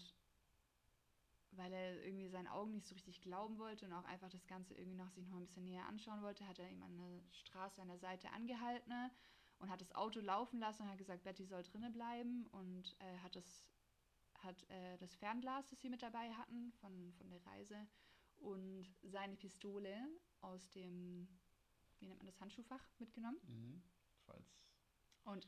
weil 1.51 1.73
er 1.73 2.05
irgendwie 2.05 2.29
seinen 2.29 2.47
Augen 2.47 2.71
nicht 2.71 2.87
so 2.87 2.93
richtig 2.93 3.21
glauben 3.21 3.57
wollte 3.57 3.85
und 3.85 3.93
auch 3.93 4.05
einfach 4.05 4.29
das 4.29 4.47
Ganze 4.47 4.73
irgendwie 4.75 4.97
noch 4.97 5.09
sich 5.11 5.27
noch 5.27 5.37
ein 5.37 5.45
bisschen 5.45 5.65
näher 5.65 5.85
anschauen 5.87 6.21
wollte, 6.21 6.47
hat 6.47 6.59
er 6.59 6.69
ihm 6.69 6.81
an 6.83 6.95
der 6.95 7.21
Straße 7.33 7.81
an 7.81 7.89
der 7.89 7.99
Seite 7.99 8.31
angehalten 8.31 8.93
und 9.61 9.69
hat 9.69 9.81
das 9.81 9.93
Auto 9.93 10.19
laufen 10.19 10.59
lassen 10.59 10.83
und 10.83 10.89
hat 10.89 10.97
gesagt, 10.97 11.23
Betty 11.23 11.45
soll 11.45 11.63
drinnen 11.63 11.93
bleiben 11.93 12.47
und 12.47 12.95
äh, 12.99 13.17
hat 13.19 13.35
das 13.35 13.71
hat 14.43 14.67
äh, 14.69 14.97
das 14.97 15.13
Fernglas, 15.15 15.67
das 15.69 15.79
sie 15.81 15.89
mit 15.89 16.01
dabei 16.01 16.31
hatten 16.33 16.71
von, 16.81 17.13
von 17.13 17.29
der 17.29 17.45
Reise 17.45 17.87
und 18.37 18.87
seine 19.03 19.35
Pistole 19.35 19.95
aus 20.41 20.69
dem, 20.71 21.27
wie 21.99 22.07
nennt 22.07 22.19
man 22.19 22.25
das, 22.25 22.41
Handschuhfach 22.41 22.83
mitgenommen. 22.97 23.39
Mhm. 23.47 23.83
Falls. 24.25 24.57
Und 25.25 25.47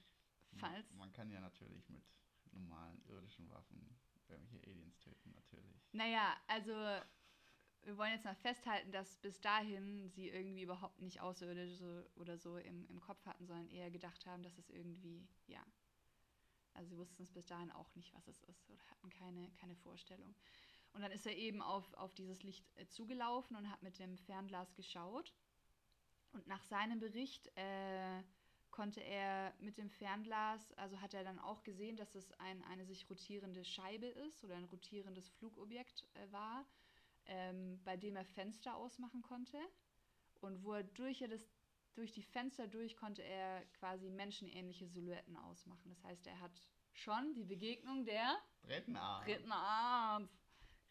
falls. 0.57 0.91
Man, 0.91 0.99
man 0.99 1.13
kann 1.13 1.31
ja 1.31 1.39
natürlich 1.39 1.89
mit 1.89 2.03
normalen 2.51 3.03
irdischen 3.07 3.49
Waffen 3.49 3.97
irgendwelche 4.27 4.67
Aliens 4.67 4.99
töten, 4.99 5.31
natürlich. 5.33 5.89
Naja, 5.91 6.37
also 6.47 6.73
wir 7.85 7.97
wollen 7.97 8.13
jetzt 8.13 8.25
mal 8.25 8.35
festhalten, 8.35 8.91
dass 8.91 9.17
bis 9.17 9.39
dahin 9.41 10.09
sie 10.09 10.29
irgendwie 10.29 10.63
überhaupt 10.63 11.01
nicht 11.01 11.21
Außerirdische 11.21 12.09
oder 12.15 12.37
so 12.37 12.57
im, 12.57 12.87
im 12.87 12.99
Kopf 12.99 13.25
hatten, 13.25 13.45
sondern 13.45 13.67
eher 13.69 13.91
gedacht 13.91 14.25
haben, 14.25 14.43
dass 14.43 14.57
es 14.57 14.69
irgendwie, 14.69 15.27
ja. 15.47 15.63
Also 16.73 16.89
sie 16.89 16.97
wussten 16.97 17.23
es 17.23 17.31
bis 17.31 17.45
dahin 17.45 17.71
auch 17.71 17.93
nicht, 17.95 18.13
was 18.15 18.27
es 18.27 18.41
ist 18.43 18.69
oder 18.69 18.81
hatten 18.89 19.09
keine, 19.09 19.51
keine 19.59 19.75
Vorstellung. 19.75 20.33
Und 20.93 21.01
dann 21.01 21.11
ist 21.11 21.25
er 21.25 21.35
eben 21.35 21.61
auf, 21.61 21.93
auf 21.95 22.13
dieses 22.13 22.43
Licht 22.43 22.65
äh, 22.77 22.87
zugelaufen 22.87 23.55
und 23.55 23.69
hat 23.69 23.83
mit 23.83 23.99
dem 23.99 24.17
Fernglas 24.17 24.73
geschaut. 24.75 25.33
Und 26.31 26.47
nach 26.47 26.63
seinem 26.63 26.99
Bericht 26.99 27.51
äh, 27.57 28.23
konnte 28.71 29.01
er 29.01 29.53
mit 29.59 29.77
dem 29.77 29.89
Fernglas, 29.89 30.73
also 30.73 30.99
hat 30.99 31.13
er 31.13 31.23
dann 31.23 31.39
auch 31.39 31.63
gesehen, 31.63 31.95
dass 31.95 32.15
es 32.15 32.31
ein, 32.39 32.63
eine 32.63 32.85
sich 32.85 33.07
rotierende 33.09 33.63
Scheibe 33.63 34.07
ist 34.07 34.43
oder 34.43 34.55
ein 34.55 34.63
rotierendes 34.65 35.29
Flugobjekt 35.29 36.07
äh, 36.15 36.31
war, 36.31 36.65
ähm, 37.27 37.79
bei 37.83 37.97
dem 37.97 38.15
er 38.15 38.25
Fenster 38.25 38.75
ausmachen 38.75 39.21
konnte. 39.21 39.57
Und 40.41 40.63
wo 40.63 40.73
er 40.73 40.83
durch, 40.83 41.21
er 41.21 41.29
das, 41.29 41.49
durch 41.95 42.11
die 42.11 42.23
Fenster 42.23 42.67
durch 42.67 42.95
konnte 42.95 43.23
er 43.23 43.65
quasi 43.79 44.09
menschenähnliche 44.09 44.87
Silhouetten 44.87 45.37
ausmachen. 45.37 45.89
Das 45.89 46.03
heißt, 46.03 46.27
er 46.27 46.39
hat 46.39 46.61
schon 46.91 47.33
die 47.33 47.45
Begegnung 47.45 48.05
der 48.05 48.37
dritten 48.63 48.95
Art. 48.95 49.27
Dritten 49.27 49.51
Art. 49.51 50.29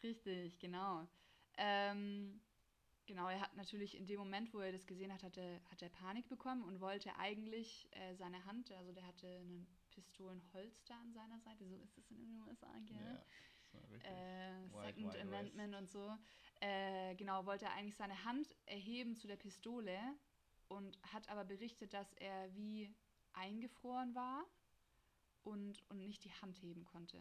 Richtig, 0.03 0.59
genau. 0.59 1.07
Ähm, 1.57 2.41
genau, 3.07 3.28
er 3.28 3.41
hat 3.41 3.55
natürlich 3.57 3.97
in 3.97 4.07
dem 4.07 4.18
Moment, 4.18 4.53
wo 4.53 4.61
er 4.61 4.72
das 4.72 4.87
gesehen 4.87 5.12
hat, 5.12 5.22
hat 5.22 5.37
er, 5.37 5.62
hat 5.70 5.83
er 5.83 5.91
Panik 5.91 6.28
bekommen 6.28 6.64
und 6.64 6.80
wollte 6.80 7.14
eigentlich 7.16 7.89
äh, 7.93 8.14
seine 8.14 8.45
Hand, 8.47 8.72
also 8.72 8.93
der 8.93 9.07
hatte 9.07 9.26
einen 9.26 9.66
Pistolenholster 9.91 10.97
an 10.97 11.12
seiner 11.12 11.39
Seite, 11.41 11.66
so 11.68 11.76
ist 11.76 11.97
es 11.99 12.11
in 12.11 12.18
den 12.18 12.35
USA, 12.41 12.72
gell? 12.87 12.97
Ja, 12.97 13.24
äh, 14.03 14.68
Second 14.68 15.14
Wild 15.14 15.16
Amendment 15.20 15.73
West. 15.73 15.83
und 15.83 15.91
so. 15.91 16.18
Äh, 16.61 17.14
genau, 17.16 17.45
wollte 17.47 17.64
er 17.64 17.73
eigentlich 17.73 17.97
seine 17.97 18.25
Hand 18.25 18.55
erheben 18.66 19.16
zu 19.16 19.27
der 19.27 19.37
Pistole 19.37 19.99
und 20.68 20.99
hat 21.12 21.29
aber 21.29 21.45
berichtet, 21.45 21.93
dass 21.93 22.12
er 22.14 22.55
wie 22.55 22.95
eingefroren 23.33 24.14
war 24.14 24.45
und, 25.43 25.83
und 25.89 25.99
nicht 25.99 26.25
die 26.25 26.33
Hand 26.33 26.61
heben 26.62 26.85
konnte. 26.85 27.18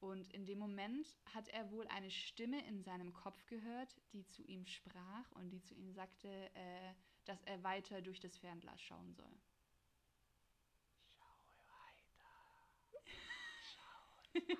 Und 0.00 0.32
in 0.32 0.46
dem 0.46 0.58
Moment 0.58 1.16
hat 1.32 1.48
er 1.48 1.70
wohl 1.70 1.86
eine 1.86 2.10
Stimme 2.10 2.66
in 2.66 2.82
seinem 2.82 3.12
Kopf 3.12 3.46
gehört, 3.46 3.96
die 4.12 4.26
zu 4.26 4.42
ihm 4.42 4.66
sprach 4.66 5.30
und 5.32 5.50
die 5.50 5.62
zu 5.62 5.74
ihm 5.74 5.92
sagte, 5.92 6.28
äh, 6.54 6.94
dass 7.24 7.40
er 7.44 7.62
weiter 7.62 8.02
durch 8.02 8.18
das 8.18 8.36
Fernglas 8.36 8.80
schauen 8.80 9.14
soll. 9.14 9.38
Schaue 11.08 11.28
weiter. 11.68 13.04
Schau 14.34 14.56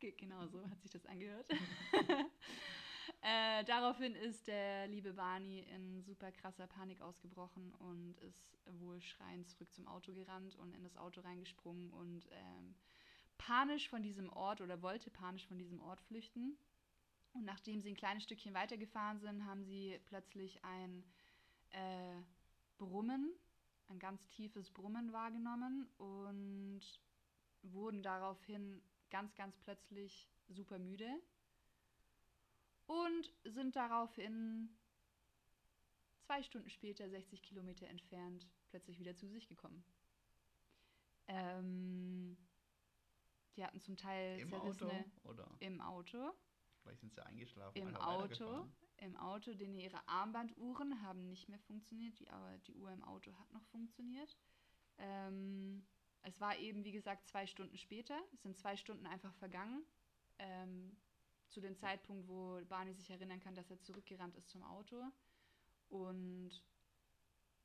genau 0.00 0.46
so 0.46 0.62
hat 0.68 0.80
sich 0.82 0.90
das 0.90 1.06
angehört. 1.06 1.46
äh, 3.22 3.64
daraufhin 3.64 4.14
ist 4.14 4.46
der 4.46 4.88
liebe 4.88 5.12
Barney 5.12 5.60
in 5.74 6.02
super 6.02 6.32
krasser 6.32 6.66
Panik 6.66 7.00
ausgebrochen 7.02 7.72
und 7.74 8.18
ist 8.20 8.58
wohl 8.78 9.00
schreiend 9.00 9.48
zurück 9.48 9.72
zum 9.72 9.86
Auto 9.86 10.12
gerannt 10.12 10.56
und 10.56 10.74
in 10.74 10.82
das 10.82 10.96
Auto 10.96 11.20
reingesprungen 11.20 11.90
und 11.90 12.26
ähm, 12.30 12.74
panisch 13.38 13.88
von 13.88 14.02
diesem 14.02 14.30
Ort 14.30 14.60
oder 14.60 14.82
wollte 14.82 15.10
panisch 15.10 15.46
von 15.46 15.58
diesem 15.58 15.80
Ort 15.80 16.00
flüchten. 16.02 16.58
Und 17.32 17.44
nachdem 17.44 17.80
sie 17.80 17.90
ein 17.90 17.96
kleines 17.96 18.24
Stückchen 18.24 18.54
weitergefahren 18.54 19.20
sind, 19.20 19.44
haben 19.44 19.64
sie 19.64 20.00
plötzlich 20.06 20.64
ein 20.64 21.04
äh, 21.70 22.22
Brummen, 22.76 23.32
ein 23.88 23.98
ganz 23.98 24.26
tiefes 24.28 24.70
Brummen 24.70 25.12
wahrgenommen 25.12 25.88
und 25.96 26.82
wurden 27.62 28.02
daraufhin 28.02 28.82
ganz, 29.10 29.34
ganz 29.34 29.56
plötzlich 29.58 30.28
super 30.48 30.78
müde 30.78 31.08
und 32.86 33.32
sind 33.44 33.76
daraufhin 33.76 34.76
zwei 36.20 36.42
Stunden 36.42 36.70
später, 36.70 37.08
60 37.08 37.42
Kilometer 37.42 37.86
entfernt, 37.88 38.46
plötzlich 38.68 38.98
wieder 38.98 39.14
zu 39.16 39.28
sich 39.28 39.48
gekommen. 39.48 39.84
Ähm, 41.26 42.36
die 43.56 43.64
hatten 43.64 43.80
zum 43.80 43.96
Teil 43.96 44.40
Im 44.40 44.54
Auto 44.54 44.90
oder? 45.24 45.48
Im 45.60 45.80
Auto. 45.80 46.32
Vielleicht 46.82 47.00
sind 47.00 47.14
sie 47.14 47.24
eingeschlafen. 47.24 47.76
Im 47.76 47.96
Auto. 47.96 48.66
Im 48.96 49.16
Auto, 49.16 49.54
denn 49.54 49.74
ihre 49.74 50.06
Armbanduhren 50.08 51.02
haben 51.02 51.28
nicht 51.28 51.48
mehr 51.48 51.58
funktioniert, 51.60 52.18
die, 52.18 52.28
aber 52.28 52.58
die 52.58 52.74
Uhr 52.74 52.90
im 52.92 53.02
Auto 53.02 53.32
hat 53.38 53.50
noch 53.52 53.64
funktioniert. 53.66 54.36
Ähm, 54.98 55.86
es 56.22 56.40
war 56.40 56.56
eben, 56.58 56.84
wie 56.84 56.92
gesagt, 56.92 57.26
zwei 57.28 57.46
Stunden 57.46 57.76
später. 57.78 58.18
Es 58.32 58.42
sind 58.42 58.58
zwei 58.58 58.76
Stunden 58.76 59.06
einfach 59.06 59.34
vergangen. 59.34 59.84
Ähm, 60.38 60.96
zu 61.48 61.60
dem 61.60 61.76
Zeitpunkt, 61.76 62.28
wo 62.28 62.60
Barney 62.68 62.94
sich 62.94 63.10
erinnern 63.10 63.40
kann, 63.40 63.54
dass 63.54 63.70
er 63.70 63.80
zurückgerannt 63.80 64.36
ist 64.36 64.48
zum 64.48 64.62
Auto. 64.62 65.02
Und 65.88 66.62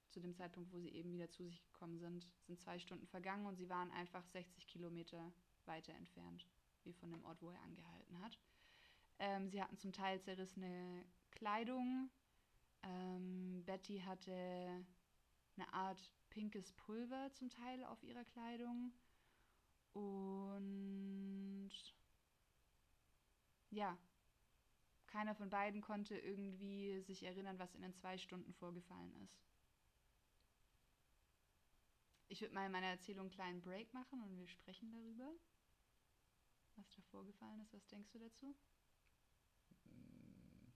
zu 0.09 0.19
dem 0.19 0.33
Zeitpunkt, 0.33 0.71
wo 0.71 0.79
sie 0.79 0.89
eben 0.89 1.11
wieder 1.11 1.29
zu 1.29 1.43
sich 1.43 1.61
gekommen 1.61 1.99
sind, 1.99 2.27
sind 2.47 2.59
zwei 2.59 2.79
Stunden 2.79 3.05
vergangen 3.07 3.45
und 3.45 3.57
sie 3.57 3.69
waren 3.69 3.91
einfach 3.91 4.25
60 4.27 4.67
Kilometer 4.67 5.31
weiter 5.65 5.93
entfernt, 5.93 6.47
wie 6.83 6.93
von 6.93 7.11
dem 7.11 7.23
Ort, 7.25 7.41
wo 7.41 7.49
er 7.51 7.61
angehalten 7.61 8.19
hat. 8.21 8.39
Ähm, 9.19 9.49
sie 9.49 9.61
hatten 9.61 9.77
zum 9.77 9.91
Teil 9.91 10.21
zerrissene 10.21 11.05
Kleidung. 11.31 12.09
Ähm, 12.83 13.63
Betty 13.65 13.99
hatte 13.99 14.31
eine 15.57 15.73
Art 15.73 16.11
pinkes 16.35 16.73
Pulver 16.73 17.31
zum 17.31 17.49
Teil 17.49 17.81
auf 17.85 18.03
ihrer 18.03 18.25
Kleidung. 18.25 18.91
Und 19.93 21.71
ja, 23.69 23.97
keiner 25.07 25.33
von 25.33 25.49
beiden 25.49 25.81
konnte 25.81 26.17
irgendwie 26.17 26.99
sich 27.03 27.23
erinnern, 27.23 27.57
was 27.57 27.73
in 27.73 27.81
den 27.81 27.93
zwei 27.93 28.17
Stunden 28.17 28.53
vorgefallen 28.53 29.15
ist. 29.23 29.41
Ich 32.27 32.41
würde 32.41 32.53
mal 32.53 32.65
in 32.65 32.71
meiner 32.73 32.87
Erzählung 32.87 33.27
einen 33.27 33.31
kleinen 33.31 33.61
Break 33.61 33.93
machen 33.93 34.21
und 34.21 34.37
wir 34.37 34.47
sprechen 34.47 34.91
darüber 34.91 35.31
was 36.75 36.89
da 36.89 37.01
vorgefallen 37.03 37.61
ist. 37.61 37.73
Was 37.73 37.87
denkst 37.87 38.11
du 38.11 38.19
dazu? 38.19 38.53
Mm, 39.85 40.73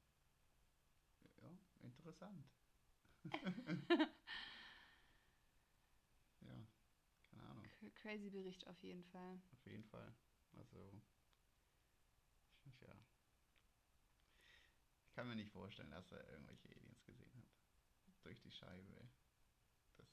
ja, 1.42 1.52
interessant. 1.82 2.50
crazy 7.96 8.30
Bericht 8.30 8.68
auf 8.68 8.82
jeden 8.84 9.04
Fall. 9.06 9.42
Auf 9.52 9.66
jeden 9.66 9.84
Fall. 9.86 10.14
Also, 10.58 10.92
ja. 12.82 12.96
Ich 15.06 15.14
kann 15.14 15.28
mir 15.28 15.36
nicht 15.36 15.52
vorstellen, 15.52 15.92
dass 15.92 16.12
er 16.12 16.28
irgendwelche 16.30 16.70
Aliens 16.70 17.04
gesehen 17.06 17.34
hat. 17.36 17.46
Durch 18.24 18.42
die 18.42 18.52
Scheibe. 18.52 19.10
Das. 19.98 20.08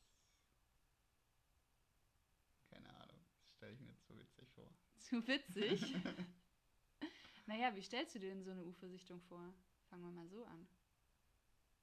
Keine 2.71 2.95
Ahnung. 2.95 3.21
Das 3.41 3.55
stelle 3.55 3.73
ich 3.73 3.81
mir 3.81 3.97
zu 3.99 4.19
witzig 4.19 4.49
vor. 4.51 4.71
Zu 4.99 5.27
witzig? 5.27 5.95
naja, 7.47 7.75
wie 7.75 7.83
stellst 7.83 8.15
du 8.15 8.19
dir 8.19 8.31
denn 8.31 8.45
so 8.45 8.51
eine 8.51 8.65
UFO-Sichtung 8.65 9.21
vor? 9.23 9.55
Fangen 9.89 10.03
wir 10.03 10.11
mal 10.11 10.29
so 10.29 10.45
an. 10.45 10.67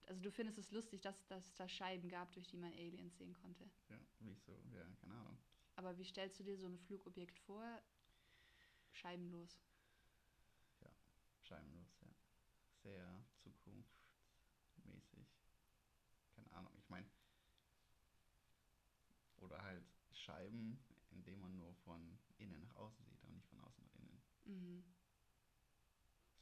Also 0.08 0.22
du 0.22 0.32
findest 0.32 0.58
es 0.58 0.72
lustig, 0.72 1.02
dass, 1.02 1.26
dass 1.28 1.46
es 1.46 1.56
da 1.56 1.68
Scheiben 1.68 2.10
gab, 2.10 2.32
durch 2.34 2.48
die 2.48 2.58
man 2.58 2.74
Aliens 2.74 3.18
sehen 3.18 3.34
konnte. 3.34 3.70
Ja, 3.90 4.00
wieso? 4.20 4.62
Ja, 4.74 4.86
keine 5.00 5.14
Ahnung. 5.14 5.38
Aber 5.76 5.98
wie 5.98 6.06
stellst 6.06 6.40
du 6.40 6.44
dir 6.44 6.58
so 6.58 6.68
ein 6.68 6.78
Flugobjekt 6.78 7.40
vor? 7.40 7.82
Scheibenlos. 8.92 9.60
Scheibenlos, 11.42 12.00
ja. 12.02 12.08
Sehr 12.84 13.26
zukunftsmäßig. 13.44 15.28
Keine 16.36 16.52
Ahnung, 16.54 16.74
ich 16.78 16.88
meine. 16.90 17.10
Oder 19.38 19.62
halt 19.62 19.84
Scheiben, 20.12 20.80
indem 21.12 21.42
man 21.42 21.56
nur 21.56 21.74
von 21.76 22.18
innen 22.38 22.62
nach 22.62 22.76
außen 22.76 23.04
sieht 23.06 23.24
und 23.26 23.34
nicht 23.34 23.48
von 23.48 23.60
außen 23.60 23.84
nach 23.84 23.96
innen. 23.96 24.22
Mhm. 24.46 24.84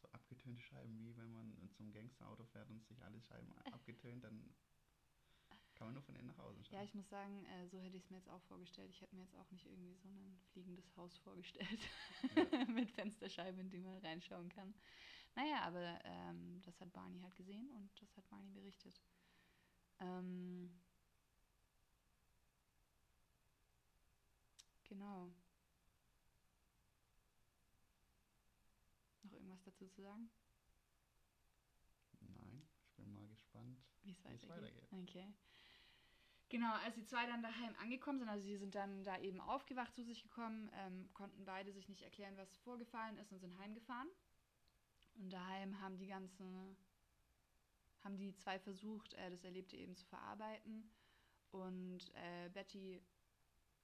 So 0.01 0.07
abgetönte 0.09 0.61
Scheiben, 0.61 0.99
wie 0.99 1.17
wenn 1.17 1.31
man 1.31 1.69
zum 1.71 1.91
Gangsterauto 1.91 2.45
fährt 2.45 2.69
und 2.69 2.85
sich 2.85 3.03
alle 3.03 3.19
Scheiben 3.21 3.51
abgetönt, 3.71 4.23
dann 4.23 4.53
kann 5.81 5.87
man 5.87 5.95
nur 5.95 6.03
von 6.03 6.13
innen 6.15 6.27
nach 6.27 6.37
außen 6.37 6.63
schauen. 6.63 6.77
Ja, 6.77 6.83
ich 6.83 6.93
muss 6.93 7.09
sagen, 7.09 7.43
äh, 7.45 7.67
so 7.67 7.79
hätte 7.79 7.97
ich 7.97 8.03
es 8.03 8.09
mir 8.11 8.17
jetzt 8.17 8.29
auch 8.29 8.43
vorgestellt. 8.43 8.91
Ich 8.91 9.01
hätte 9.01 9.15
mir 9.15 9.23
jetzt 9.23 9.33
auch 9.35 9.49
nicht 9.49 9.65
irgendwie 9.65 9.95
so 9.95 10.09
ein 10.09 10.39
fliegendes 10.51 10.95
Haus 10.95 11.17
vorgestellt. 11.17 11.89
Ja. 12.35 12.65
Mit 12.69 12.91
Fensterscheiben, 12.91 13.59
in 13.59 13.71
die 13.71 13.79
man 13.79 13.97
reinschauen 13.97 14.47
kann. 14.49 14.75
Naja, 15.33 15.63
aber 15.63 15.99
ähm, 16.03 16.61
das 16.61 16.79
hat 16.81 16.93
Barney 16.93 17.19
halt 17.21 17.35
gesehen 17.35 17.71
und 17.71 17.89
das 17.99 18.15
hat 18.15 18.29
Barney 18.29 18.51
berichtet. 18.51 19.01
Ähm, 20.01 20.69
genau. 24.83 25.31
Noch 29.23 29.33
irgendwas 29.33 29.63
dazu 29.63 29.87
zu 29.87 30.03
sagen? 30.03 30.29
Nein, 32.19 32.61
ich 32.83 32.93
bin 32.93 33.11
mal 33.11 33.27
gespannt, 33.27 33.79
Wie 34.03 34.11
es 34.11 34.23
weitergeht. 34.23 34.47
weitergeht. 34.47 34.87
Okay. 34.91 35.33
Genau, 36.51 36.73
als 36.83 36.95
die 36.95 37.05
zwei 37.05 37.25
dann 37.27 37.41
daheim 37.41 37.73
angekommen 37.81 38.19
sind, 38.19 38.27
also 38.27 38.43
sie 38.45 38.57
sind 38.57 38.75
dann 38.75 39.05
da 39.05 39.17
eben 39.19 39.39
aufgewacht, 39.39 39.95
zu 39.95 40.03
sich 40.03 40.21
gekommen, 40.21 40.69
ähm, 40.73 41.07
konnten 41.13 41.45
beide 41.45 41.71
sich 41.71 41.87
nicht 41.87 42.01
erklären, 42.01 42.35
was 42.35 42.57
vorgefallen 42.57 43.17
ist 43.19 43.31
und 43.31 43.39
sind 43.39 43.57
heimgefahren. 43.57 44.09
Und 45.15 45.31
daheim 45.31 45.79
haben 45.79 45.97
die 45.97 46.07
ganzen, 46.07 46.75
haben 48.03 48.17
die 48.17 48.35
zwei 48.35 48.59
versucht, 48.59 49.13
äh, 49.13 49.29
das 49.29 49.45
Erlebte 49.45 49.77
eben 49.77 49.95
zu 49.95 50.05
verarbeiten. 50.07 50.91
Und 51.51 52.11
äh, 52.15 52.49
Betty 52.49 53.01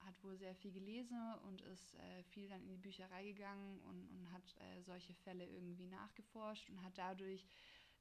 hat 0.00 0.22
wohl 0.22 0.36
sehr 0.36 0.54
viel 0.54 0.72
gelesen 0.72 1.18
und 1.46 1.62
ist 1.62 1.94
äh, 1.94 2.22
viel 2.24 2.48
dann 2.48 2.60
in 2.60 2.68
die 2.68 2.76
Bücherei 2.76 3.32
gegangen 3.32 3.80
und, 3.80 4.10
und 4.10 4.30
hat 4.30 4.54
äh, 4.58 4.82
solche 4.82 5.14
Fälle 5.14 5.46
irgendwie 5.46 5.86
nachgeforscht 5.86 6.68
und 6.68 6.82
hat 6.82 6.98
dadurch 6.98 7.46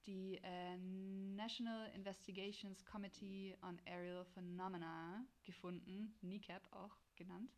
die 0.05 0.39
äh, 0.43 0.77
National 0.77 1.89
Investigations 1.95 2.85
Committee 2.85 3.55
on 3.61 3.79
Aerial 3.85 4.25
Phenomena 4.25 5.25
gefunden, 5.43 6.15
NICAP 6.21 6.61
auch 6.71 6.95
genannt. 7.15 7.51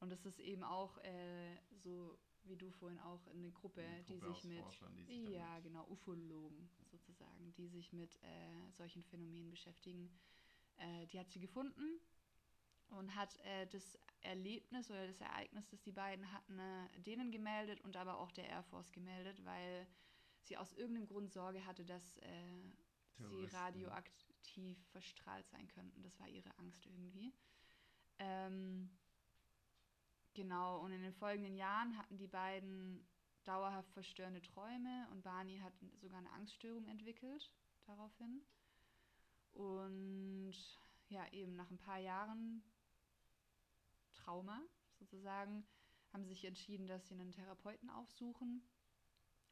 Und 0.00 0.10
das 0.10 0.24
ist 0.26 0.40
eben 0.40 0.62
auch 0.62 0.98
äh, 0.98 1.56
so, 1.74 2.18
wie 2.44 2.56
du 2.56 2.70
vorhin 2.70 2.98
auch, 3.00 3.26
eine 3.28 3.50
Gruppe, 3.50 3.82
Eine 3.82 4.02
die 4.04 4.18
Gruppe 4.18 4.34
sich 4.34 4.62
aus 4.62 4.80
mit, 4.80 5.08
die 5.08 5.20
sich 5.20 5.34
ja 5.34 5.58
genau, 5.60 5.86
Ufologen 5.88 6.68
sozusagen, 6.90 7.52
die 7.56 7.68
sich 7.68 7.92
mit 7.92 8.16
äh, 8.22 8.70
solchen 8.72 9.02
Phänomenen 9.04 9.50
beschäftigen. 9.50 10.10
Äh, 10.76 11.06
die 11.06 11.18
hat 11.18 11.30
sie 11.30 11.40
gefunden 11.40 12.00
und 12.90 13.14
hat 13.14 13.36
äh, 13.44 13.66
das 13.66 13.98
Erlebnis 14.20 14.90
oder 14.90 15.06
das 15.06 15.20
Ereignis, 15.20 15.66
das 15.68 15.82
die 15.82 15.92
beiden 15.92 16.30
hatten, 16.32 16.58
äh, 16.58 17.00
denen 17.00 17.30
gemeldet 17.30 17.80
und 17.82 17.96
aber 17.96 18.18
auch 18.18 18.32
der 18.32 18.48
Air 18.48 18.62
Force 18.64 18.92
gemeldet, 18.92 19.44
weil 19.44 19.86
sie 20.46 20.56
aus 20.56 20.72
irgendeinem 20.72 21.06
Grund 21.06 21.32
Sorge 21.32 21.64
hatte, 21.66 21.84
dass 21.84 22.18
äh, 22.18 22.70
sie 23.18 23.44
radioaktiv 23.46 24.78
verstrahlt 24.90 25.48
sein 25.48 25.68
könnten. 25.68 26.02
Das 26.02 26.18
war 26.20 26.28
ihre 26.28 26.56
Angst 26.58 26.86
irgendwie. 26.86 27.32
Ähm, 28.18 28.90
genau, 30.34 30.80
und 30.80 30.92
in 30.92 31.02
den 31.02 31.12
folgenden 31.12 31.56
Jahren 31.56 31.96
hatten 31.96 32.16
die 32.16 32.28
beiden 32.28 33.06
dauerhaft 33.44 33.92
verstörende 33.92 34.42
Träume 34.42 35.08
und 35.12 35.22
Barney 35.22 35.58
hat 35.58 35.72
sogar 36.00 36.18
eine 36.18 36.32
Angststörung 36.32 36.86
entwickelt 36.88 37.50
daraufhin. 37.84 38.42
Und 39.52 40.54
ja, 41.08 41.26
eben 41.32 41.54
nach 41.54 41.70
ein 41.70 41.78
paar 41.78 41.98
Jahren 41.98 42.62
Trauma 44.14 44.60
sozusagen, 44.98 45.66
haben 46.12 46.24
sie 46.24 46.30
sich 46.30 46.44
entschieden, 46.44 46.86
dass 46.86 47.06
sie 47.06 47.14
einen 47.14 47.32
Therapeuten 47.32 47.90
aufsuchen 47.90 48.62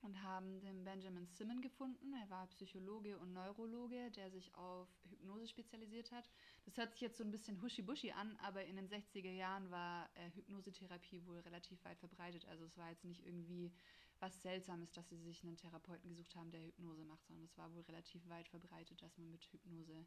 und 0.05 0.23
haben 0.23 0.61
den 0.61 0.85
Benjamin 0.85 1.27
Simon 1.27 1.61
gefunden. 1.63 2.13
Er 2.13 2.29
war 2.29 2.47
Psychologe 2.49 3.17
und 3.19 3.33
Neurologe, 3.33 4.11
der 4.11 4.31
sich 4.31 4.55
auf 4.55 4.87
Hypnose 5.09 5.49
spezialisiert 5.49 6.13
hat. 6.13 6.29
Das 6.67 6.77
hört 6.77 6.93
sich 6.93 7.01
jetzt 7.01 7.17
so 7.17 7.25
ein 7.25 7.31
bisschen 7.31 7.63
huschi-buschi 7.63 8.13
an, 8.13 8.37
aber 8.43 8.67
in 8.67 8.77
den 8.77 8.87
60er 8.89 9.33
Jahren 9.33 9.71
war 9.71 10.11
äh, 10.15 10.31
Hypnosetherapie 10.35 11.25
wohl 11.25 11.39
relativ 11.41 11.83
weit 11.85 11.99
verbreitet. 11.99 12.45
Also 12.47 12.65
es 12.65 12.77
war 12.77 12.91
jetzt 12.91 13.05
nicht 13.05 13.25
irgendwie 13.25 13.73
was 14.21 14.43
Seltsames, 14.43 14.93
dass 14.93 15.09
sie 15.09 15.17
sich 15.19 15.43
einen 15.43 15.57
Therapeuten 15.57 16.11
gesucht 16.11 16.37
haben, 16.37 16.51
der 16.51 16.63
Hypnose 16.63 17.05
macht, 17.05 17.25
sondern 17.27 17.47
es 17.47 17.57
war 17.57 17.73
wohl 17.75 17.81
relativ 17.83 18.29
weit 18.29 18.49
verbreitet, 18.49 19.01
dass 19.03 19.17
man 19.17 19.31
mit 19.31 19.45
Hypnose 19.45 20.07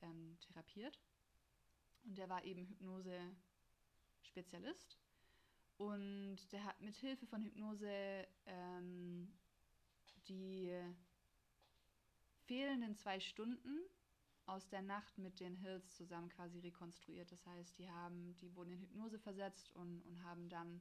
ähm, 0.00 0.38
therapiert. 0.40 0.98
Und 2.04 2.16
der 2.16 2.30
war 2.30 2.42
eben 2.44 2.66
Hypnose-Spezialist. 2.66 4.96
Und 5.78 6.38
der 6.52 6.64
hat 6.64 6.80
mit 6.80 6.96
Hilfe 6.96 7.26
von 7.26 7.42
Hypnose 7.42 8.26
ähm, 8.46 9.28
die 10.28 10.72
fehlenden 12.46 12.96
zwei 12.96 13.20
Stunden 13.20 13.80
aus 14.46 14.68
der 14.68 14.82
Nacht 14.82 15.18
mit 15.18 15.40
den 15.40 15.56
Hills 15.56 15.94
zusammen 15.96 16.28
quasi 16.28 16.60
rekonstruiert. 16.60 17.30
Das 17.32 17.44
heißt, 17.46 17.78
die 17.78 17.90
haben, 17.90 18.36
die 18.36 18.54
wurden 18.54 18.72
in 18.72 18.80
Hypnose 18.80 19.18
versetzt 19.18 19.72
und, 19.74 20.02
und 20.02 20.22
haben 20.22 20.48
dann 20.48 20.80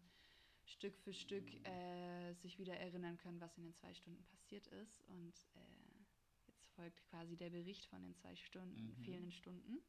Stück 0.65 0.97
für 0.99 1.13
Stück 1.13 1.43
äh, 1.67 2.33
sich 2.35 2.57
wieder 2.57 2.75
erinnern 2.77 3.17
können, 3.17 3.39
was 3.41 3.57
in 3.57 3.63
den 3.63 3.73
zwei 3.75 3.93
Stunden 3.93 4.23
passiert 4.25 4.67
ist. 4.67 5.01
Und 5.07 5.33
äh, 5.55 6.03
jetzt 6.47 6.67
folgt 6.75 7.03
quasi 7.05 7.35
der 7.35 7.49
Bericht 7.49 7.85
von 7.87 8.01
den 8.01 8.15
zwei 8.15 8.35
Stunden, 8.35 8.87
Mhm. 8.87 9.03
fehlenden 9.03 9.31
Stunden. 9.31 9.79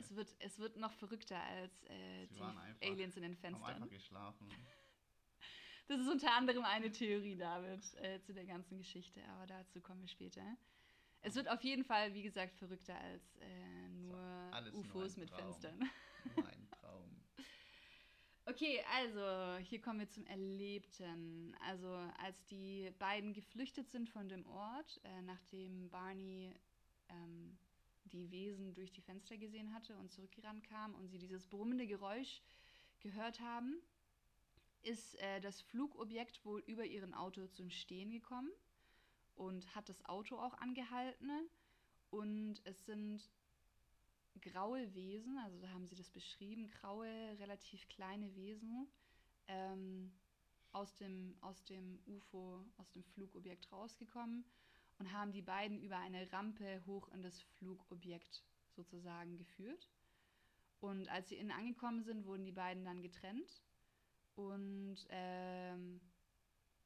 Es 0.00 0.14
wird, 0.16 0.34
es 0.38 0.58
wird 0.58 0.76
noch 0.76 0.92
verrückter 0.92 1.40
als 1.42 1.84
äh, 1.84 2.26
die 2.28 2.40
einfach- 2.40 2.64
Aliens 2.82 3.16
in 3.16 3.22
den 3.22 3.36
Haben 3.36 3.54
einfach 3.54 3.66
Fenstern. 3.68 3.88
geschlafen. 3.90 4.48
Das 5.88 5.98
ist 5.98 6.06
unter 6.08 6.32
anderem 6.36 6.62
eine 6.64 6.92
Theorie, 6.92 7.34
David, 7.34 7.82
äh, 7.96 8.20
zu 8.22 8.32
der 8.32 8.44
ganzen 8.46 8.78
Geschichte, 8.78 9.24
aber 9.30 9.48
dazu 9.48 9.80
kommen 9.80 10.00
wir 10.02 10.08
später. 10.08 10.56
Es 11.20 11.34
wird 11.34 11.48
auf 11.50 11.64
jeden 11.64 11.82
Fall, 11.82 12.14
wie 12.14 12.22
gesagt, 12.22 12.54
verrückter 12.54 12.96
als 12.96 13.36
äh, 13.40 13.88
nur 13.88 14.16
nur 14.70 14.74
UFOs 14.78 15.16
ein 15.16 15.20
mit 15.20 15.30
Traum. 15.30 15.40
Fenstern. 15.40 15.90
Mein 16.36 16.68
Traum. 16.80 17.10
Okay, 18.46 18.80
also 18.94 19.56
hier 19.64 19.80
kommen 19.80 19.98
wir 19.98 20.08
zum 20.08 20.24
Erlebten. 20.26 21.56
Also 21.66 21.88
als 22.22 22.44
die 22.46 22.92
beiden 23.00 23.32
geflüchtet 23.32 23.90
sind 23.90 24.08
von 24.08 24.28
dem 24.28 24.46
Ort, 24.46 25.00
äh, 25.02 25.22
nachdem 25.22 25.90
Barney 25.90 26.54
ähm, 27.08 27.58
die 28.04 28.30
Wesen 28.30 28.74
durch 28.74 28.92
die 28.92 29.02
Fenster 29.02 29.36
gesehen 29.36 29.72
hatte 29.72 29.96
und 29.98 30.12
zurückgerannt 30.12 30.64
kam 30.64 30.94
und 30.94 31.08
sie 31.08 31.18
dieses 31.18 31.46
brummende 31.46 31.86
Geräusch 31.86 32.42
gehört 33.00 33.40
haben, 33.40 33.80
ist 34.82 35.14
äh, 35.20 35.40
das 35.40 35.60
Flugobjekt 35.60 36.44
wohl 36.44 36.60
über 36.66 36.84
ihren 36.84 37.14
Auto 37.14 37.46
zum 37.46 37.70
Stehen 37.70 38.10
gekommen 38.10 38.50
und 39.34 39.74
hat 39.74 39.88
das 39.88 40.04
Auto 40.04 40.36
auch 40.38 40.54
angehalten. 40.54 41.30
Und 42.10 42.60
es 42.64 42.86
sind 42.86 43.30
graue 44.40 44.94
Wesen, 44.94 45.38
also 45.38 45.58
da 45.60 45.68
haben 45.70 45.86
sie 45.86 45.96
das 45.96 46.10
beschrieben, 46.10 46.70
graue, 46.70 47.06
relativ 47.38 47.88
kleine 47.88 48.34
Wesen 48.34 48.88
ähm, 49.48 50.12
aus, 50.72 50.94
dem, 50.96 51.36
aus 51.40 51.64
dem 51.64 52.00
UFO, 52.06 52.64
aus 52.78 52.90
dem 52.90 53.04
Flugobjekt 53.04 53.70
rausgekommen 53.70 54.44
und 55.00 55.12
haben 55.12 55.32
die 55.32 55.42
beiden 55.42 55.80
über 55.80 55.96
eine 55.96 56.30
Rampe 56.30 56.82
hoch 56.86 57.08
in 57.08 57.22
das 57.22 57.40
Flugobjekt 57.58 58.44
sozusagen 58.68 59.38
geführt. 59.38 59.88
Und 60.78 61.08
als 61.08 61.30
sie 61.30 61.36
innen 61.36 61.50
angekommen 61.50 62.02
sind, 62.02 62.26
wurden 62.26 62.44
die 62.44 62.52
beiden 62.52 62.84
dann 62.84 63.02
getrennt 63.02 63.62
und 64.34 64.98
ähm, 65.08 66.00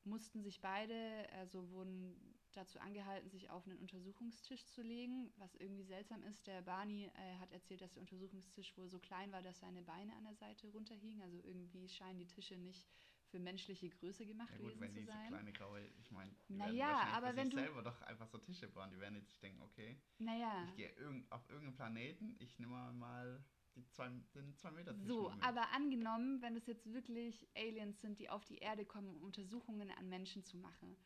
mussten 0.05 0.43
sich 0.43 0.61
beide, 0.61 1.29
also 1.33 1.69
wurden 1.71 2.17
dazu 2.53 2.79
angehalten, 2.79 3.31
sich 3.31 3.51
auf 3.51 3.67
einen 3.67 3.79
Untersuchungstisch 3.79 4.65
zu 4.67 4.83
legen, 4.83 5.33
was 5.37 5.57
irgendwie 5.57 5.85
seltsam 5.85 6.23
ist. 6.23 6.47
Der 6.47 6.63
Barney 6.63 7.11
äh, 7.17 7.37
hat 7.41 7.51
erzählt, 7.51 7.81
dass 7.81 7.95
der 7.95 8.03
Untersuchungstisch 8.03 8.77
wohl 8.77 8.89
so 8.89 9.01
klein 9.01 9.33
war, 9.33 9.43
dass 9.43 9.59
seine 9.59 9.83
Beine 9.83 10.15
an 10.15 10.25
der 10.25 10.35
Seite 10.37 10.69
runterhingen. 10.69 11.21
Also 11.21 11.39
irgendwie 11.43 11.89
scheinen 11.89 12.21
die 12.21 12.29
Tische 12.29 12.57
nicht 12.57 12.87
für 13.35 13.41
menschliche 13.41 13.89
Größe 13.91 14.25
gemacht 14.27 14.53
Ja 14.53 14.59
gut, 14.59 14.67
gewesen 14.69 14.81
wenn 14.81 14.93
zu 14.93 15.01
diese 15.01 15.11
sein. 15.11 15.27
kleine 15.27 15.53
graue, 15.53 15.85
ich 15.99 16.11
meine, 16.13 16.31
die 16.49 16.55
Na 16.57 16.67
werden 16.67 16.79
wahrscheinlich 16.79 17.15
aber 17.17 17.31
für 17.31 17.37
wenn 17.37 17.45
sich 17.47 17.55
du- 17.55 17.61
selber 17.61 17.83
doch 17.83 18.01
einfach 18.03 18.29
so 18.29 18.39
Tische 18.39 18.69
bauen. 18.69 18.91
Die 18.93 19.01
werden 19.01 19.17
jetzt 19.17 19.29
sich 19.31 19.41
denken, 19.41 19.61
okay, 19.63 20.01
Naja, 20.19 20.65
ich 20.71 20.77
gehe 20.77 20.91
irgend, 20.91 21.33
auf 21.33 21.43
irgendeinen 21.51 21.75
Planeten, 21.75 22.37
ich 22.39 22.61
nehme 22.61 22.93
mal 22.93 23.45
die 23.75 23.85
zwei, 23.89 24.09
den 24.37 24.55
zwei 24.57 24.71
Meter 24.71 24.97
Tisch 24.97 25.09
So, 25.09 25.31
mit. 25.31 25.43
aber 25.43 25.73
angenommen, 25.73 26.41
wenn 26.43 26.55
es 26.55 26.67
jetzt 26.67 26.87
wirklich 26.93 27.49
Aliens 27.57 28.01
sind, 28.01 28.21
die 28.21 28.29
auf 28.31 28.45
die 28.45 28.59
Erde 28.59 28.85
kommen, 28.85 29.09
um 29.11 29.21
Untersuchungen 29.21 29.91
an 29.91 30.09
Menschen 30.09 30.45
zu 30.45 30.57
machen, 30.59 30.97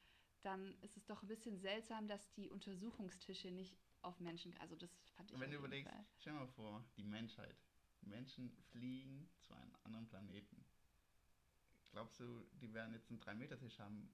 dann 0.43 0.77
ist 0.83 0.99
es 0.99 1.07
doch 1.07 1.23
ein 1.23 1.29
bisschen 1.29 1.57
seltsam, 1.59 2.09
dass 2.09 2.31
die 2.35 2.51
Untersuchungstische 2.51 3.51
nicht 3.51 3.75
auf 4.03 4.21
Menschen, 4.21 4.55
also 4.59 4.77
das 4.77 4.91
fand 5.15 5.31
ich 5.31 5.41
Wenn 5.41 5.47
auf 5.49 5.53
du 5.53 5.59
überlegst, 5.61 5.91
Fall. 5.91 6.07
stell 6.19 6.35
dir 6.35 6.41
mal 6.41 6.47
vor, 6.49 6.85
die 6.99 7.05
Menschheit. 7.05 7.57
Menschen 8.03 8.53
fliegen 8.71 9.29
zu 9.41 9.55
einem 9.55 9.75
anderen 9.83 10.07
Planeten. 10.07 10.65
Glaubst 11.91 12.21
du, 12.21 12.47
die 12.61 12.73
werden 12.75 12.93
jetzt 12.93 13.11
einen 13.11 13.21
3-Meter-Tisch 13.21 13.79
haben, 13.79 14.11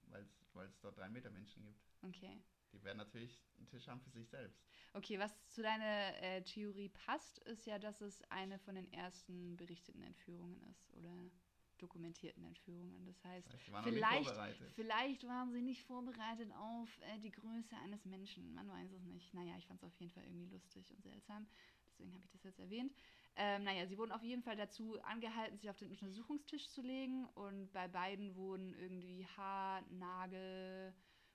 weil 0.53 0.67
es 0.67 0.79
dort 0.79 0.97
3-Meter-Menschen 0.97 1.63
gibt? 1.63 1.81
Okay. 2.01 2.37
Die 2.71 2.83
werden 2.83 2.97
natürlich 2.97 3.41
einen 3.57 3.67
Tisch 3.67 3.87
haben 3.87 4.01
für 4.01 4.09
sich 4.11 4.27
selbst. 4.27 4.61
Okay, 4.93 5.19
was 5.19 5.33
zu 5.49 5.61
deiner 5.61 6.21
äh, 6.21 6.41
Theorie 6.43 6.89
passt, 6.89 7.39
ist 7.39 7.65
ja, 7.65 7.79
dass 7.79 8.01
es 8.01 8.21
eine 8.29 8.59
von 8.59 8.75
den 8.75 8.91
ersten 8.91 9.55
berichteten 9.55 10.01
Entführungen 10.01 10.61
ist 10.63 10.93
oder 10.93 11.29
dokumentierten 11.77 12.43
Entführungen. 12.43 13.05
Das 13.05 13.23
heißt, 13.23 13.47
Das 13.53 13.67
heißt, 13.67 13.83
vielleicht, 13.83 14.63
vielleicht 14.75 15.23
waren 15.27 15.51
sie 15.51 15.61
nicht 15.61 15.83
vorbereitet 15.83 16.51
auf 16.53 16.89
äh, 17.01 17.19
die 17.19 17.31
Größe 17.31 17.75
eines 17.83 18.05
Menschen. 18.05 18.53
Man 18.53 18.67
weiß 18.69 18.91
es 18.91 19.03
nicht. 19.03 19.33
Naja, 19.33 19.55
ich 19.57 19.67
fand 19.67 19.81
es 19.81 19.87
auf 19.87 19.95
jeden 19.99 20.11
Fall 20.11 20.23
irgendwie 20.23 20.47
lustig 20.47 20.91
und 20.91 21.03
seltsam. 21.03 21.47
Deswegen 21.85 22.13
habe 22.13 22.23
ich 22.23 22.31
das 22.31 22.43
jetzt 22.43 22.59
erwähnt. 22.59 22.93
Ähm, 23.37 23.63
naja, 23.63 23.85
sie 23.85 23.97
wurden 23.97 24.13
auf 24.13 24.23
jeden 24.23 24.43
Fall 24.43 24.55
dazu 24.55 25.01
angehalten, 25.03 25.57
sich 25.57 25.69
auf 25.69 25.77
den 25.77 25.89
Untersuchungstisch 25.89 26.69
zu 26.69 26.81
legen. 26.81 27.25
Und 27.35 27.71
bei 27.73 27.87
beiden 27.87 28.35
wurden 28.35 28.73
irgendwie 28.73 29.25
Haar, 29.35 29.83
Nagel, 29.89 30.93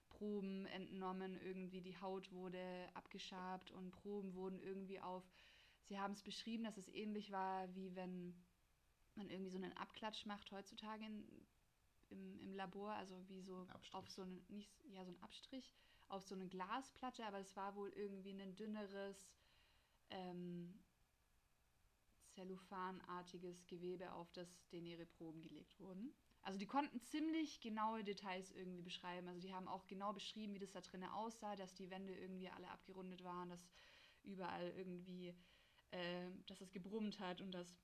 Proben 0.09 0.67
entnommen. 0.67 1.39
Irgendwie 1.41 1.81
die 1.81 1.99
Haut 2.01 2.33
wurde 2.33 2.89
abgeschabt 2.95 3.71
und 3.71 3.91
Proben 3.91 4.35
wurden 4.35 4.61
irgendwie 4.61 5.01
auf. 5.01 5.25
Sie 5.83 5.99
haben 5.99 6.13
es 6.13 6.23
beschrieben, 6.23 6.65
dass 6.65 6.77
es 6.77 6.89
ähnlich 6.89 7.31
war, 7.33 7.75
wie 7.75 7.95
wenn 7.97 8.35
man 9.15 9.29
irgendwie 9.29 9.51
so 9.51 9.59
einen 9.59 9.77
Abklatsch 9.77 10.25
macht 10.27 10.51
heutzutage 10.53 11.05
in, 11.05 11.25
im, 12.11 12.41
im 12.41 12.55
Labor, 12.55 12.93
also 12.93 13.17
wie 13.29 13.41
so 13.43 13.67
Abstrich. 13.69 13.95
auf 13.95 14.09
so 14.11 14.23
einen, 14.23 14.45
nicht, 14.49 14.71
ja, 14.85 15.05
so 15.05 15.11
ein 15.11 15.23
Abstrich, 15.23 15.75
auf 16.09 16.23
so 16.23 16.35
eine 16.35 16.49
Glasplatte, 16.49 17.25
aber 17.25 17.39
es 17.39 17.57
war 17.57 17.75
wohl 17.77 17.91
irgendwie 17.91 18.31
ein 18.31 18.57
dünneres, 18.57 19.31
ähm, 20.11 20.75
zellophanartiges 22.31 23.67
Gewebe, 23.67 24.13
auf 24.13 24.31
das 24.33 24.69
den 24.69 24.87
ihre 24.87 25.07
Proben 25.07 25.43
gelegt 25.43 25.79
wurden. 25.81 26.13
Also 26.43 26.59
die 26.59 26.67
konnten 26.67 27.01
ziemlich 27.01 27.61
genaue 27.61 28.03
Details 28.03 28.51
irgendwie 28.53 28.83
beschreiben. 28.83 29.29
Also 29.29 29.41
die 29.41 29.53
haben 29.55 29.69
auch 29.69 29.87
genau 29.87 30.13
beschrieben, 30.13 30.55
wie 30.55 30.59
das 30.59 30.73
da 30.73 30.81
drinnen 30.81 31.11
aussah, 31.11 31.57
dass 31.57 31.75
die 31.75 31.91
Wände 31.91 32.15
irgendwie 32.15 32.49
alle 32.49 32.71
abgerundet 32.71 33.23
waren, 33.25 33.51
dass 33.51 33.69
überall 34.23 34.73
irgendwie, 34.77 35.35
äh, 35.91 36.31
dass 36.47 36.61
es 36.61 36.73
gebrummt 36.73 37.21
hat 37.21 37.41
und 37.41 37.53
dass, 37.53 37.83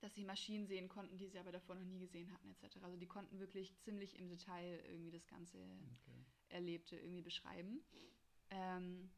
dass 0.00 0.14
sie 0.14 0.24
Maschinen 0.24 0.66
sehen 0.66 0.88
konnten, 0.88 1.16
die 1.16 1.28
sie 1.28 1.38
aber 1.38 1.52
davor 1.52 1.74
noch 1.76 1.84
nie 1.84 1.98
gesehen 1.98 2.32
hatten, 2.32 2.50
etc. 2.50 2.76
Also 2.82 2.96
die 2.96 3.06
konnten 3.06 3.38
wirklich 3.38 3.76
ziemlich 3.78 4.16
im 4.16 4.28
Detail 4.28 4.84
irgendwie 4.88 5.12
das 5.12 5.26
Ganze 5.26 5.58
Okay. 5.58 6.24
Erlebte 6.48 6.96
irgendwie 6.96 7.22
beschreiben. 7.22 7.82
Ähm, 8.50 9.10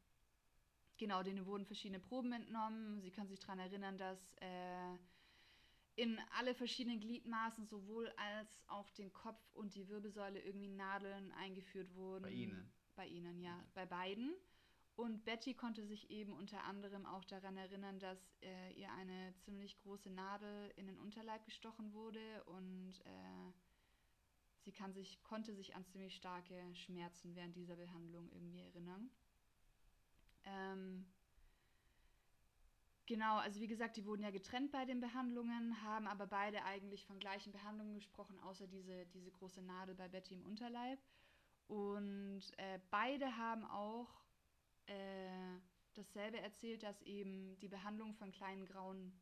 genau, 0.98 1.22
denen 1.22 1.46
wurden 1.46 1.64
verschiedene 1.64 2.00
Proben 2.00 2.32
entnommen. 2.32 3.00
Sie 3.00 3.10
können 3.10 3.28
sich 3.28 3.40
daran 3.40 3.58
erinnern, 3.58 3.96
dass 3.96 4.34
äh, 4.40 4.96
in 5.94 6.18
alle 6.38 6.54
verschiedenen 6.54 7.00
Gliedmaßen, 7.00 7.66
sowohl 7.66 8.08
als 8.16 8.48
auch 8.68 8.88
den 8.90 9.12
Kopf 9.12 9.40
und 9.54 9.74
die 9.74 9.88
Wirbelsäule, 9.88 10.40
irgendwie 10.40 10.68
Nadeln 10.68 11.32
eingeführt 11.32 11.94
wurden. 11.94 12.22
Bei 12.22 12.30
ihnen? 12.30 12.72
Bei 12.94 13.06
ihnen, 13.06 13.40
ja. 13.40 13.64
Bei 13.74 13.86
beiden. 13.86 14.34
Und 14.94 15.24
Betty 15.24 15.54
konnte 15.54 15.86
sich 15.86 16.10
eben 16.10 16.32
unter 16.32 16.64
anderem 16.64 17.06
auch 17.06 17.24
daran 17.24 17.56
erinnern, 17.56 18.00
dass 18.00 18.18
äh, 18.42 18.72
ihr 18.72 18.90
eine 18.92 19.32
ziemlich 19.44 19.78
große 19.78 20.10
Nadel 20.10 20.72
in 20.74 20.86
den 20.86 20.98
Unterleib 20.98 21.44
gestochen 21.44 21.92
wurde 21.92 22.42
und 22.46 22.94
äh, 23.04 23.52
sie 24.58 24.72
kann 24.72 24.92
sich, 24.92 25.22
konnte 25.22 25.54
sich 25.54 25.76
an 25.76 25.84
ziemlich 25.86 26.16
starke 26.16 26.74
Schmerzen 26.74 27.36
während 27.36 27.54
dieser 27.54 27.76
Behandlung 27.76 28.28
irgendwie 28.32 28.60
erinnern. 28.60 29.08
Ähm, 30.44 31.06
genau, 33.06 33.36
also 33.38 33.60
wie 33.60 33.66
gesagt, 33.66 33.96
die 33.96 34.04
wurden 34.04 34.22
ja 34.22 34.30
getrennt 34.30 34.72
bei 34.72 34.84
den 34.84 35.00
Behandlungen, 35.00 35.82
haben 35.82 36.06
aber 36.06 36.26
beide 36.26 36.64
eigentlich 36.64 37.04
von 37.04 37.18
gleichen 37.18 37.52
Behandlungen 37.52 37.94
gesprochen, 37.94 38.38
außer 38.40 38.66
diese, 38.66 39.06
diese 39.06 39.30
große 39.30 39.62
Nadel 39.62 39.94
bei 39.94 40.08
Betty 40.08 40.34
im 40.34 40.44
Unterleib. 40.44 40.98
Und 41.66 42.42
äh, 42.56 42.78
beide 42.90 43.36
haben 43.36 43.64
auch 43.66 44.08
äh, 44.86 45.58
dasselbe 45.94 46.40
erzählt, 46.40 46.82
dass 46.82 47.02
eben 47.02 47.58
die 47.60 47.68
Behandlung 47.68 48.14
von 48.14 48.32
kleinen 48.32 48.64
grauen, 48.64 49.12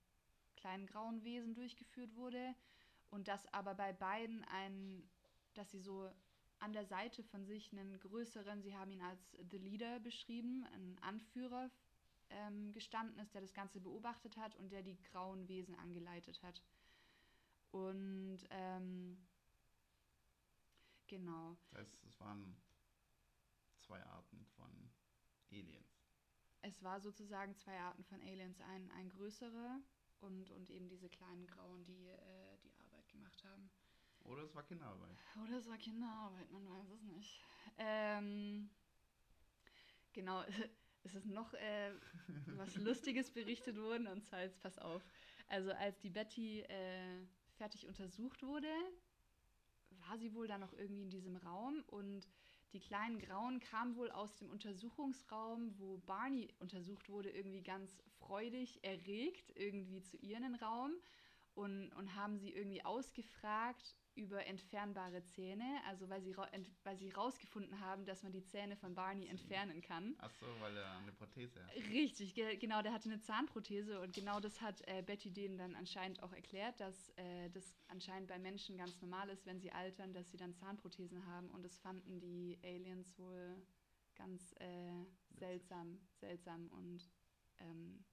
kleinen 0.56 0.86
grauen 0.86 1.24
Wesen 1.24 1.54
durchgeführt 1.54 2.14
wurde 2.14 2.54
und 3.10 3.28
dass 3.28 3.52
aber 3.52 3.74
bei 3.74 3.92
beiden 3.92 4.44
ein, 4.44 5.02
dass 5.54 5.70
sie 5.70 5.80
so 5.80 6.10
an 6.58 6.72
der 6.72 6.86
Seite 6.86 7.22
von 7.22 7.44
sich 7.44 7.72
einen 7.72 7.98
größeren, 8.00 8.62
sie 8.62 8.76
haben 8.76 8.90
ihn 8.90 9.02
als 9.02 9.36
The 9.50 9.58
Leader 9.58 10.00
beschrieben, 10.00 10.64
einen 10.72 10.98
Anführer 10.98 11.70
ähm, 12.30 12.72
gestanden 12.72 13.18
ist, 13.18 13.34
der 13.34 13.40
das 13.40 13.54
Ganze 13.54 13.80
beobachtet 13.80 14.36
hat 14.36 14.54
und 14.56 14.70
der 14.70 14.82
die 14.82 15.00
grauen 15.02 15.48
Wesen 15.48 15.74
angeleitet 15.76 16.42
hat. 16.42 16.62
Und 17.70 18.38
ähm, 18.50 19.18
genau. 21.06 21.56
Das 21.70 21.80
heißt, 21.80 22.04
es 22.04 22.20
waren 22.20 22.56
zwei 23.76 24.02
Arten 24.04 24.44
von 24.56 24.70
Aliens. 25.50 26.02
Es 26.62 26.82
war 26.82 27.00
sozusagen 27.00 27.54
zwei 27.56 27.78
Arten 27.78 28.04
von 28.04 28.20
Aliens, 28.22 28.60
ein, 28.60 28.90
ein 28.92 29.08
größerer 29.10 29.80
und, 30.20 30.50
und 30.50 30.70
eben 30.70 30.88
diese 30.88 31.08
kleinen 31.08 31.46
Grauen, 31.46 31.84
die 31.84 32.08
äh, 32.08 32.58
die 32.64 32.74
Arbeit 32.80 33.08
gemacht 33.08 33.44
haben. 33.44 33.70
Oder 34.28 34.42
es 34.42 34.54
war 34.54 34.62
Kinderarbeit. 34.62 35.16
Oder 35.44 35.58
es 35.58 35.68
war 35.68 35.76
Kinderarbeit, 35.76 36.50
man 36.50 36.68
weiß 36.68 36.90
es 36.90 37.02
nicht. 37.02 37.40
Ähm, 37.78 38.70
genau, 40.12 40.42
es 41.04 41.14
ist 41.14 41.26
noch 41.26 41.54
äh, 41.54 41.92
was 42.46 42.76
Lustiges 42.76 43.30
berichtet 43.30 43.76
worden 43.76 44.06
und 44.06 44.24
zwar 44.24 44.42
jetzt, 44.42 44.60
pass 44.60 44.78
auf. 44.78 45.02
Also 45.48 45.70
als 45.72 45.98
die 46.00 46.10
Betty 46.10 46.60
äh, 46.62 47.26
fertig 47.56 47.86
untersucht 47.86 48.42
wurde, 48.42 48.72
war 50.08 50.18
sie 50.18 50.34
wohl 50.34 50.48
da 50.48 50.58
noch 50.58 50.72
irgendwie 50.72 51.02
in 51.02 51.10
diesem 51.10 51.36
Raum 51.36 51.82
und 51.86 52.28
die 52.72 52.80
kleinen 52.80 53.18
Grauen 53.18 53.60
kamen 53.60 53.96
wohl 53.96 54.10
aus 54.10 54.34
dem 54.34 54.50
Untersuchungsraum, 54.50 55.78
wo 55.78 55.98
Barney 55.98 56.52
untersucht 56.58 57.08
wurde, 57.08 57.30
irgendwie 57.30 57.62
ganz 57.62 58.02
freudig, 58.18 58.82
erregt, 58.82 59.52
irgendwie 59.54 60.02
zu 60.02 60.16
ihr 60.16 60.36
in 60.36 60.42
den 60.42 60.54
Raum 60.56 60.92
und, 61.54 61.92
und 61.92 62.14
haben 62.16 62.38
sie 62.38 62.52
irgendwie 62.52 62.84
ausgefragt 62.84 63.96
über 64.16 64.46
entfernbare 64.46 65.22
Zähne, 65.24 65.80
also 65.86 66.08
weil 66.08 66.22
sie, 66.22 66.36
weil 66.84 66.96
sie 66.96 67.10
rausgefunden 67.10 67.80
haben, 67.80 68.04
dass 68.06 68.22
man 68.22 68.32
die 68.32 68.44
Zähne 68.44 68.76
von 68.76 68.94
Barney 68.94 69.26
entfernen 69.26 69.82
kann. 69.82 70.16
Ach 70.18 70.30
so, 70.32 70.46
weil 70.60 70.76
er 70.76 70.98
eine 70.98 71.12
Prothese 71.12 71.62
hat. 71.62 71.74
Richtig, 71.76 72.34
ge 72.34 72.56
genau, 72.56 72.82
der 72.82 72.92
hatte 72.92 73.10
eine 73.10 73.20
Zahnprothese 73.20 74.00
und 74.00 74.14
genau 74.14 74.40
das 74.40 74.60
hat 74.60 74.80
äh, 74.88 75.02
Betty 75.02 75.30
denen 75.30 75.58
dann 75.58 75.74
anscheinend 75.74 76.22
auch 76.22 76.32
erklärt, 76.32 76.80
dass 76.80 77.10
äh, 77.16 77.50
das 77.50 77.74
anscheinend 77.88 78.28
bei 78.28 78.38
Menschen 78.38 78.76
ganz 78.76 79.00
normal 79.00 79.28
ist, 79.28 79.46
wenn 79.46 79.60
sie 79.60 79.70
altern, 79.72 80.12
dass 80.12 80.30
sie 80.30 80.36
dann 80.36 80.54
Zahnprothesen 80.54 81.26
haben 81.26 81.50
und 81.50 81.62
das 81.62 81.78
fanden 81.78 82.18
die 82.20 82.58
Aliens 82.64 83.18
wohl 83.18 83.56
ganz 84.14 84.54
äh, 84.60 85.04
seltsam, 85.34 86.00
seltsam 86.14 86.68
und 86.68 87.08
ähm, 87.58 88.04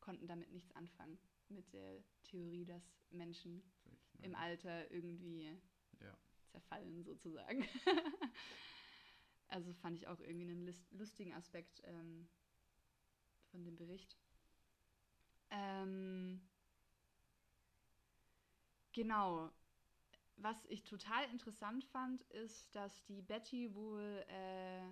konnten 0.00 0.26
damit 0.26 0.52
nichts 0.52 0.74
anfangen 0.74 1.18
mit 1.48 1.72
der 1.72 2.02
Theorie, 2.24 2.64
dass 2.64 2.82
Menschen 3.10 3.62
im? 4.22 4.34
Alter 4.34 4.90
irgendwie 4.90 5.50
Ja. 6.00 6.16
zerfallen 6.50 7.04
sozusagen. 7.04 7.64
also 9.48 9.72
fand 9.74 9.96
ich 9.96 10.06
auch 10.08 10.20
irgendwie 10.20 10.50
einen 10.50 10.74
lustigen 10.90 11.34
Aspekt 11.34 11.82
ähm, 11.84 12.28
von 13.50 13.64
dem 13.64 13.76
Bericht. 13.76 14.16
Ähm, 15.50 16.40
genau. 18.92 19.50
Was 20.36 20.66
ich 20.66 20.84
total 20.84 21.24
interessant 21.30 21.84
fand, 21.84 22.22
ist, 22.24 22.74
dass 22.74 23.04
die 23.04 23.22
Betty 23.22 23.74
wohl 23.74 24.24
äh, 24.28 24.82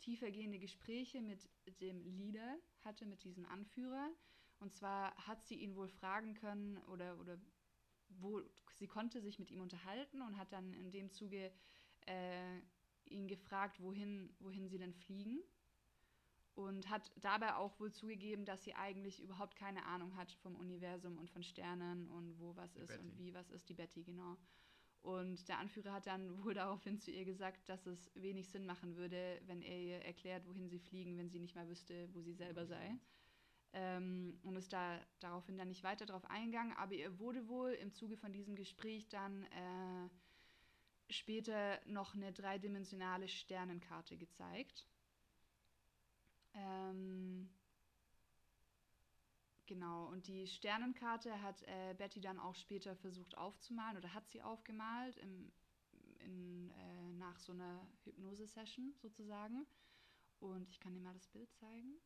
tiefergehende 0.00 0.58
Gespräche 0.58 1.20
mit 1.20 1.48
dem 1.80 2.02
Leader 2.04 2.58
hatte, 2.84 3.06
mit 3.06 3.24
diesem 3.24 3.46
Anführer. 3.46 4.10
Und 4.60 4.74
zwar 4.74 5.14
hat 5.26 5.44
sie 5.46 5.56
ihn 5.56 5.76
wohl 5.76 5.88
fragen 5.88 6.34
können 6.34 6.78
oder, 6.88 7.18
oder 7.20 7.38
wo, 8.08 8.42
sie 8.74 8.86
konnte 8.86 9.20
sich 9.20 9.38
mit 9.38 9.50
ihm 9.50 9.60
unterhalten 9.60 10.22
und 10.22 10.36
hat 10.36 10.52
dann 10.52 10.72
in 10.74 10.90
dem 10.90 11.10
Zuge 11.10 11.52
äh, 12.06 12.60
ihn 13.06 13.26
gefragt, 13.28 13.80
wohin, 13.80 14.34
wohin 14.40 14.68
sie 14.68 14.78
denn 14.78 14.94
fliegen. 14.94 15.40
Und 16.54 16.90
hat 16.90 17.12
dabei 17.20 17.54
auch 17.54 17.78
wohl 17.78 17.92
zugegeben, 17.92 18.44
dass 18.44 18.64
sie 18.64 18.74
eigentlich 18.74 19.22
überhaupt 19.22 19.54
keine 19.54 19.86
Ahnung 19.86 20.16
hat 20.16 20.32
vom 20.32 20.56
Universum 20.56 21.16
und 21.16 21.30
von 21.30 21.44
Sternen 21.44 22.08
und 22.08 22.36
wo 22.40 22.56
was 22.56 22.72
Die 22.74 22.80
ist 22.80 22.98
und 22.98 23.10
Betty. 23.10 23.18
wie 23.18 23.34
was 23.34 23.50
ist, 23.50 23.68
die 23.68 23.74
Betty, 23.74 24.02
genau. 24.02 24.36
Und 25.02 25.46
der 25.48 25.58
Anführer 25.58 25.92
hat 25.92 26.08
dann 26.08 26.42
wohl 26.42 26.54
daraufhin 26.54 26.98
zu 26.98 27.12
ihr 27.12 27.24
gesagt, 27.24 27.68
dass 27.68 27.86
es 27.86 28.10
wenig 28.16 28.48
Sinn 28.48 28.66
machen 28.66 28.96
würde, 28.96 29.40
wenn 29.46 29.62
er 29.62 29.78
ihr 29.80 30.02
erklärt, 30.04 30.46
wohin 30.48 30.68
sie 30.68 30.80
fliegen, 30.80 31.16
wenn 31.16 31.30
sie 31.30 31.38
nicht 31.38 31.54
mal 31.54 31.68
wüsste, 31.68 32.08
wo 32.12 32.20
sie 32.20 32.34
selber 32.34 32.66
sei. 32.66 32.98
Ähm, 33.72 34.38
und 34.42 34.56
ist 34.56 34.72
da 34.72 35.00
daraufhin 35.20 35.58
dann 35.58 35.68
nicht 35.68 35.84
weiter 35.84 36.06
darauf 36.06 36.24
eingegangen, 36.30 36.76
aber 36.76 36.94
ihr 36.94 37.18
wurde 37.18 37.48
wohl 37.48 37.72
im 37.72 37.92
Zuge 37.92 38.16
von 38.16 38.32
diesem 38.32 38.56
Gespräch 38.56 39.08
dann 39.08 39.42
äh, 39.44 40.08
später 41.10 41.80
noch 41.86 42.14
eine 42.14 42.32
dreidimensionale 42.32 43.28
Sternenkarte 43.28 44.16
gezeigt. 44.16 44.86
Ähm, 46.54 47.50
genau, 49.66 50.06
und 50.08 50.26
die 50.26 50.46
Sternenkarte 50.46 51.42
hat 51.42 51.62
äh, 51.62 51.94
Betty 51.96 52.20
dann 52.20 52.38
auch 52.38 52.54
später 52.54 52.96
versucht 52.96 53.36
aufzumalen 53.36 53.96
oder 53.96 54.12
hat 54.14 54.28
sie 54.28 54.42
aufgemalt 54.42 55.16
im, 55.18 55.52
in, 56.20 56.70
äh, 56.70 57.12
nach 57.12 57.38
so 57.38 57.52
einer 57.52 57.86
Hypnose-Session 58.04 58.94
sozusagen. 58.96 59.66
Und 60.40 60.68
ich 60.68 60.80
kann 60.80 60.94
dir 60.94 61.00
mal 61.00 61.14
das 61.14 61.28
Bild 61.28 61.52
zeigen. 61.54 62.00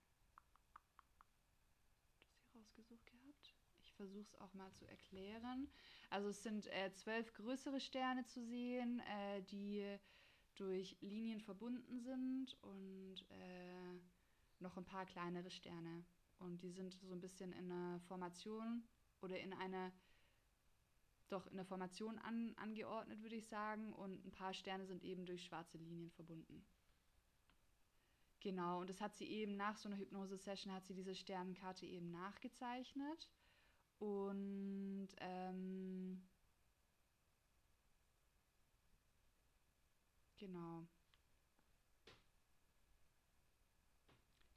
Rausgesucht 2.62 3.06
gehabt. 3.06 3.54
Ich 3.80 3.92
versuche 3.94 4.22
es 4.22 4.40
auch 4.40 4.54
mal 4.54 4.72
zu 4.72 4.86
erklären. 4.86 5.68
Also 6.10 6.28
es 6.28 6.42
sind 6.42 6.66
äh, 6.68 6.92
zwölf 6.92 7.32
größere 7.34 7.80
Sterne 7.80 8.24
zu 8.24 8.44
sehen, 8.44 9.00
äh, 9.00 9.42
die 9.42 9.98
durch 10.54 10.96
Linien 11.00 11.40
verbunden 11.40 12.00
sind 12.00 12.56
und 12.62 13.26
äh, 13.30 14.00
noch 14.60 14.76
ein 14.76 14.84
paar 14.84 15.06
kleinere 15.06 15.50
Sterne. 15.50 16.04
Und 16.38 16.62
die 16.62 16.70
sind 16.70 16.92
so 16.92 17.12
ein 17.12 17.20
bisschen 17.20 17.52
in 17.52 17.72
einer 17.72 18.00
Formation 18.00 18.84
oder 19.20 19.40
in 19.40 19.52
einer 19.52 19.92
doch 21.28 21.46
in 21.46 21.56
der 21.56 21.64
Formation 21.64 22.18
an, 22.18 22.52
angeordnet, 22.56 23.22
würde 23.22 23.36
ich 23.36 23.46
sagen. 23.48 23.92
Und 23.94 24.24
ein 24.24 24.32
paar 24.32 24.52
Sterne 24.52 24.86
sind 24.86 25.02
eben 25.02 25.24
durch 25.24 25.44
schwarze 25.44 25.78
Linien 25.78 26.10
verbunden. 26.10 26.64
Genau, 28.42 28.80
und 28.80 28.90
das 28.90 29.00
hat 29.00 29.14
sie 29.14 29.26
eben 29.26 29.56
nach 29.56 29.76
so 29.76 29.88
einer 29.88 29.98
Hypnose-Session, 29.98 30.72
hat 30.72 30.84
sie 30.84 30.94
diese 30.94 31.14
Sternenkarte 31.14 31.86
eben 31.86 32.10
nachgezeichnet. 32.10 33.30
Und 34.00 35.10
ähm, 35.20 36.20
genau. 40.38 40.84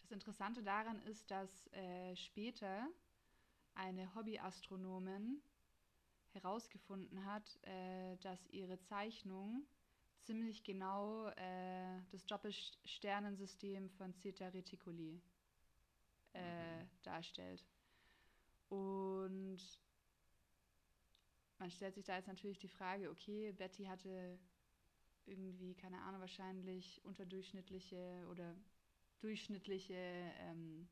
Das 0.01 0.09
Interessante 0.09 0.63
daran 0.63 0.99
ist, 1.03 1.29
dass 1.29 1.67
äh, 1.73 2.15
später 2.15 2.88
eine 3.75 4.15
Hobbyastronomin 4.15 5.43
herausgefunden 6.31 7.23
hat, 7.23 7.59
äh, 7.67 8.17
dass 8.17 8.47
ihre 8.47 8.79
Zeichnung 8.79 9.67
ziemlich 10.26 10.63
genau 10.63 11.28
äh, 11.30 12.01
das 12.11 12.26
Doppelsternensystem 12.26 13.89
von 13.91 14.13
Zeta 14.15 14.47
Reticuli 14.47 15.21
äh, 16.34 16.84
mhm. 16.84 16.89
darstellt. 17.03 17.65
Und 18.69 19.59
man 21.59 21.71
stellt 21.71 21.95
sich 21.95 22.05
da 22.05 22.17
jetzt 22.17 22.28
natürlich 22.28 22.59
die 22.59 22.67
Frage, 22.67 23.09
okay, 23.09 23.51
Betty 23.51 23.86
hatte 23.86 24.39
irgendwie, 25.26 25.76
keine 25.76 26.01
Ahnung, 26.01 26.21
wahrscheinlich 26.21 27.03
unterdurchschnittliche 27.05 28.28
oder 28.30 28.55
durchschnittliche, 29.19 29.95
ähm, 29.95 30.88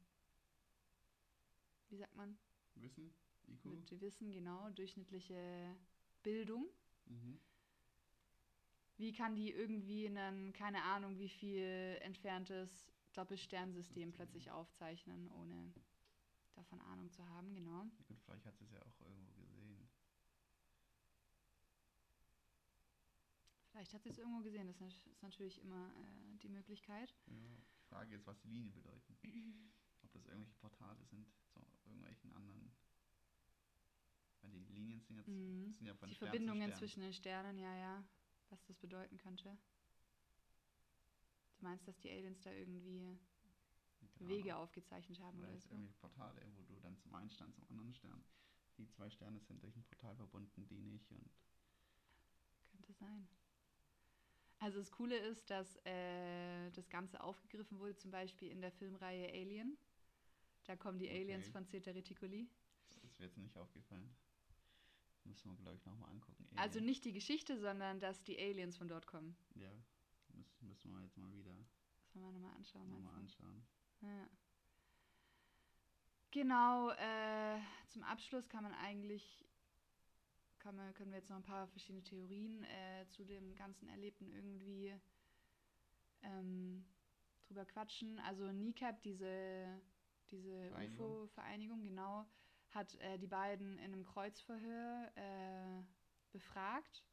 wie 1.89 1.97
sagt 1.97 2.15
man? 2.15 2.37
Wissen, 2.75 3.13
IQ? 3.47 4.01
Wissen, 4.01 4.31
genau, 4.31 4.69
durchschnittliche 4.71 5.75
Bildung. 6.23 6.67
Mhm. 7.05 7.39
Wie 8.97 9.11
kann 9.11 9.35
die 9.35 9.51
irgendwie 9.51 10.07
einen, 10.07 10.53
keine 10.53 10.83
Ahnung, 10.83 11.17
wie 11.17 11.29
viel 11.29 11.97
entferntes 12.01 12.93
Doppelsternsystem 13.13 14.11
plötzlich 14.11 14.51
aufzeichnen, 14.51 15.29
ohne 15.31 15.73
davon 16.53 16.81
Ahnung 16.81 17.11
zu 17.11 17.27
haben, 17.29 17.53
genau. 17.55 17.85
Gut, 18.07 18.19
vielleicht 18.21 18.45
hat 18.45 18.57
sie 18.57 18.65
es 18.65 18.71
ja 18.71 18.81
auch 18.81 19.01
irgendwo 19.01 19.31
gesehen. 19.33 19.89
Vielleicht 23.71 23.93
hat 23.93 24.03
sie 24.03 24.09
es 24.09 24.17
irgendwo 24.19 24.41
gesehen, 24.41 24.67
das 24.67 24.79
ist 24.81 25.23
natürlich 25.23 25.59
immer 25.59 25.91
äh, 25.95 26.37
die 26.37 26.49
Möglichkeit. 26.49 27.15
Ja, 27.25 27.33
die 27.33 27.87
Frage 27.87 28.15
ist, 28.15 28.27
was 28.27 28.39
die 28.41 28.49
Linien 28.49 28.71
bedeuten. 28.71 29.17
Ob 30.03 30.11
das 30.11 30.25
irgendwelche 30.25 30.53
Portale 30.55 31.03
sind 31.05 31.27
zu 31.47 31.59
irgendwelchen 31.85 32.31
anderen. 32.33 32.71
Weil 34.41 34.51
die 34.51 34.73
Linien 34.73 35.01
sind 35.01 35.17
jetzt 35.17 35.27
mhm. 35.27 35.73
sind 35.73 35.87
ja 35.87 35.95
von 35.95 36.09
Die 36.09 36.15
Stern 36.15 36.29
Verbindungen 36.29 36.73
zwischen 36.73 37.01
den 37.01 37.13
Sternen, 37.13 37.57
ja, 37.57 37.75
ja. 37.75 38.03
Was 38.53 38.63
das 38.65 38.77
bedeuten 38.77 39.17
könnte. 39.17 39.57
Du 41.57 41.63
meinst, 41.63 41.87
dass 41.87 41.97
die 41.97 42.11
Aliens 42.11 42.39
da 42.41 42.51
irgendwie 42.51 43.17
genau. 44.19 44.29
Wege 44.29 44.55
aufgezeichnet 44.55 45.19
haben 45.21 45.39
oder, 45.39 45.49
oder 45.49 45.59
so? 45.59 45.69
irgendwelche 45.71 45.97
Portale, 45.97 46.39
wo 46.55 46.61
du 46.61 46.79
dann 46.79 46.95
zum 46.99 47.15
einen 47.15 47.31
Stern, 47.31 47.51
zum 47.51 47.67
anderen 47.67 47.91
Stern. 47.95 48.23
Die 48.77 48.87
zwei 48.87 49.09
Sterne 49.09 49.39
sind 49.39 49.63
durch 49.63 49.75
ein 49.75 49.83
Portal 49.85 50.15
verbunden, 50.15 50.67
die 50.67 50.83
nicht 50.83 51.11
und. 51.11 51.31
Könnte 52.69 52.93
sein. 52.93 53.27
Also 54.59 54.77
das 54.77 54.91
Coole 54.91 55.17
ist, 55.17 55.49
dass 55.49 55.75
äh, 55.85 56.69
das 56.73 56.87
Ganze 56.91 57.23
aufgegriffen 57.23 57.79
wurde, 57.79 57.95
zum 57.95 58.11
Beispiel 58.11 58.51
in 58.51 58.61
der 58.61 58.71
Filmreihe 58.71 59.29
Alien. 59.29 59.79
Da 60.65 60.75
kommen 60.75 60.99
die 60.99 61.09
Aliens 61.09 61.45
okay. 61.45 61.53
von 61.53 61.65
Zeta 61.65 61.89
Reticuli. 61.89 62.47
Das 62.89 63.03
ist 63.03 63.19
mir 63.19 63.25
jetzt 63.25 63.37
nicht 63.37 63.57
aufgefallen. 63.57 64.15
Müssen 65.25 65.49
wir, 65.49 65.57
glaube 65.57 65.77
ich, 65.77 65.85
nochmal 65.85 66.09
angucken. 66.09 66.45
Alien. 66.45 66.59
Also 66.59 66.79
nicht 66.79 67.05
die 67.05 67.13
Geschichte, 67.13 67.59
sondern 67.59 67.99
dass 67.99 68.23
die 68.23 68.37
Aliens 68.37 68.77
von 68.77 68.87
dort 68.87 69.07
kommen. 69.07 69.35
Ja, 69.55 69.71
müssen, 70.33 70.67
müssen 70.67 70.91
wir 70.91 71.01
jetzt 71.03 71.17
mal 71.17 71.31
wieder. 71.33 71.55
Das 72.01 72.15
wollen 72.15 72.25
wir 72.25 72.31
nochmal 72.33 72.55
anschauen. 72.55 72.89
Nochmal 72.89 73.15
anschauen. 73.15 73.65
Ja. 74.01 74.29
Genau, 76.31 76.89
äh, 76.91 77.59
zum 77.87 78.03
Abschluss 78.03 78.49
kann 78.49 78.63
man 78.63 78.73
eigentlich 78.73 79.45
kann 80.63 80.77
man, 80.77 80.93
können 80.93 81.11
wir 81.11 81.17
jetzt 81.17 81.29
noch 81.29 81.35
ein 81.35 81.43
paar 81.43 81.67
verschiedene 81.67 82.03
Theorien 82.03 82.63
äh, 82.63 83.05
zu 83.09 83.25
dem 83.25 83.53
ganzen 83.55 83.89
Erlebten 83.89 84.29
irgendwie 84.29 84.95
ähm, 86.21 86.85
drüber 87.45 87.65
quatschen. 87.65 88.17
Also 88.19 88.49
NICAP, 88.49 89.03
diese, 89.03 89.81
diese 90.31 90.71
UFO-Vereinigung, 90.71 91.83
genau, 91.83 92.25
hat 92.73 92.95
äh, 92.95 93.17
die 93.17 93.27
beiden 93.27 93.77
in 93.77 93.93
einem 93.93 94.05
Kreuzverhör 94.05 95.11
äh, 95.15 95.83
befragt 96.31 97.03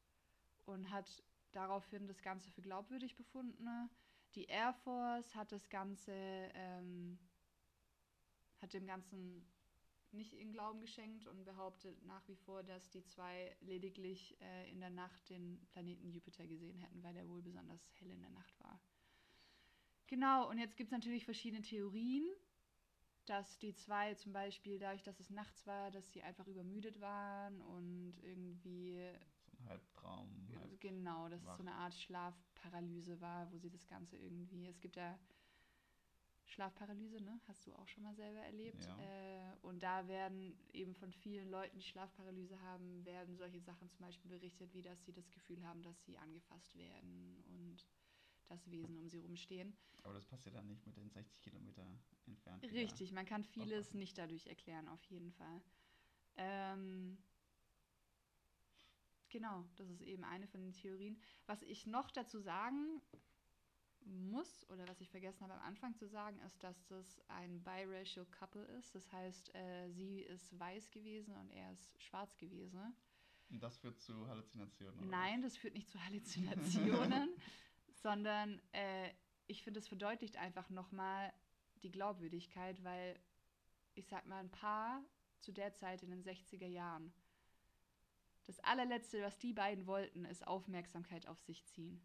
und 0.65 0.89
hat 0.89 1.23
daraufhin 1.51 2.07
das 2.07 2.21
Ganze 2.21 2.49
für 2.51 2.61
glaubwürdig 2.61 3.15
befunden. 3.15 3.67
Die 4.35 4.45
Air 4.45 4.73
Force 4.73 5.35
hat 5.35 5.51
das 5.51 5.69
Ganze, 5.69 6.13
ähm, 6.13 7.19
hat 8.61 8.73
dem 8.73 8.85
Ganzen 8.87 9.45
nicht 10.13 10.33
in 10.33 10.51
Glauben 10.51 10.81
geschenkt 10.81 11.27
und 11.27 11.45
behauptet 11.45 12.03
nach 12.03 12.27
wie 12.27 12.35
vor, 12.35 12.63
dass 12.63 12.89
die 12.89 13.03
zwei 13.03 13.55
lediglich 13.61 14.37
äh, 14.41 14.69
in 14.69 14.79
der 14.79 14.89
Nacht 14.89 15.29
den 15.29 15.65
Planeten 15.71 16.09
Jupiter 16.09 16.47
gesehen 16.47 16.77
hätten, 16.77 17.01
weil 17.03 17.13
der 17.13 17.27
wohl 17.27 17.41
besonders 17.41 17.81
hell 17.99 18.11
in 18.11 18.21
der 18.21 18.29
Nacht 18.31 18.59
war. 18.59 18.79
Genau, 20.07 20.49
und 20.49 20.57
jetzt 20.57 20.75
gibt 20.75 20.87
es 20.87 20.91
natürlich 20.91 21.23
verschiedene 21.23 21.61
Theorien, 21.61 22.25
dass 23.31 23.57
die 23.59 23.73
zwei 23.73 24.13
zum 24.15 24.33
Beispiel 24.33 24.77
dadurch, 24.77 25.03
dass 25.03 25.19
es 25.21 25.29
nachts 25.29 25.65
war, 25.65 25.89
dass 25.89 26.11
sie 26.11 26.21
einfach 26.21 26.47
übermüdet 26.47 26.99
waren 26.99 27.61
und 27.61 28.13
irgendwie. 28.23 29.01
So 29.45 29.57
ein 29.57 29.69
Halbtraum. 29.69 30.47
Halb 30.59 30.81
genau, 30.81 31.29
dass 31.29 31.45
wach. 31.45 31.51
es 31.51 31.57
so 31.57 31.63
eine 31.63 31.75
Art 31.75 31.93
Schlafparalyse 31.93 33.21
war, 33.21 33.49
wo 33.53 33.57
sie 33.57 33.69
das 33.69 33.87
Ganze 33.87 34.17
irgendwie. 34.17 34.67
Es 34.67 34.81
gibt 34.81 34.97
ja 34.97 35.17
Schlafparalyse, 36.43 37.23
ne? 37.23 37.39
Hast 37.47 37.65
du 37.65 37.73
auch 37.73 37.87
schon 37.87 38.03
mal 38.03 38.15
selber 38.15 38.39
erlebt. 38.39 38.83
Ja. 38.85 38.97
Äh, 38.99 39.55
und 39.61 39.81
da 39.81 40.05
werden 40.09 40.53
eben 40.73 40.93
von 40.93 41.13
vielen 41.13 41.49
Leuten, 41.49 41.77
die 41.77 41.85
Schlafparalyse 41.85 42.59
haben, 42.61 43.05
werden 43.05 43.37
solche 43.37 43.61
Sachen 43.61 43.89
zum 43.91 44.05
Beispiel 44.05 44.29
berichtet, 44.29 44.73
wie 44.73 44.81
dass 44.81 45.05
sie 45.05 45.13
das 45.13 45.31
Gefühl 45.31 45.65
haben, 45.65 45.81
dass 45.83 46.03
sie 46.03 46.17
angefasst 46.17 46.75
werden 46.75 47.41
und 47.47 47.85
Wesen 48.67 48.97
um 48.97 49.07
sie 49.07 49.17
rumstehen. 49.17 49.75
Aber 50.03 50.13
das 50.13 50.25
passt 50.25 50.45
ja 50.45 50.51
dann 50.51 50.67
nicht 50.67 50.85
mit 50.85 50.97
den 50.97 51.09
60 51.09 51.41
Kilometer 51.41 51.85
entfernt. 52.25 52.63
Richtig, 52.63 53.11
man 53.11 53.25
kann 53.25 53.43
vieles 53.43 53.87
aufpassen. 53.87 53.99
nicht 53.99 54.17
dadurch 54.17 54.47
erklären, 54.47 54.87
auf 54.87 55.03
jeden 55.05 55.31
Fall. 55.31 55.61
Ähm, 56.35 57.17
genau, 59.29 59.65
das 59.75 59.89
ist 59.89 60.01
eben 60.01 60.23
eine 60.23 60.47
von 60.47 60.61
den 60.61 60.73
Theorien. 60.73 61.21
Was 61.45 61.61
ich 61.61 61.85
noch 61.85 62.09
dazu 62.11 62.39
sagen 62.39 63.01
muss 64.03 64.67
oder 64.69 64.87
was 64.87 64.99
ich 65.01 65.09
vergessen 65.09 65.43
habe 65.43 65.53
am 65.53 65.61
Anfang 65.61 65.95
zu 65.95 66.07
sagen, 66.07 66.39
ist, 66.39 66.63
dass 66.63 66.85
das 66.87 67.21
ein 67.27 67.63
biracial 67.63 68.25
couple 68.25 68.63
ist. 68.79 68.95
Das 68.95 69.11
heißt, 69.11 69.53
äh, 69.53 69.89
sie 69.89 70.21
ist 70.21 70.57
weiß 70.57 70.89
gewesen 70.91 71.35
und 71.35 71.49
er 71.51 71.71
ist 71.71 72.01
schwarz 72.01 72.35
gewesen. 72.37 72.95
Und 73.49 73.61
das 73.61 73.77
führt 73.77 73.99
zu 73.99 74.27
Halluzinationen? 74.27 75.09
Nein, 75.09 75.41
das 75.41 75.57
führt 75.57 75.73
nicht 75.73 75.89
zu 75.89 76.03
Halluzinationen, 76.03 77.29
sondern 78.01 78.61
äh, 78.71 79.09
ich 79.47 79.63
finde, 79.63 79.79
es 79.79 79.87
verdeutlicht 79.87 80.37
einfach 80.37 80.69
nochmal 80.69 81.31
die 81.83 81.91
Glaubwürdigkeit, 81.91 82.83
weil 82.83 83.19
ich 83.95 84.07
sag 84.07 84.25
mal, 84.25 84.39
ein 84.39 84.51
Paar 84.51 85.03
zu 85.39 85.51
der 85.51 85.73
Zeit 85.73 86.03
in 86.03 86.11
den 86.11 86.23
60er 86.23 86.67
Jahren, 86.67 87.13
das 88.45 88.59
allerletzte, 88.61 89.21
was 89.21 89.37
die 89.37 89.53
beiden 89.53 89.85
wollten, 89.85 90.25
ist 90.25 90.47
Aufmerksamkeit 90.47 91.27
auf 91.27 91.39
sich 91.41 91.65
ziehen. 91.65 92.01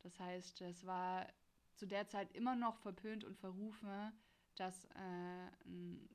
Das 0.00 0.18
heißt, 0.20 0.60
es 0.62 0.84
war 0.86 1.26
zu 1.74 1.86
der 1.86 2.06
Zeit 2.06 2.32
immer 2.34 2.56
noch 2.56 2.78
verpönt 2.78 3.24
und 3.24 3.36
verrufen, 3.36 4.12
dass 4.56 4.84
äh, 4.84 5.48
ein 5.64 6.08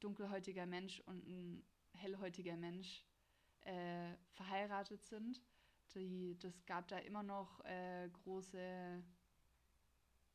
dunkelhäutiger 0.00 0.66
Mensch 0.66 1.00
und 1.00 1.26
ein 1.26 1.64
hellhäutiger 1.92 2.56
Mensch 2.56 3.04
äh, 3.62 4.14
verheiratet 4.32 5.04
sind. 5.04 5.40
Die, 5.98 6.38
das 6.38 6.64
gab 6.66 6.88
da 6.88 6.98
immer 6.98 7.22
noch 7.22 7.64
äh, 7.64 8.08
große 8.22 9.02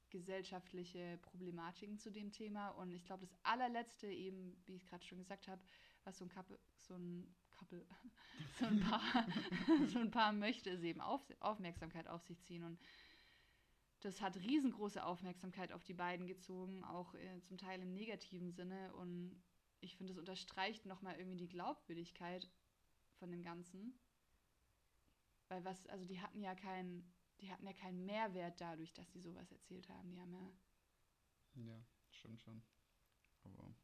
gesellschaftliche 0.10 1.18
Problematiken 1.22 1.98
zu 1.98 2.12
dem 2.12 2.32
Thema. 2.32 2.70
Und 2.70 2.92
ich 2.92 3.04
glaube, 3.04 3.26
das 3.26 3.36
allerletzte 3.44 4.08
eben, 4.08 4.56
wie 4.66 4.76
ich 4.76 4.86
gerade 4.86 5.04
schon 5.04 5.18
gesagt 5.18 5.48
habe, 5.48 5.62
was 6.04 6.18
so 6.18 6.26
ein 6.26 6.30
Couple, 6.30 6.60
so 6.80 6.96
ein 6.96 7.36
Couple, 7.54 7.86
so 8.60 8.66
ein 8.66 8.80
Paar, 8.80 9.02
so 9.88 10.00
ein 10.00 10.12
Paar 10.12 10.32
möchte, 10.32 10.70
ist 10.70 10.84
eben 10.84 11.02
auf, 11.02 11.22
Aufmerksamkeit 11.40 12.08
auf 12.08 12.24
sich 12.24 12.42
ziehen. 12.44 12.64
Und 12.64 12.80
das 14.02 14.22
hat 14.22 14.38
riesengroße 14.38 15.04
Aufmerksamkeit 15.04 15.72
auf 15.72 15.84
die 15.84 15.94
beiden 15.94 16.28
gezogen, 16.28 16.84
auch 16.84 17.14
äh, 17.16 17.42
zum 17.44 17.58
Teil 17.58 17.82
im 17.82 17.94
negativen 17.94 18.52
Sinne. 18.52 18.94
Und 18.96 19.44
ich 19.82 19.98
finde, 19.98 20.14
es 20.14 20.20
unterstreicht 20.20 20.86
nochmal 20.86 21.18
irgendwie 21.18 21.38
die 21.38 21.50
Glaubwürdigkeit 21.50 22.50
von 23.16 23.32
dem 23.32 23.42
Ganzen. 23.42 24.00
Weil 25.48 25.64
was, 25.64 25.86
also 25.88 26.06
die 26.06 26.20
hatten 26.20 26.42
ja 26.42 26.56
keinen, 26.56 27.12
die 27.42 27.52
hatten 27.52 27.66
ja 27.66 27.74
keinen 27.74 28.06
Mehrwert 28.06 28.60
dadurch, 28.60 28.94
dass 28.94 29.12
sie 29.12 29.22
sowas 29.22 29.52
erzählt 29.52 29.88
haben. 29.90 30.10
Die 30.10 30.20
haben 30.20 30.34
ja. 30.34 30.52
Ja, 31.56 31.82
stimmt 32.10 32.42
schon. 32.42 32.62
Aber 33.44 33.76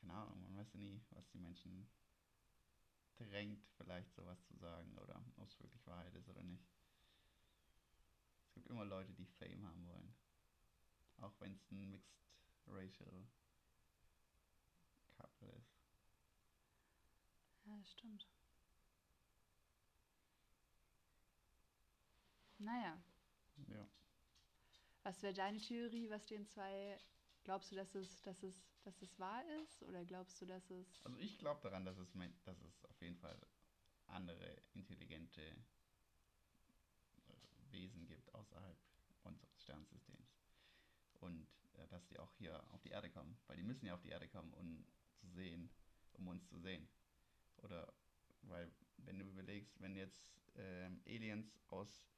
keine 0.00 0.12
Ahnung, 0.14 0.42
man 0.42 0.56
weiß 0.56 0.72
ja 0.72 0.80
nie, 0.80 1.00
was 1.10 1.28
die 1.30 1.38
Menschen 1.38 1.88
drängt, 3.16 3.66
vielleicht 3.76 4.12
sowas 4.14 4.42
zu 4.44 4.56
sagen 4.56 4.96
oder 4.98 5.22
ob 5.36 5.48
es 5.48 5.60
wirklich 5.60 5.86
Wahrheit 5.86 6.14
ist 6.14 6.28
oder 6.28 6.42
nicht. 6.42 6.64
Es 8.46 8.54
gibt 8.54 8.68
immer 8.68 8.84
Leute, 8.84 9.12
die 9.12 9.26
Fame 9.26 9.64
haben 9.66 9.86
wollen. 9.86 10.14
Auch 11.18 11.38
wenn 11.40 11.52
es 11.52 11.70
ein 11.70 11.90
Mixed 11.90 12.18
Racial 12.66 13.26
Couple 15.16 15.48
ist. 15.52 15.76
Ja, 17.64 17.76
das 17.76 17.90
stimmt. 17.92 18.26
Naja. 22.60 23.02
Ja. 23.68 23.88
Was 25.02 25.22
wäre 25.22 25.32
deine 25.32 25.58
Theorie, 25.58 26.10
was 26.10 26.26
den 26.26 26.46
zwei. 26.46 26.98
Glaubst 27.42 27.72
du, 27.72 27.76
dass 27.76 27.94
es, 27.94 28.20
dass 28.20 28.42
es, 28.42 28.54
dass 28.82 29.00
es 29.00 29.18
wahr 29.18 29.42
ist? 29.62 29.82
Oder 29.84 30.04
glaubst 30.04 30.40
du, 30.42 30.46
dass 30.46 30.70
es. 30.70 31.00
Also 31.04 31.18
ich 31.18 31.38
glaube 31.38 31.60
daran, 31.62 31.86
dass 31.86 31.96
es, 31.96 32.12
dass 32.44 32.60
es 32.62 32.84
auf 32.84 33.00
jeden 33.00 33.16
Fall 33.16 33.40
andere 34.08 34.62
intelligente 34.74 35.40
äh, 35.40 35.54
Wesen 37.70 38.06
gibt 38.06 38.32
außerhalb 38.34 38.76
unseres 39.22 39.62
Sternsystems. 39.62 40.36
Und 41.20 41.46
äh, 41.78 41.88
dass 41.88 42.06
die 42.08 42.18
auch 42.18 42.32
hier 42.34 42.62
auf 42.72 42.82
die 42.82 42.90
Erde 42.90 43.08
kommen. 43.10 43.38
Weil 43.46 43.56
die 43.56 43.62
müssen 43.62 43.86
ja 43.86 43.94
auf 43.94 44.02
die 44.02 44.10
Erde 44.10 44.28
kommen, 44.28 44.52
um 44.52 44.84
zu 45.16 45.28
sehen, 45.28 45.70
um 46.12 46.28
uns 46.28 46.46
zu 46.46 46.58
sehen. 46.58 46.86
Oder 47.62 47.90
weil, 48.42 48.70
wenn 48.98 49.18
du 49.18 49.24
überlegst, 49.24 49.80
wenn 49.80 49.96
jetzt 49.96 50.30
ähm, 50.56 51.00
Aliens 51.06 51.58
aus 51.68 52.10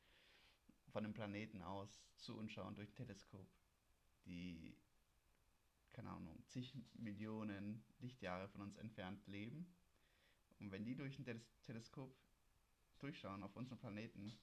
von 0.92 1.04
dem 1.04 1.14
Planeten 1.14 1.62
aus 1.62 2.04
zu 2.18 2.36
uns 2.36 2.52
schauen 2.52 2.74
durch 2.74 2.90
ein 2.90 2.94
Teleskop, 2.94 3.48
die, 4.26 4.76
keine 5.90 6.10
Ahnung, 6.10 6.44
zig 6.46 6.74
Millionen 6.94 7.82
Lichtjahre 7.98 8.48
von 8.48 8.60
uns 8.60 8.76
entfernt 8.76 9.26
leben. 9.26 9.66
Und 10.60 10.70
wenn 10.70 10.84
die 10.84 10.94
durch 10.94 11.18
ein 11.18 11.44
Teleskop 11.62 12.14
durchschauen 12.98 13.42
auf 13.42 13.56
unseren 13.56 13.78
Planeten, 13.78 14.38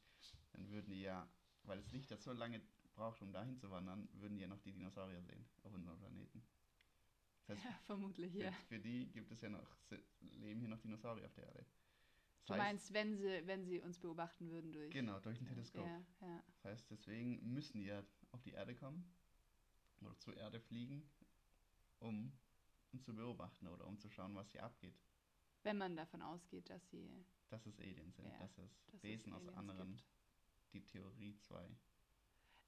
dann 0.51 0.69
würden 0.69 0.89
die 0.91 1.01
ja, 1.01 1.31
weil 1.63 1.77
das 1.77 1.91
Licht 1.91 2.11
ja 2.11 2.17
so 2.17 2.33
lange 2.33 2.61
braucht, 2.93 3.21
um 3.21 3.31
dahin 3.31 3.57
zu 3.57 3.69
wandern, 3.69 4.09
würden 4.13 4.35
die 4.35 4.41
ja 4.41 4.47
noch 4.47 4.59
die 4.59 4.73
Dinosaurier 4.73 5.21
sehen 5.21 5.45
auf 5.63 5.73
unserem 5.73 5.97
Planeten. 5.99 6.43
Das 7.37 7.49
heißt, 7.57 7.65
ja, 7.65 7.79
vermutlich, 7.85 8.33
für, 8.33 8.43
ja. 8.43 8.51
Für 8.67 8.79
die 8.79 9.07
gibt 9.11 9.31
es 9.31 9.41
ja 9.41 9.49
noch, 9.49 9.77
leben 10.19 10.59
hier 10.59 10.69
noch 10.69 10.79
Dinosaurier 10.79 11.27
auf 11.27 11.33
der 11.35 11.45
Erde. 11.45 11.65
Das 12.45 12.55
du 12.55 12.63
meinst, 12.63 12.93
wenn 12.93 13.15
sie, 13.15 13.45
wenn 13.45 13.63
sie 13.63 13.79
uns 13.81 13.99
beobachten 13.99 14.49
würden 14.49 14.71
durch. 14.71 14.91
Genau, 14.91 15.19
durch 15.19 15.39
ein 15.39 15.45
Teleskop. 15.45 15.85
Ja, 15.85 16.03
ja. 16.21 16.43
Das 16.47 16.65
heißt, 16.65 16.91
deswegen 16.91 17.53
müssen 17.53 17.79
die 17.79 17.85
ja 17.85 18.03
auf 18.31 18.41
die 18.41 18.51
Erde 18.51 18.75
kommen 18.75 19.11
oder 20.01 20.17
zur 20.19 20.35
Erde 20.35 20.59
fliegen, 20.59 21.03
um 21.99 22.31
uns 22.91 23.03
zu 23.03 23.13
beobachten 23.13 23.67
oder 23.67 23.85
um 23.85 23.99
zu 23.99 24.09
schauen, 24.09 24.35
was 24.35 24.51
hier 24.51 24.63
abgeht. 24.63 24.95
Wenn 25.63 25.77
man 25.77 25.95
davon 25.95 26.21
ausgeht, 26.21 26.69
dass 26.69 26.89
sie. 26.89 27.25
Dass 27.49 27.65
es 27.65 27.79
Aliens 27.79 28.15
sind, 28.15 28.25
ja, 28.25 28.37
dass 28.39 28.57
es 28.57 28.85
dass 28.91 29.03
Wesen 29.03 29.33
es 29.33 29.37
aus 29.37 29.49
anderen. 29.49 29.95
Gibt. 29.95 30.05
Die 30.73 30.85
Theorie 30.85 31.35
2. 31.37 31.69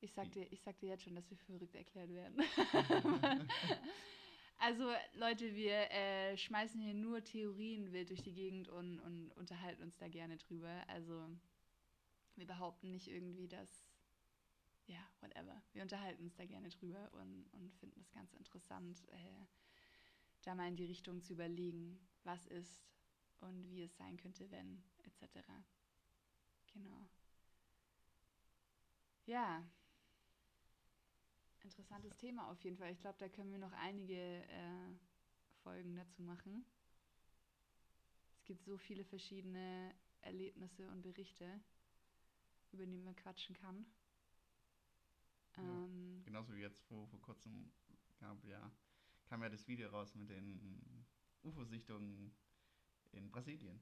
Ich 0.01 0.13
sag, 0.13 0.31
dir, 0.31 0.51
ich 0.51 0.61
sag 0.61 0.79
dir 0.79 0.89
jetzt 0.89 1.03
schon, 1.03 1.15
dass 1.15 1.29
wir 1.29 1.37
verrückt 1.37 1.75
erklärt 1.75 2.09
werden. 2.09 2.41
Also 4.63 4.93
Leute, 5.15 5.55
wir 5.55 5.89
äh, 5.89 6.37
schmeißen 6.37 6.79
hier 6.79 6.93
nur 6.93 7.23
Theorien 7.23 7.91
wild 7.91 8.11
durch 8.11 8.21
die 8.21 8.31
Gegend 8.31 8.69
und, 8.69 8.99
und 8.99 9.31
unterhalten 9.31 9.81
uns 9.81 9.97
da 9.97 10.07
gerne 10.07 10.37
drüber. 10.37 10.87
Also 10.87 11.27
wir 12.35 12.45
behaupten 12.45 12.91
nicht 12.91 13.07
irgendwie, 13.07 13.47
dass, 13.47 13.83
ja, 14.85 14.99
whatever. 15.19 15.63
Wir 15.73 15.81
unterhalten 15.81 16.25
uns 16.25 16.35
da 16.35 16.45
gerne 16.45 16.69
drüber 16.69 17.09
und, 17.13 17.47
und 17.53 17.73
finden 17.79 18.01
es 18.01 18.11
ganz 18.11 18.33
interessant, 18.33 19.03
äh, 19.09 19.45
da 20.43 20.53
mal 20.53 20.67
in 20.67 20.75
die 20.75 20.85
Richtung 20.85 21.23
zu 21.23 21.33
überlegen, 21.33 21.99
was 22.23 22.45
ist 22.45 22.85
und 23.39 23.67
wie 23.71 23.81
es 23.81 23.97
sein 23.97 24.15
könnte, 24.17 24.51
wenn, 24.51 24.83
etc. 24.99 25.39
Genau. 26.71 27.09
Ja, 29.25 29.67
interessantes 31.63 32.15
Thema 32.17 32.49
auf 32.49 32.63
jeden 32.63 32.77
Fall. 32.77 32.91
Ich 32.91 32.99
glaube, 32.99 33.17
da 33.19 33.29
können 33.29 33.51
wir 33.51 33.59
noch 33.59 33.73
einige 33.73 34.15
äh, 34.15 34.93
Folgen 35.63 35.95
dazu 35.95 36.21
machen. 36.21 36.65
Es 38.37 38.45
gibt 38.45 38.63
so 38.63 38.77
viele 38.77 39.03
verschiedene 39.03 39.93
Erlebnisse 40.21 40.89
und 40.89 41.01
Berichte, 41.01 41.61
über 42.71 42.85
die 42.85 42.97
man 42.97 43.15
quatschen 43.15 43.55
kann. 43.55 43.85
Ja, 45.57 45.63
ähm, 45.63 46.23
genauso 46.25 46.53
wie 46.55 46.61
jetzt 46.61 46.81
vor, 46.83 47.07
vor 47.07 47.21
kurzem 47.21 47.71
gab 48.19 48.43
ja, 48.45 48.71
kam 49.25 49.43
ja 49.43 49.49
das 49.49 49.67
Video 49.67 49.89
raus 49.89 50.15
mit 50.15 50.29
den 50.29 51.05
UFO-Sichtungen 51.43 52.33
in 53.11 53.29
Brasilien. 53.29 53.81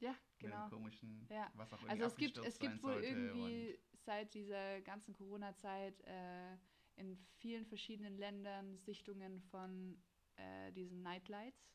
Ja, 0.00 0.16
genau. 0.38 0.68
Komischen, 0.68 1.26
ja. 1.30 1.50
was 1.54 1.72
auch 1.72 1.82
Also 1.88 2.04
es 2.04 2.16
gibt, 2.16 2.36
es 2.38 2.58
gibt 2.58 2.82
wohl 2.82 3.04
irgendwie 3.04 3.78
seit 4.04 4.34
dieser 4.34 4.80
ganzen 4.80 5.14
Corona-Zeit 5.14 6.00
äh, 6.00 6.56
in 6.96 7.16
vielen 7.38 7.66
verschiedenen 7.66 8.16
Ländern 8.16 8.78
Sichtungen 8.78 9.40
von 9.50 10.00
äh, 10.36 10.72
diesen 10.72 11.02
Nightlights, 11.02 11.74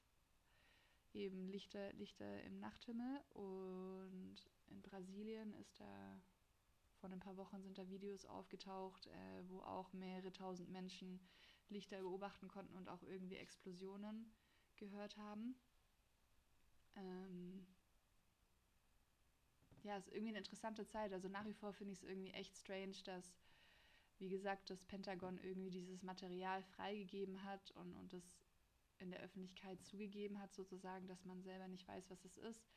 eben 1.13 1.47
Lichter, 1.49 1.93
Lichter 1.93 2.43
im 2.43 2.59
Nachthimmel. 2.59 3.21
Und 3.33 4.37
in 4.67 4.81
Brasilien 4.81 5.53
ist 5.53 5.79
da 5.79 6.21
vor 6.97 7.11
ein 7.11 7.19
paar 7.19 7.37
Wochen 7.37 7.61
sind 7.61 7.77
da 7.77 7.87
Videos 7.89 8.25
aufgetaucht, 8.25 9.05
äh, 9.07 9.49
wo 9.49 9.61
auch 9.61 9.93
mehrere 9.93 10.31
tausend 10.33 10.69
Menschen 10.69 11.19
Lichter 11.69 11.99
beobachten 12.01 12.47
konnten 12.47 12.75
und 12.75 12.89
auch 12.89 13.03
irgendwie 13.03 13.35
Explosionen 13.35 14.31
gehört 14.77 15.17
haben. 15.17 15.55
Ähm 16.95 17.67
ja, 19.83 19.97
ist 19.97 20.09
irgendwie 20.09 20.29
eine 20.29 20.39
interessante 20.39 20.85
Zeit. 20.85 21.13
Also 21.13 21.27
nach 21.29 21.45
wie 21.45 21.53
vor 21.53 21.73
finde 21.73 21.93
ich 21.93 21.99
es 21.99 22.03
irgendwie 22.03 22.31
echt 22.31 22.55
strange, 22.57 22.95
dass 23.05 23.37
wie 24.19 24.29
gesagt, 24.29 24.69
das 24.69 24.83
Pentagon 24.85 25.37
irgendwie 25.37 25.69
dieses 25.69 26.03
Material 26.03 26.63
freigegeben 26.63 27.43
hat 27.43 27.71
und, 27.71 27.93
und 27.95 28.13
das 28.13 28.23
in 28.99 29.11
der 29.11 29.21
Öffentlichkeit 29.21 29.83
zugegeben 29.83 30.39
hat, 30.39 30.53
sozusagen, 30.53 31.07
dass 31.07 31.23
man 31.25 31.41
selber 31.43 31.67
nicht 31.67 31.87
weiß, 31.87 32.09
was 32.09 32.25
es 32.25 32.37
ist. 32.37 32.67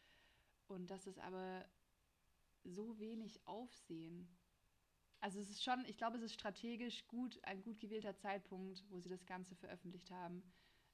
Und 0.67 0.91
dass 0.91 1.07
es 1.07 1.19
aber 1.19 1.65
so 2.65 2.99
wenig 2.99 3.47
Aufsehen. 3.47 4.29
Also 5.21 5.41
es 5.41 5.51
ist 5.51 5.63
schon, 5.63 5.85
ich 5.87 5.97
glaube, 5.97 6.17
es 6.17 6.23
ist 6.23 6.35
strategisch 6.35 7.07
gut, 7.09 7.43
ein 7.45 7.63
gut 7.63 7.81
gewählter 7.81 8.17
Zeitpunkt, 8.17 8.85
wo 8.91 9.01
sie 9.01 9.09
das 9.09 9.27
Ganze 9.27 9.55
veröffentlicht 9.55 10.11
haben 10.11 10.43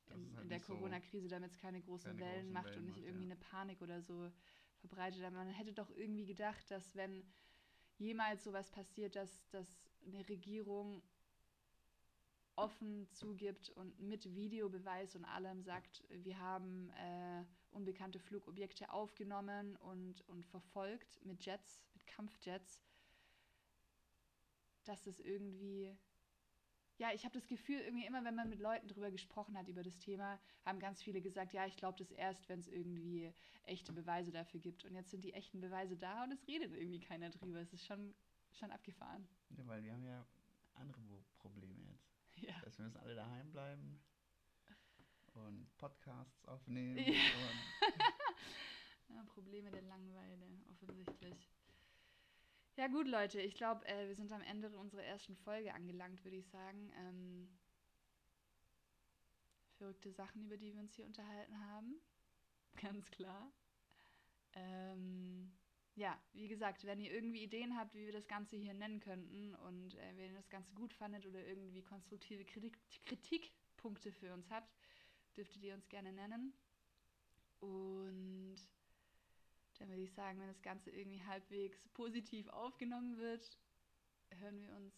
in, 0.08 0.34
halt 0.34 0.44
in 0.44 0.48
der 0.48 0.60
Corona-Krise, 0.60 1.28
damit 1.28 1.52
es 1.52 1.58
keine 1.58 1.80
großen 1.80 2.16
keine 2.16 2.20
Wellen 2.20 2.34
großen 2.34 2.52
macht 2.52 2.66
Wellen 2.66 2.78
und 2.78 2.84
nicht 2.84 2.96
macht, 2.96 3.04
irgendwie 3.04 3.26
ja. 3.26 3.32
eine 3.32 3.40
Panik 3.40 3.82
oder 3.82 4.02
so 4.02 4.30
verbreitet. 4.78 5.22
Aber 5.22 5.36
man 5.36 5.48
hätte 5.48 5.72
doch 5.72 5.90
irgendwie 5.90 6.26
gedacht, 6.26 6.70
dass 6.70 6.94
wenn 6.94 7.24
jemals 7.98 8.44
sowas 8.44 8.70
passiert, 8.70 9.16
dass, 9.16 9.48
dass 9.50 9.66
eine 10.06 10.28
Regierung 10.28 11.02
offen 12.56 13.06
zugibt 13.12 13.70
und 13.70 14.00
mit 14.00 14.34
Videobeweis 14.34 15.14
und 15.14 15.24
allem 15.26 15.62
sagt, 15.62 16.02
wir 16.08 16.38
haben 16.38 16.90
äh, 16.90 17.44
unbekannte 17.70 18.18
Flugobjekte 18.18 18.90
aufgenommen 18.90 19.76
und, 19.76 20.26
und 20.28 20.44
verfolgt 20.46 21.22
mit 21.24 21.44
Jets, 21.44 21.82
mit 21.92 22.06
Kampfjets, 22.06 22.82
dass 24.84 25.06
es 25.06 25.20
irgendwie, 25.20 25.94
ja, 26.96 27.12
ich 27.12 27.24
habe 27.24 27.34
das 27.34 27.46
Gefühl, 27.46 27.80
irgendwie 27.80 28.06
immer, 28.06 28.24
wenn 28.24 28.34
man 28.34 28.48
mit 28.48 28.60
Leuten 28.60 28.88
drüber 28.88 29.10
gesprochen 29.10 29.58
hat, 29.58 29.68
über 29.68 29.82
das 29.82 29.98
Thema, 29.98 30.40
haben 30.64 30.78
ganz 30.78 31.02
viele 31.02 31.20
gesagt, 31.20 31.52
ja, 31.52 31.66
ich 31.66 31.76
glaube 31.76 31.98
das 31.98 32.10
erst, 32.10 32.48
wenn 32.48 32.60
es 32.60 32.68
irgendwie 32.68 33.34
echte 33.64 33.92
Beweise 33.92 34.32
dafür 34.32 34.60
gibt. 34.60 34.84
Und 34.86 34.94
jetzt 34.94 35.10
sind 35.10 35.24
die 35.24 35.34
echten 35.34 35.60
Beweise 35.60 35.96
da 35.96 36.24
und 36.24 36.32
es 36.32 36.46
redet 36.46 36.72
irgendwie 36.72 37.00
keiner 37.00 37.28
drüber. 37.28 37.60
Es 37.60 37.74
ist 37.74 37.84
schon 37.84 38.14
schon 38.58 38.70
abgefahren. 38.70 39.28
Ja, 39.50 39.66
weil 39.66 39.82
wir 39.82 39.92
haben 39.92 40.04
ja 40.04 40.26
andere 40.74 41.24
Probleme 41.38 41.82
jetzt. 41.90 42.12
Ja. 42.36 42.52
Das 42.60 42.64
heißt, 42.66 42.78
wir 42.78 42.84
müssen 42.84 42.98
alle 42.98 43.14
daheim 43.14 43.50
bleiben. 43.50 43.98
und 45.32 45.74
Podcasts 45.78 46.44
aufnehmen. 46.44 46.98
Ja. 46.98 47.14
Ja, 49.08 49.22
Probleme 49.22 49.70
der 49.70 49.82
Langeweile, 49.82 50.46
offensichtlich. 50.68 51.48
Ja 52.76 52.88
gut, 52.88 53.06
Leute, 53.06 53.40
ich 53.40 53.54
glaube, 53.54 53.86
äh, 53.86 54.08
wir 54.08 54.16
sind 54.16 54.32
am 54.32 54.42
Ende 54.42 54.68
unserer 54.76 55.04
ersten 55.04 55.36
Folge 55.36 55.72
angelangt, 55.72 56.24
würde 56.24 56.36
ich 56.36 56.48
sagen. 56.48 56.92
Ähm, 56.98 57.56
verrückte 59.78 60.10
Sachen, 60.12 60.44
über 60.44 60.56
die 60.56 60.74
wir 60.74 60.80
uns 60.80 60.94
hier 60.94 61.06
unterhalten 61.06 61.58
haben. 61.66 62.00
Ganz 62.82 63.10
klar. 63.12 63.50
Ähm, 64.54 65.56
ja, 65.96 66.18
wie 66.34 66.46
gesagt, 66.46 66.84
wenn 66.84 67.00
ihr 67.00 67.10
irgendwie 67.10 67.42
Ideen 67.42 67.76
habt, 67.76 67.94
wie 67.94 68.04
wir 68.04 68.12
das 68.12 68.28
Ganze 68.28 68.56
hier 68.56 68.74
nennen 68.74 69.00
könnten 69.00 69.54
und 69.54 69.94
äh, 69.94 70.16
wenn 70.16 70.30
ihr 70.30 70.36
das 70.36 70.50
Ganze 70.50 70.74
gut 70.74 70.92
fandet 70.92 71.26
oder 71.26 71.44
irgendwie 71.44 71.82
konstruktive 71.82 72.44
Kritik, 72.44 72.78
Kritikpunkte 73.06 74.12
für 74.12 74.32
uns 74.34 74.48
habt, 74.50 74.70
dürftet 75.36 75.62
ihr 75.64 75.74
uns 75.74 75.88
gerne 75.88 76.12
nennen. 76.12 76.52
Und 77.60 78.56
dann 79.78 79.88
würde 79.88 80.02
ich 80.02 80.12
sagen, 80.12 80.38
wenn 80.38 80.48
das 80.48 80.62
Ganze 80.62 80.90
irgendwie 80.90 81.22
halbwegs 81.22 81.88
positiv 81.94 82.48
aufgenommen 82.48 83.16
wird, 83.16 83.58
hören 84.38 84.60
wir 84.60 84.72
uns 84.76 84.94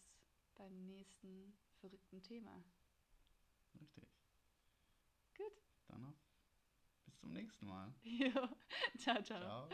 beim 0.56 0.86
nächsten 0.86 1.56
verrückten 1.80 2.22
Thema. 2.22 2.64
richtig. 3.80 4.08
Gut. 5.36 5.62
Dann 5.86 6.02
noch 6.02 6.16
bis 7.04 7.16
zum 7.18 7.32
nächsten 7.32 7.66
Mal. 7.66 7.94
Jo. 8.02 8.48
ciao, 8.98 9.22
ciao. 9.22 9.22
Ciao. 9.22 9.68